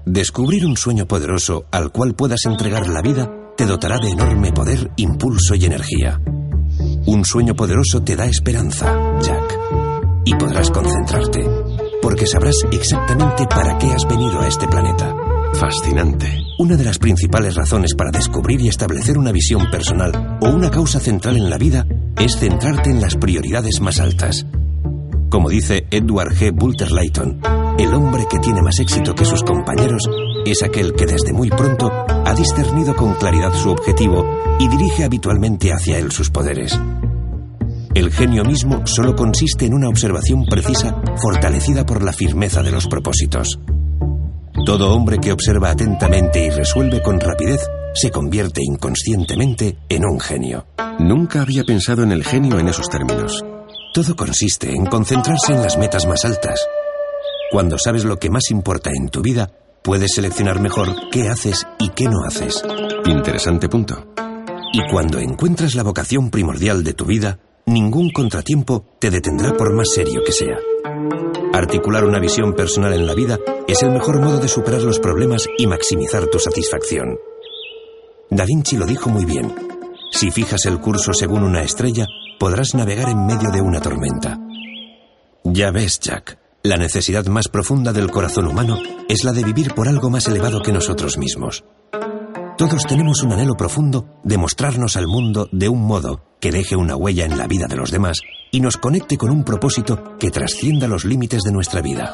Descubrir 0.06 0.66
un 0.66 0.78
sueño 0.78 1.08
poderoso 1.08 1.66
al 1.72 1.92
cual 1.92 2.16
puedas 2.16 2.46
entregar 2.46 2.88
la 2.88 3.02
vida 3.02 3.32
te 3.58 3.66
dotará 3.66 3.98
de 4.00 4.10
enorme 4.10 4.52
poder, 4.52 4.92
impulso 4.98 5.56
y 5.56 5.66
energía. 5.66 6.22
Un 7.08 7.24
sueño 7.24 7.56
poderoso 7.56 8.02
te 8.02 8.16
da 8.16 8.26
esperanza, 8.26 8.92
Jack. 9.22 9.60
Y 10.26 10.34
podrás 10.34 10.72
concentrarte, 10.72 11.48
porque 12.02 12.26
sabrás 12.26 12.56
exactamente 12.72 13.46
para 13.48 13.78
qué 13.78 13.92
has 13.92 14.08
venido 14.08 14.40
a 14.40 14.48
este 14.48 14.68
planeta. 14.68 15.16
Fascinante. 15.54 16.42
Una 16.58 16.76
de 16.76 16.84
las 16.84 16.98
principales 16.98 17.54
razones 17.54 17.94
para 17.94 18.10
descubrir 18.10 18.60
y 18.62 18.70
establecer 18.70 19.20
una 19.20 19.32
visión 19.32 19.70
personal 19.70 20.40
o 20.42 20.50
una 20.50 20.72
causa 20.72 21.00
central 21.00 21.38
en 21.38 21.50
la 21.50 21.60
vida 21.60 21.86
es 22.18 22.38
centrarte 22.38 22.90
en 22.90 23.02
las 23.02 23.16
prioridades 23.16 23.82
más 23.82 24.00
altas. 24.00 24.48
Como 25.30 25.50
dice 25.50 25.86
Edward 25.92 26.34
G. 26.34 26.52
Bulter 26.56 26.92
Lytton, 26.92 27.40
el 27.78 27.94
hombre 27.94 28.26
que 28.28 28.40
tiene 28.40 28.64
más 28.64 28.80
éxito 28.80 29.14
que 29.14 29.26
sus 29.26 29.44
compañeros 29.44 30.10
es 30.46 30.64
aquel 30.64 30.94
que 30.94 31.06
desde 31.06 31.34
muy 31.34 31.50
pronto 31.50 31.92
ha 32.26 32.34
discernido 32.34 32.96
con 32.96 33.14
claridad 33.14 33.54
su 33.54 33.70
objetivo 33.70 34.26
y 34.60 34.68
dirige 34.68 35.04
habitualmente 35.04 35.72
hacia 35.72 36.00
él 36.00 36.12
sus 36.12 36.30
poderes. 36.30 36.80
El 37.94 38.12
genio 38.12 38.44
mismo 38.44 38.86
solo 38.86 39.16
consiste 39.16 39.66
en 39.66 39.74
una 39.74 39.88
observación 39.88 40.46
precisa 40.46 41.02
fortalecida 41.16 41.86
por 41.86 42.04
la 42.04 42.12
firmeza 42.12 42.62
de 42.62 42.72
los 42.72 42.88
propósitos. 42.88 43.60
Todo 44.66 44.94
hombre 44.94 45.20
que 45.20 45.32
observa 45.32 45.70
atentamente 45.70 46.46
y 46.46 46.50
resuelve 46.50 47.02
con 47.02 47.20
rapidez 47.20 47.62
se 47.94 48.12
convierte 48.12 48.62
inconscientemente 48.64 49.78
en 49.88 50.04
un 50.06 50.20
genio. 50.20 50.68
Nunca 51.00 51.42
había 51.42 51.64
pensado 51.64 52.04
en 52.04 52.12
el 52.12 52.26
genio 52.26 52.60
en 52.60 52.68
esos 52.68 52.90
términos. 52.90 53.44
Todo 53.94 54.16
consiste 54.16 54.72
en 54.72 54.86
concentrarse 54.88 55.54
en 55.54 55.62
las 55.62 55.78
metas 55.78 56.06
más 56.06 56.26
altas. 56.26 56.68
Cuando 57.52 57.78
sabes 57.78 58.04
lo 58.04 58.18
que 58.18 58.30
más 58.30 58.52
importa 58.52 58.90
en 58.94 59.08
tu 59.08 59.22
vida, 59.22 59.52
puedes 59.86 60.16
seleccionar 60.16 60.60
mejor 60.60 60.90
qué 61.12 61.30
haces 61.30 61.66
y 61.80 61.90
qué 61.90 62.06
no 62.06 62.24
haces. 62.26 62.64
Interesante 63.06 63.70
punto. 63.70 64.08
Y 64.74 64.82
cuando 64.90 65.20
encuentras 65.20 65.76
la 65.76 65.84
vocación 65.84 66.32
primordial 66.32 66.84
de 66.84 66.94
tu 66.94 67.06
vida, 67.06 67.40
ningún 67.68 68.10
contratiempo 68.10 68.98
te 69.00 69.12
detendrá 69.12 69.54
por 69.54 69.72
más 69.74 69.92
serio 69.92 70.22
que 70.26 70.32
sea. 70.32 70.58
Articular 71.54 72.04
una 72.04 72.20
visión 72.20 72.54
personal 72.54 72.94
en 72.94 73.06
la 73.06 73.14
vida 73.14 73.40
es 73.68 73.84
el 73.84 73.92
mejor 73.92 74.20
modo 74.20 74.40
de 74.40 74.48
superar 74.48 74.82
los 74.82 75.00
problemas 75.00 75.48
y 75.58 75.68
maximizar 75.68 76.26
tu 76.28 76.40
satisfacción. 76.40 77.18
Da 78.32 78.44
Vinci 78.44 78.78
lo 78.78 78.86
dijo 78.86 79.10
muy 79.12 79.24
bien. 79.24 79.54
Si 80.12 80.32
fijas 80.32 80.66
el 80.66 80.80
curso 80.80 81.14
según 81.14 81.44
una 81.44 81.62
estrella, 81.62 82.08
podrás 82.40 82.74
navegar 82.74 83.10
en 83.10 83.26
medio 83.26 83.52
de 83.52 83.62
una 83.62 83.80
tormenta. 83.80 84.40
Ya 85.44 85.70
ves, 85.70 86.00
Jack, 86.00 86.40
la 86.66 86.78
necesidad 86.78 87.26
más 87.28 87.48
profunda 87.48 87.94
del 87.94 88.10
corazón 88.10 88.48
humano 88.48 88.78
es 89.08 89.24
la 89.24 89.32
de 89.34 89.44
vivir 89.44 89.74
por 89.74 89.88
algo 89.88 90.10
más 90.10 90.28
elevado 90.28 90.62
que 90.62 90.72
nosotros 90.72 91.18
mismos. 91.18 91.64
Todos 92.58 92.86
tenemos 92.88 93.22
un 93.22 93.34
anhelo 93.34 93.56
profundo 93.56 94.20
de 94.24 94.38
mostrarnos 94.38 94.98
al 94.98 95.08
mundo 95.08 95.48
de 95.52 95.70
un 95.70 95.86
modo 95.86 96.24
que 96.40 96.52
deje 96.52 96.76
una 96.76 96.96
huella 96.96 97.26
en 97.26 97.38
la 97.38 97.48
vida 97.48 97.68
de 97.68 97.76
los 97.76 97.92
demás 97.92 98.22
y 98.52 98.62
nos 98.62 98.78
conecte 98.78 99.18
con 99.18 99.30
un 99.30 99.44
propósito 99.44 100.18
que 100.18 100.32
trascienda 100.32 100.88
los 100.88 101.06
límites 101.06 101.44
de 101.44 101.52
nuestra 101.52 101.82
vida. 101.82 102.14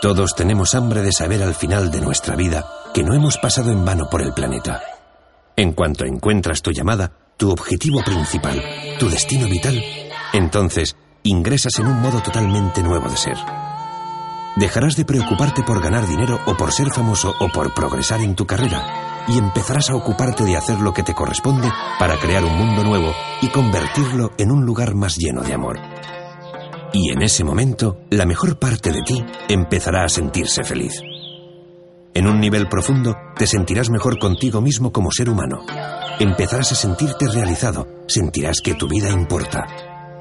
Todos 0.00 0.34
tenemos 0.34 0.74
hambre 0.74 1.02
de 1.02 1.12
saber 1.12 1.42
al 1.42 1.54
final 1.54 1.90
de 1.90 2.00
nuestra 2.00 2.36
vida 2.36 2.64
que 2.94 3.02
no 3.02 3.14
hemos 3.14 3.36
pasado 3.36 3.70
en 3.70 3.84
vano 3.84 4.08
por 4.10 4.22
el 4.22 4.32
planeta. 4.32 4.80
En 5.56 5.72
cuanto 5.72 6.06
encuentras 6.06 6.62
tu 6.62 6.70
llamada, 6.70 7.12
tu 7.36 7.50
objetivo 7.50 8.02
principal, 8.02 8.62
tu 8.98 9.08
destino 9.10 9.46
vital, 9.46 9.82
entonces 10.32 10.96
ingresas 11.22 11.78
en 11.78 11.86
un 11.86 12.00
modo 12.00 12.20
totalmente 12.20 12.82
nuevo 12.82 13.08
de 13.08 13.16
ser. 13.16 13.36
Dejarás 14.56 14.96
de 14.96 15.04
preocuparte 15.04 15.62
por 15.62 15.82
ganar 15.82 16.06
dinero 16.06 16.38
o 16.46 16.56
por 16.56 16.72
ser 16.72 16.88
famoso 16.90 17.34
o 17.40 17.48
por 17.48 17.72
progresar 17.72 18.20
en 18.20 18.34
tu 18.34 18.46
carrera 18.46 19.24
y 19.28 19.38
empezarás 19.38 19.90
a 19.90 19.94
ocuparte 19.94 20.44
de 20.44 20.56
hacer 20.56 20.78
lo 20.78 20.92
que 20.92 21.02
te 21.02 21.14
corresponde 21.14 21.70
para 21.98 22.18
crear 22.18 22.44
un 22.44 22.56
mundo 22.56 22.84
nuevo 22.84 23.12
y 23.40 23.48
convertirlo 23.48 24.32
en 24.36 24.50
un 24.50 24.64
lugar 24.64 24.94
más 24.94 25.16
lleno 25.16 25.42
de 25.42 25.54
amor. 25.54 25.78
Y 26.92 27.10
en 27.10 27.22
ese 27.22 27.44
momento, 27.44 28.00
la 28.10 28.26
mejor 28.26 28.58
parte 28.58 28.92
de 28.92 29.02
ti 29.02 29.24
empezará 29.48 30.04
a 30.04 30.08
sentirse 30.08 30.62
feliz. 30.64 31.00
En 32.14 32.26
un 32.26 32.38
nivel 32.38 32.68
profundo, 32.68 33.16
te 33.36 33.46
sentirás 33.46 33.88
mejor 33.88 34.18
contigo 34.18 34.60
mismo 34.60 34.92
como 34.92 35.10
ser 35.10 35.30
humano. 35.30 35.64
Empezarás 36.20 36.72
a 36.72 36.74
sentirte 36.74 37.26
realizado, 37.28 37.88
sentirás 38.06 38.60
que 38.60 38.74
tu 38.74 38.86
vida 38.86 39.10
importa. 39.10 39.66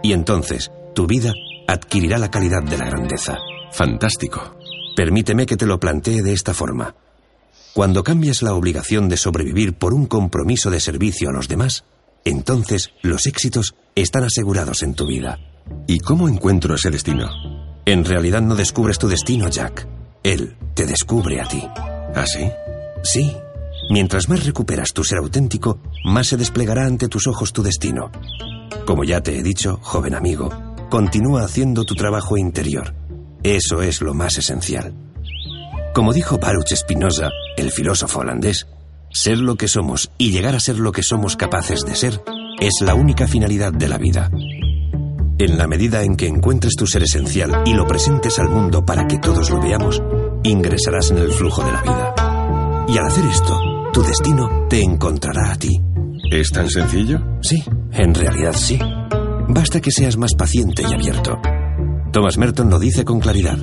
Y 0.01 0.13
entonces, 0.13 0.71
tu 0.93 1.07
vida 1.07 1.33
adquirirá 1.67 2.17
la 2.17 2.31
calidad 2.31 2.63
de 2.63 2.77
la 2.77 2.85
grandeza. 2.85 3.37
Fantástico. 3.71 4.57
Permíteme 4.95 5.45
que 5.45 5.57
te 5.57 5.65
lo 5.65 5.79
plantee 5.79 6.21
de 6.21 6.33
esta 6.33 6.53
forma. 6.53 6.95
Cuando 7.73 8.03
cambias 8.03 8.41
la 8.41 8.53
obligación 8.53 9.07
de 9.07 9.15
sobrevivir 9.15 9.73
por 9.73 9.93
un 9.93 10.05
compromiso 10.05 10.69
de 10.69 10.81
servicio 10.81 11.29
a 11.29 11.31
los 11.31 11.47
demás, 11.47 11.85
entonces 12.25 12.91
los 13.01 13.25
éxitos 13.25 13.75
están 13.95 14.25
asegurados 14.25 14.83
en 14.83 14.93
tu 14.93 15.07
vida. 15.07 15.39
¿Y 15.87 15.99
cómo 15.99 16.27
encuentro 16.27 16.75
ese 16.75 16.91
destino? 16.91 17.29
En 17.85 18.03
realidad 18.03 18.41
no 18.41 18.55
descubres 18.55 18.97
tu 18.99 19.07
destino, 19.07 19.47
Jack. 19.49 19.87
Él 20.23 20.57
te 20.75 20.85
descubre 20.85 21.39
a 21.39 21.47
ti. 21.47 21.63
¿Ah, 22.13 22.25
sí? 22.25 22.49
Sí. 23.03 23.35
Mientras 23.89 24.29
más 24.29 24.45
recuperas 24.45 24.93
tu 24.93 25.03
ser 25.03 25.19
auténtico, 25.19 25.79
más 26.03 26.27
se 26.27 26.37
desplegará 26.37 26.85
ante 26.85 27.07
tus 27.07 27.25
ojos 27.27 27.53
tu 27.53 27.63
destino. 27.63 28.11
Como 28.85 29.03
ya 29.03 29.21
te 29.21 29.37
he 29.37 29.43
dicho, 29.43 29.79
joven 29.81 30.13
amigo, 30.13 30.49
continúa 30.91 31.45
haciendo 31.45 31.85
tu 31.85 31.95
trabajo 31.95 32.37
interior. 32.37 32.93
Eso 33.43 33.81
es 33.81 34.01
lo 34.01 34.13
más 34.13 34.37
esencial. 34.37 34.93
Como 35.95 36.13
dijo 36.13 36.37
Baruch 36.37 36.75
Spinoza, 36.75 37.29
el 37.57 37.71
filósofo 37.71 38.19
holandés, 38.19 38.67
ser 39.09 39.39
lo 39.39 39.55
que 39.55 39.69
somos 39.69 40.11
y 40.17 40.31
llegar 40.31 40.53
a 40.53 40.59
ser 40.59 40.77
lo 40.77 40.91
que 40.91 41.01
somos 41.01 41.37
capaces 41.37 41.85
de 41.85 41.95
ser 41.95 42.21
es 42.59 42.81
la 42.81 42.93
única 42.93 43.25
finalidad 43.25 43.71
de 43.71 43.87
la 43.87 43.97
vida. 43.97 44.29
En 45.39 45.57
la 45.57 45.65
medida 45.65 46.03
en 46.03 46.17
que 46.17 46.27
encuentres 46.27 46.73
tu 46.77 46.85
ser 46.85 47.03
esencial 47.03 47.63
y 47.65 47.73
lo 47.73 47.87
presentes 47.87 48.37
al 48.37 48.49
mundo 48.49 48.85
para 48.85 49.07
que 49.07 49.17
todos 49.17 49.49
lo 49.49 49.61
veamos, 49.61 50.03
ingresarás 50.43 51.09
en 51.11 51.19
el 51.19 51.31
flujo 51.31 51.63
de 51.63 51.71
la 51.71 51.81
vida. 51.81 52.85
Y 52.89 52.97
al 52.97 53.05
hacer 53.05 53.25
esto, 53.25 53.57
tu 53.93 54.03
destino 54.03 54.67
te 54.69 54.81
encontrará 54.81 55.53
a 55.53 55.55
ti. 55.55 55.81
¿Es 56.29 56.51
tan 56.51 56.69
sencillo? 56.69 57.19
Sí, 57.41 57.63
en 57.93 58.13
realidad 58.13 58.53
sí. 58.53 58.77
Basta 59.53 59.81
que 59.81 59.91
seas 59.91 60.15
más 60.15 60.33
paciente 60.33 60.81
y 60.81 60.93
abierto. 60.93 61.37
Thomas 62.13 62.37
Merton 62.37 62.69
lo 62.69 62.79
dice 62.79 63.03
con 63.03 63.19
claridad. 63.19 63.57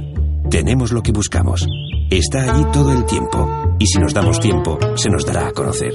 Tenemos 0.50 0.92
lo 0.92 1.02
que 1.02 1.12
buscamos. 1.12 1.66
Está 2.10 2.42
allí 2.42 2.62
todo 2.74 2.92
el 2.92 3.06
tiempo. 3.06 3.74
Y 3.78 3.86
si 3.86 3.98
nos 3.98 4.12
damos 4.12 4.38
tiempo, 4.38 4.78
se 4.96 5.08
nos 5.08 5.24
dará 5.24 5.48
a 5.48 5.52
conocer. 5.52 5.94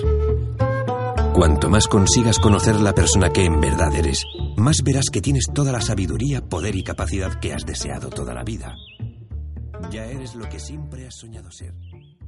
Cuanto 1.35 1.69
más 1.69 1.87
consigas 1.87 2.39
conocer 2.39 2.79
la 2.79 2.95
persona 2.95 3.29
que 3.29 3.45
en 3.45 3.61
verdad 3.61 3.93
eres, 3.95 4.23
más 4.57 4.77
verás 4.83 5.05
que 5.11 5.21
tienes 5.21 5.45
toda 5.53 5.71
la 5.71 5.81
sabiduría, 5.81 6.41
poder 6.41 6.75
y 6.75 6.83
capacidad 6.83 7.39
que 7.39 7.53
has 7.53 7.63
deseado 7.63 8.09
toda 8.09 8.33
la 8.33 8.43
vida. 8.43 8.75
Ya 9.91 10.05
eres 10.05 10.33
lo 10.33 10.49
que 10.49 10.59
siempre 10.59 11.05
has 11.05 11.15
soñado 11.15 11.51
ser. 11.51 11.75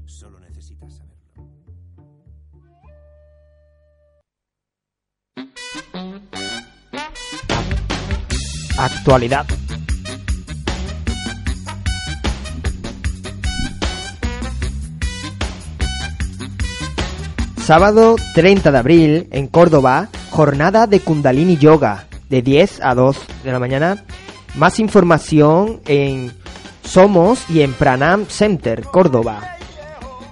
Solo 0.05 0.39
necesitas 0.39 0.97
saberlo. 0.97 1.16
Actualidad. 8.78 9.46
Sábado 17.58 18.16
30 18.36 18.72
de 18.72 18.78
abril 18.78 19.28
en 19.32 19.48
Córdoba, 19.48 20.10
jornada 20.30 20.88
de 20.88 21.00
Kundalini 21.00 21.58
Yoga 21.58 22.06
de 22.30 22.42
10 22.42 22.82
a 22.82 22.94
2 22.94 23.18
de 23.44 23.52
la 23.52 23.60
mañana. 23.60 24.04
Más 24.56 24.80
información 24.80 25.82
en 25.88 26.34
Somos 26.84 27.50
y 27.50 27.62
en 27.62 27.74
Pranam 27.74 28.26
Center, 28.28 28.84
Córdoba. 28.84 29.58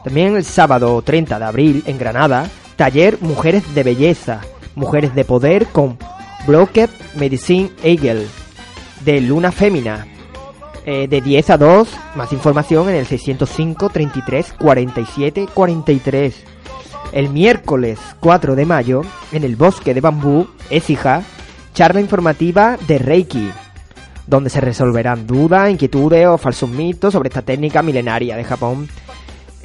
También 0.03 0.35
el 0.35 0.43
sábado 0.43 1.01
30 1.01 1.39
de 1.39 1.45
abril 1.45 1.83
en 1.87 1.97
Granada, 1.97 2.49
taller 2.75 3.17
Mujeres 3.21 3.73
de 3.73 3.83
Belleza, 3.83 4.41
Mujeres 4.75 5.15
de 5.15 5.23
Poder 5.23 5.67
con 5.67 5.97
Blocked 6.45 6.89
Medicine 7.15 7.71
Eagle 7.83 8.27
de 9.05 9.21
Luna 9.21 9.51
Fémina. 9.51 10.07
Eh, 10.85 11.07
de 11.07 11.21
10 11.21 11.51
a 11.51 11.57
2, 11.57 11.87
más 12.15 12.33
información 12.33 12.89
en 12.89 12.95
el 12.95 13.05
605 13.05 13.89
33 13.89 14.53
47 14.59 15.47
43. 15.53 16.43
El 17.13 17.29
miércoles 17.29 17.99
4 18.19 18.55
de 18.55 18.65
mayo, 18.65 19.01
en 19.31 19.45
el 19.45 19.55
bosque 19.55 19.93
de 19.93 20.01
bambú, 20.01 20.47
Écija, 20.69 21.23
charla 21.73 22.01
informativa 22.01 22.77
de 22.87 22.97
Reiki, 22.97 23.49
donde 24.27 24.49
se 24.49 24.59
resolverán 24.59 25.25
dudas, 25.25 25.69
inquietudes 25.69 26.27
o 26.27 26.37
falsos 26.37 26.69
mitos 26.69 27.13
sobre 27.13 27.29
esta 27.29 27.43
técnica 27.43 27.81
milenaria 27.81 28.35
de 28.35 28.43
Japón. 28.43 28.89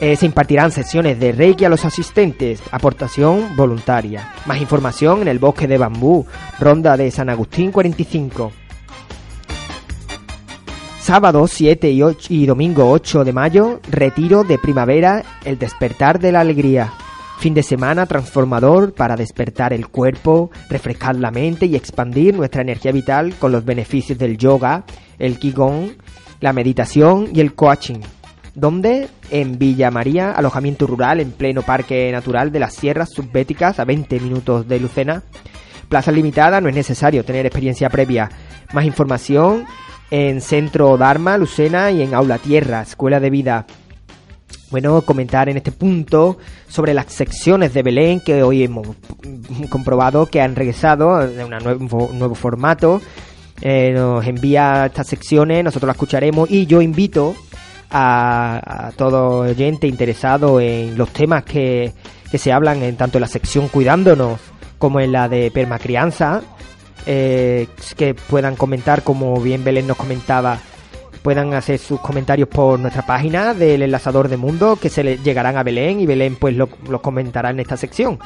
Eh, 0.01 0.15
se 0.15 0.27
impartirán 0.27 0.71
sesiones 0.71 1.19
de 1.19 1.33
Reiki 1.33 1.65
a 1.65 1.69
los 1.69 1.85
asistentes, 1.85 2.63
aportación 2.71 3.57
voluntaria. 3.57 4.33
Más 4.47 4.61
información 4.61 5.23
en 5.23 5.29
el 5.29 5.41
bosque 5.41 5.67
de 5.67 5.77
bambú, 5.77 6.25
ronda 6.61 6.97
de 6.97 7.11
San 7.11 7.29
Agustín 7.29 7.73
45. 7.73 8.53
Sábado 11.01 11.49
7 11.49 11.91
y, 11.91 12.03
y 12.29 12.47
domingo 12.47 12.89
8 12.93 13.25
de 13.25 13.33
mayo, 13.33 13.81
retiro 13.91 14.45
de 14.45 14.59
primavera, 14.59 15.25
el 15.45 15.59
despertar 15.59 16.21
de 16.21 16.31
la 16.31 16.41
alegría. 16.41 16.93
Fin 17.41 17.55
de 17.55 17.65
semana 17.65 18.07
transformador 18.07 18.93
para 18.93 19.17
despertar 19.17 19.73
el 19.73 19.89
cuerpo, 19.89 20.53
refrescar 20.69 21.17
la 21.17 21.33
mente 21.33 21.67
y 21.67 21.75
expandir 21.75 22.37
nuestra 22.37 22.63
energía 22.63 22.93
vital 22.93 23.35
con 23.37 23.51
los 23.51 23.65
beneficios 23.65 24.17
del 24.19 24.39
yoga, 24.39 24.85
el 25.19 25.41
qigong, 25.41 25.91
la 26.41 26.53
meditación 26.53 27.31
y 27.35 27.41
el 27.41 27.55
coaching. 27.55 28.01
¿Dónde? 28.59 29.09
En 29.31 29.57
Villa 29.57 29.93
María, 29.93 30.33
alojamiento 30.33 30.89
rural 30.89 31.21
en 31.21 31.31
pleno 31.31 31.63
parque 31.63 32.11
natural 32.11 32.51
de 32.51 32.59
las 32.59 32.75
sierras 32.75 33.11
subbéticas 33.11 33.79
a 33.79 33.85
20 33.85 34.19
minutos 34.19 34.67
de 34.67 34.81
Lucena. 34.81 35.23
Plaza 35.89 36.11
limitada, 36.11 36.61
no 36.61 36.69
es 36.69 36.75
necesario 36.75 37.25
tener 37.25 37.47
experiencia 37.47 37.89
previa. 37.89 38.29
Más 38.73 38.85
información 38.85 39.65
en 40.11 40.41
Centro 40.41 40.97
Dharma, 40.97 41.39
Lucena 41.39 41.93
y 41.93 42.03
en 42.03 42.15
Aula 42.15 42.39
Tierra, 42.39 42.83
Escuela 42.83 43.21
de 43.21 43.31
Vida 43.31 43.67
bueno, 44.71 45.03
comentar 45.03 45.49
en 45.49 45.57
este 45.57 45.71
punto 45.73 46.39
sobre 46.69 46.93
las 46.95 47.13
secciones 47.13 47.73
de 47.73 47.83
Belén 47.83 48.21
que 48.21 48.43
hoy 48.43 48.65
hemos 48.65 48.89
comprobado 49.71 50.27
que 50.27 50.43
han 50.43 50.57
regresado 50.57 51.23
en 51.23 51.41
un 51.45 51.51
nuevo, 51.63 52.11
nuevo 52.13 52.35
formato. 52.35 53.01
Eh, 53.63 53.93
nos 53.95 54.27
envía 54.27 54.87
estas 54.87 55.07
secciones, 55.07 55.65
nosotros 55.65 55.87
las 55.87 55.95
escucharemos 55.97 56.51
y 56.51 56.67
yo 56.67 56.83
invito 56.83 57.35
a, 57.91 58.93
todo 58.97 59.41
oyente 59.41 59.87
interesado 59.87 60.61
en 60.61 60.97
los 60.97 61.11
temas 61.11 61.45
que, 61.45 61.93
que, 62.31 62.39
se 62.39 62.53
hablan 62.53 62.83
en 62.83 62.97
tanto 62.97 63.19
en 63.19 63.23
la 63.23 63.29
sección 63.29 63.69
Cuidándonos 63.69 64.39
como 64.79 65.01
en 65.01 65.13
la 65.13 65.29
de 65.29 65.51
Permacrianza, 65.51 66.43
eh, 67.07 67.67
que 67.97 68.15
puedan 68.15 68.57
comentar, 68.57 69.03
como 69.03 69.41
bien 69.41 69.65
Belén 69.65 69.87
nos 69.87 69.97
comentaba, 69.97 70.59
puedan 71.23 71.53
hacer 71.55 71.79
sus 71.79 72.01
comentarios 72.01 72.49
por 72.49 72.79
nuestra 72.79 73.05
página 73.05 73.55
del 73.55 73.83
enlazador 73.83 74.29
de 74.29 74.37
mundo 74.37 74.79
que 74.81 74.89
se 74.89 75.03
le 75.03 75.19
llegarán 75.19 75.57
a 75.57 75.63
Belén 75.63 76.01
y 76.01 76.07
Belén 76.07 76.37
pues 76.37 76.55
los 76.55 76.69
lo 76.89 77.03
comentará 77.03 77.51
en 77.51 77.61
esta 77.61 77.77
sección. 77.77 78.19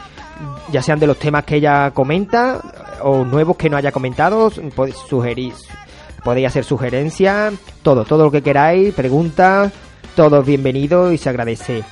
Ya 0.70 0.82
sean 0.82 0.98
de 0.98 1.06
los 1.06 1.18
temas 1.18 1.44
que 1.44 1.56
ella 1.56 1.90
comenta 1.92 2.60
o 3.02 3.24
nuevos 3.24 3.56
que 3.56 3.70
no 3.70 3.76
haya 3.76 3.92
comentado 3.92 4.50
podéis 4.74 4.96
sugerir 5.08 5.52
podéis 6.24 6.48
hacer 6.48 6.64
sugerencias 6.64 7.54
todo 7.82 8.04
todo 8.04 8.24
lo 8.24 8.30
que 8.30 8.42
queráis 8.42 8.94
preguntas 8.94 9.72
todo 10.14 10.42
bienvenido 10.42 11.10
y 11.12 11.18
se 11.18 11.30
agradece. 11.30 11.84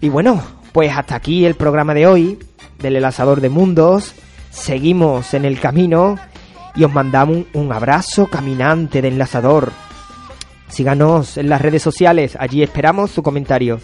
Y 0.00 0.08
bueno 0.08 0.42
pues 0.76 0.94
hasta 0.94 1.14
aquí 1.14 1.46
el 1.46 1.54
programa 1.54 1.94
de 1.94 2.06
hoy 2.06 2.38
del 2.78 2.96
enlazador 2.96 3.40
de 3.40 3.48
mundos. 3.48 4.14
Seguimos 4.50 5.32
en 5.32 5.46
el 5.46 5.58
camino 5.58 6.16
y 6.74 6.84
os 6.84 6.92
mandamos 6.92 7.44
un 7.54 7.72
abrazo 7.72 8.26
caminante 8.26 9.00
de 9.00 9.08
enlazador. 9.08 9.72
Síganos 10.68 11.38
en 11.38 11.48
las 11.48 11.62
redes 11.62 11.82
sociales, 11.82 12.36
allí 12.38 12.62
esperamos 12.62 13.10
su 13.10 13.22
comentario. 13.22 13.80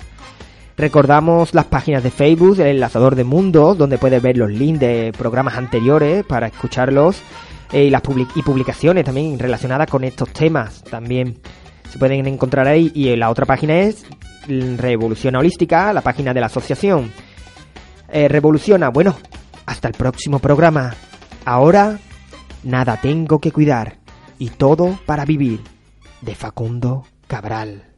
Recordamos 0.76 1.54
las 1.54 1.64
páginas 1.64 2.02
de 2.02 2.10
Facebook 2.10 2.56
del 2.56 2.68
Enlazador 2.68 3.14
de 3.14 3.24
Mundos, 3.24 3.78
donde 3.78 3.96
puedes 3.96 4.20
ver 4.20 4.36
los 4.36 4.50
links 4.50 4.80
de 4.80 5.12
programas 5.16 5.56
anteriores 5.56 6.26
para 6.26 6.48
escucharlos 6.48 7.22
eh, 7.72 7.84
y 7.84 7.90
las 7.90 8.02
y 8.34 8.42
publicaciones 8.42 9.04
también 9.04 9.38
relacionadas 9.38 9.88
con 9.88 10.04
estos 10.04 10.28
temas. 10.30 10.82
También 10.84 11.38
se 11.90 11.98
pueden 11.98 12.26
encontrar 12.26 12.68
ahí. 12.68 12.90
Y 12.94 13.14
la 13.16 13.30
otra 13.30 13.46
página 13.46 13.80
es 13.80 14.04
Revolución 14.46 15.36
Holística, 15.36 15.92
la 15.92 16.00
página 16.00 16.34
de 16.34 16.40
la 16.40 16.46
asociación. 16.46 17.12
Eh, 18.08 18.28
revoluciona, 18.28 18.90
bueno, 18.90 19.16
hasta 19.66 19.88
el 19.88 19.94
próximo 19.94 20.38
programa. 20.38 20.94
Ahora, 21.44 21.98
nada 22.62 22.98
tengo 23.00 23.40
que 23.40 23.52
cuidar 23.52 23.96
y 24.38 24.50
todo 24.50 24.98
para 25.06 25.24
vivir 25.24 25.60
de 26.20 26.34
Facundo 26.34 27.04
Cabral. 27.26 27.91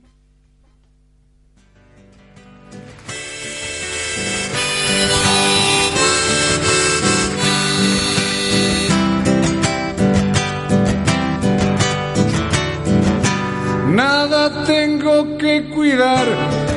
Nada 13.95 14.65
tengo 14.65 15.39
que 15.39 15.69
cuidar 15.69 16.27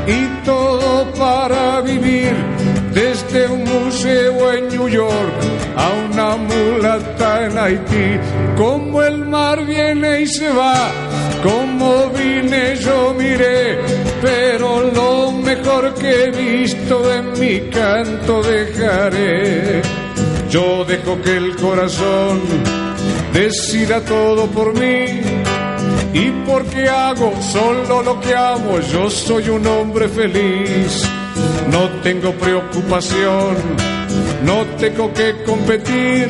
y 0.06 0.46
todo 0.46 1.12
para 1.14 1.82
vivir 1.82 2.32
desde 2.94 3.48
un 3.48 3.64
museo 3.64 4.54
en 4.54 4.68
New 4.68 4.88
York 4.88 5.34
a 5.76 5.90
una 6.12 6.36
mulata 6.38 7.46
en 7.48 7.58
Haití. 7.58 8.20
Como 8.56 9.02
el 9.02 9.26
mar 9.26 9.66
viene 9.66 10.22
y 10.22 10.28
se 10.28 10.48
va, 10.50 10.92
como 11.42 12.10
vine 12.10 12.76
yo 12.76 13.16
miré, 13.18 13.80
pero 14.22 14.92
lo 14.92 15.32
mejor 15.32 15.96
que 15.96 16.26
he 16.26 16.30
visto 16.30 17.12
en 17.12 17.32
mi 17.40 17.62
canto 17.72 18.44
dejaré. 18.44 19.82
Yo 20.52 20.86
dejo 20.86 21.20
que 21.24 21.36
el 21.36 21.56
corazón 21.56 22.42
decida 23.34 24.02
todo 24.02 24.46
por 24.48 24.74
mí. 24.80 25.37
Y 26.20 26.26
porque 26.48 26.90
hago 26.90 27.32
solo 27.42 28.02
lo 28.02 28.20
que 28.20 28.34
amo, 28.34 28.80
yo 28.92 29.10
soy 29.10 29.50
un 29.50 29.66
hombre 29.68 30.08
feliz 30.10 31.08
no 31.72 31.90
tengo 32.02 32.32
preocupación, 32.34 33.56
no 34.44 34.66
tengo 34.78 35.14
que 35.14 35.44
competir. 35.46 36.28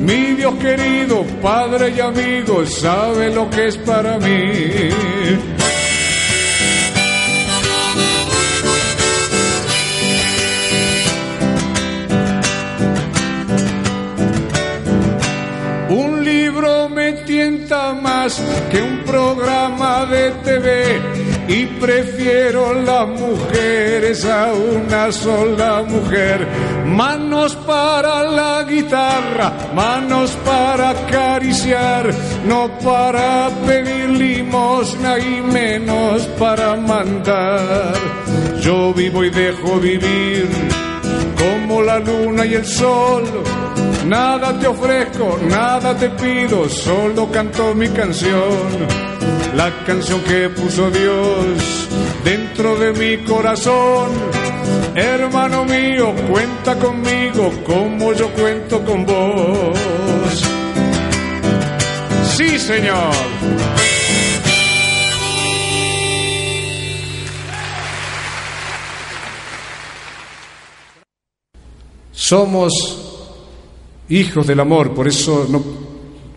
Mi 0.00 0.34
Dios 0.34 0.54
querido, 0.56 1.24
Padre 1.40 1.94
y 1.96 2.00
amigo, 2.00 2.66
sabe 2.66 3.34
lo 3.34 3.48
que 3.50 3.68
es 3.68 3.76
para 3.78 4.18
mí. 4.18 4.90
Más 17.92 18.40
que 18.70 18.82
un 18.82 18.98
programa 19.04 20.06
de 20.06 20.30
TV 20.44 21.00
y 21.48 21.66
prefiero 21.80 22.72
las 22.74 23.08
mujeres 23.08 24.24
a 24.24 24.52
una 24.52 25.12
sola 25.12 25.82
mujer. 25.82 26.46
Manos 26.86 27.56
para 27.56 28.24
la 28.24 28.62
guitarra, 28.64 29.52
manos 29.74 30.30
para 30.44 30.90
acariciar, 30.90 32.10
no 32.46 32.70
para 32.78 33.50
pedir 33.66 34.10
limosna 34.10 35.18
y 35.18 35.40
menos 35.40 36.26
para 36.38 36.76
mandar. 36.76 37.94
Yo 38.60 38.94
vivo 38.94 39.24
y 39.24 39.30
dejo 39.30 39.80
vivir 39.80 40.48
como 41.36 41.82
la 41.82 41.98
luna 41.98 42.46
y 42.46 42.54
el 42.54 42.64
sol. 42.64 43.24
Nada 44.06 44.58
te 44.58 44.66
ofrezco, 44.66 45.38
nada 45.48 45.96
te 45.96 46.10
pido, 46.10 46.68
solo 46.68 47.30
canto 47.30 47.74
mi 47.74 47.88
canción 47.88 49.12
la 49.54 49.70
canción 49.84 50.20
que 50.22 50.48
puso 50.48 50.90
Dios 50.90 51.88
dentro 52.24 52.76
de 52.76 52.92
mi 52.92 53.24
corazón. 53.24 54.10
Hermano 54.94 55.64
mío, 55.64 56.14
cuenta 56.30 56.78
conmigo 56.78 57.50
como 57.64 58.12
yo 58.12 58.30
cuento 58.32 58.84
con 58.84 59.04
vos. 59.04 59.78
Sí, 62.36 62.58
Señor. 62.58 63.12
Somos 72.12 73.11
hijos 74.16 74.46
del 74.46 74.60
amor, 74.60 74.94
por 74.94 75.08
eso 75.08 75.46
no 75.48 75.62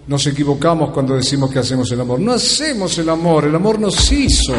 nos 0.07 0.27
equivocamos 0.27 0.91
cuando 0.91 1.15
decimos 1.15 1.51
que 1.51 1.59
hacemos 1.59 1.91
el 1.91 2.01
amor. 2.01 2.19
No 2.19 2.33
hacemos 2.33 2.97
el 2.97 3.09
amor, 3.09 3.45
el 3.45 3.55
amor 3.55 3.79
nos 3.79 4.11
hizo 4.11 4.53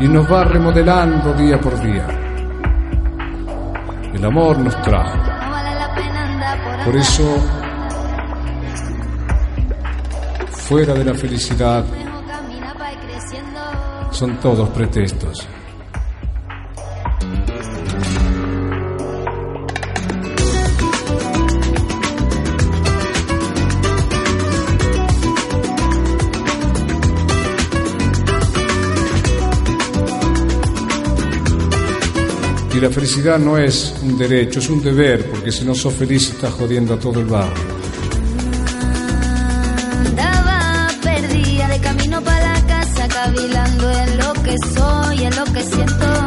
y 0.00 0.06
nos 0.06 0.30
va 0.30 0.44
remodelando 0.44 1.32
día 1.32 1.60
por 1.60 1.80
día. 1.80 2.06
El 4.14 4.24
amor 4.24 4.58
nos 4.58 4.80
trajo. 4.82 5.18
Por 6.84 6.96
eso 6.96 7.36
fuera 10.50 10.94
de 10.94 11.04
la 11.04 11.14
felicidad 11.14 11.84
son 14.10 14.38
todos 14.40 14.68
pretextos. 14.70 15.46
Y 32.78 32.80
la 32.80 32.90
felicidad 32.90 33.40
no 33.40 33.58
es 33.58 33.92
un 34.04 34.16
derecho, 34.16 34.60
es 34.60 34.70
un 34.70 34.80
deber, 34.80 35.28
porque 35.28 35.50
si 35.50 35.64
no 35.64 35.74
sos 35.74 35.92
feliz 35.94 36.30
estás 36.30 36.52
jodiendo 36.52 36.94
a 36.94 36.96
todo 36.96 37.18
el 37.18 37.26
barrio. 37.26 37.64
Andaba 40.06 40.86
perdida 41.02 41.66
de 41.66 41.80
camino 41.80 42.22
para 42.22 42.52
la 42.52 42.66
casa, 42.68 43.08
cavilando 43.08 43.90
en 43.90 44.18
lo 44.18 44.32
que 44.44 44.54
soy, 44.76 45.24
en 45.24 45.34
lo 45.34 45.44
que 45.46 45.62
siento. 45.64 46.17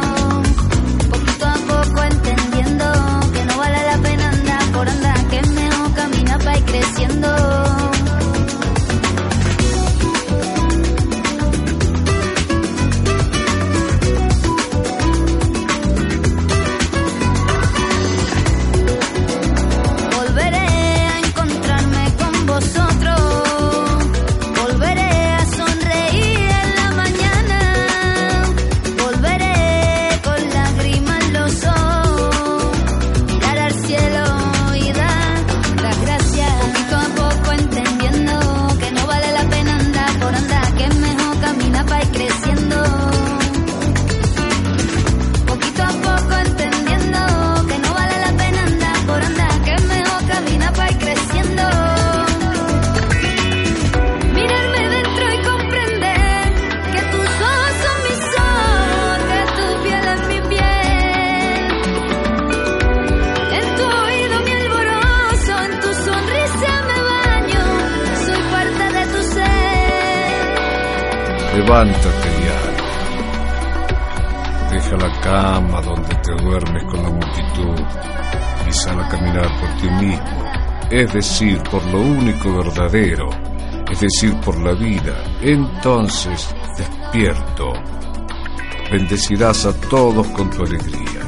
Levántate 71.72 72.28
diario. 72.38 72.84
Deja 74.72 74.96
la 74.98 75.20
cama 75.22 75.80
donde 75.80 76.14
te 76.16 76.44
duermes 76.44 76.84
con 76.84 77.02
la 77.02 77.08
multitud 77.08 77.86
y 78.68 78.72
sal 78.72 79.00
a 79.00 79.08
caminar 79.08 79.48
por 79.58 79.70
ti 79.80 79.88
mismo, 80.04 80.52
es 80.90 81.12
decir, 81.14 81.62
por 81.70 81.82
lo 81.86 82.02
único 82.02 82.58
verdadero, 82.58 83.30
es 83.90 84.00
decir, 84.00 84.38
por 84.40 84.58
la 84.60 84.74
vida. 84.74 85.16
Entonces, 85.40 86.54
despierto, 86.76 87.72
bendecirás 88.90 89.64
a 89.64 89.72
todos 89.72 90.26
con 90.26 90.50
tu 90.50 90.64
alegría. 90.64 91.22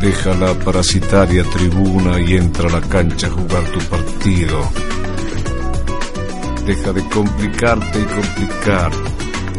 Deja 0.00 0.34
la 0.34 0.52
parasitaria 0.54 1.44
tribuna 1.44 2.20
y 2.20 2.34
entra 2.34 2.68
a 2.68 2.80
la 2.80 2.88
cancha 2.88 3.28
a 3.28 3.30
jugar 3.30 3.62
tu 3.70 3.78
partido. 3.88 4.68
Deja 6.66 6.92
de 6.92 7.08
complicarte 7.08 7.98
y 8.00 8.04
complicar. 8.04 8.92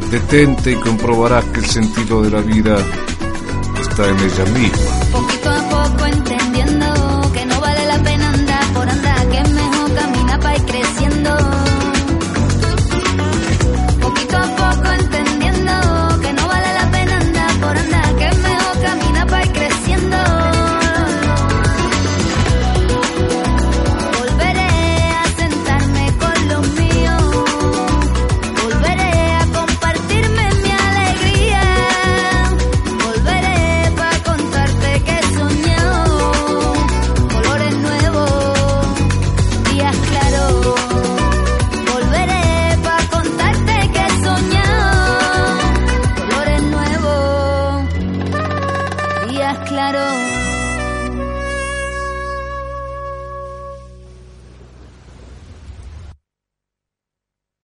Detente 0.10 0.72
y 0.72 0.76
comprobarás 0.76 1.45
que 1.45 1.60
el 1.60 1.66
sentido 1.66 2.22
de 2.22 2.32
la 2.32 2.41
vida 2.41 2.78
está 3.80 4.08
en 4.08 4.18
ella 4.18 4.45
misma. 4.54 5.61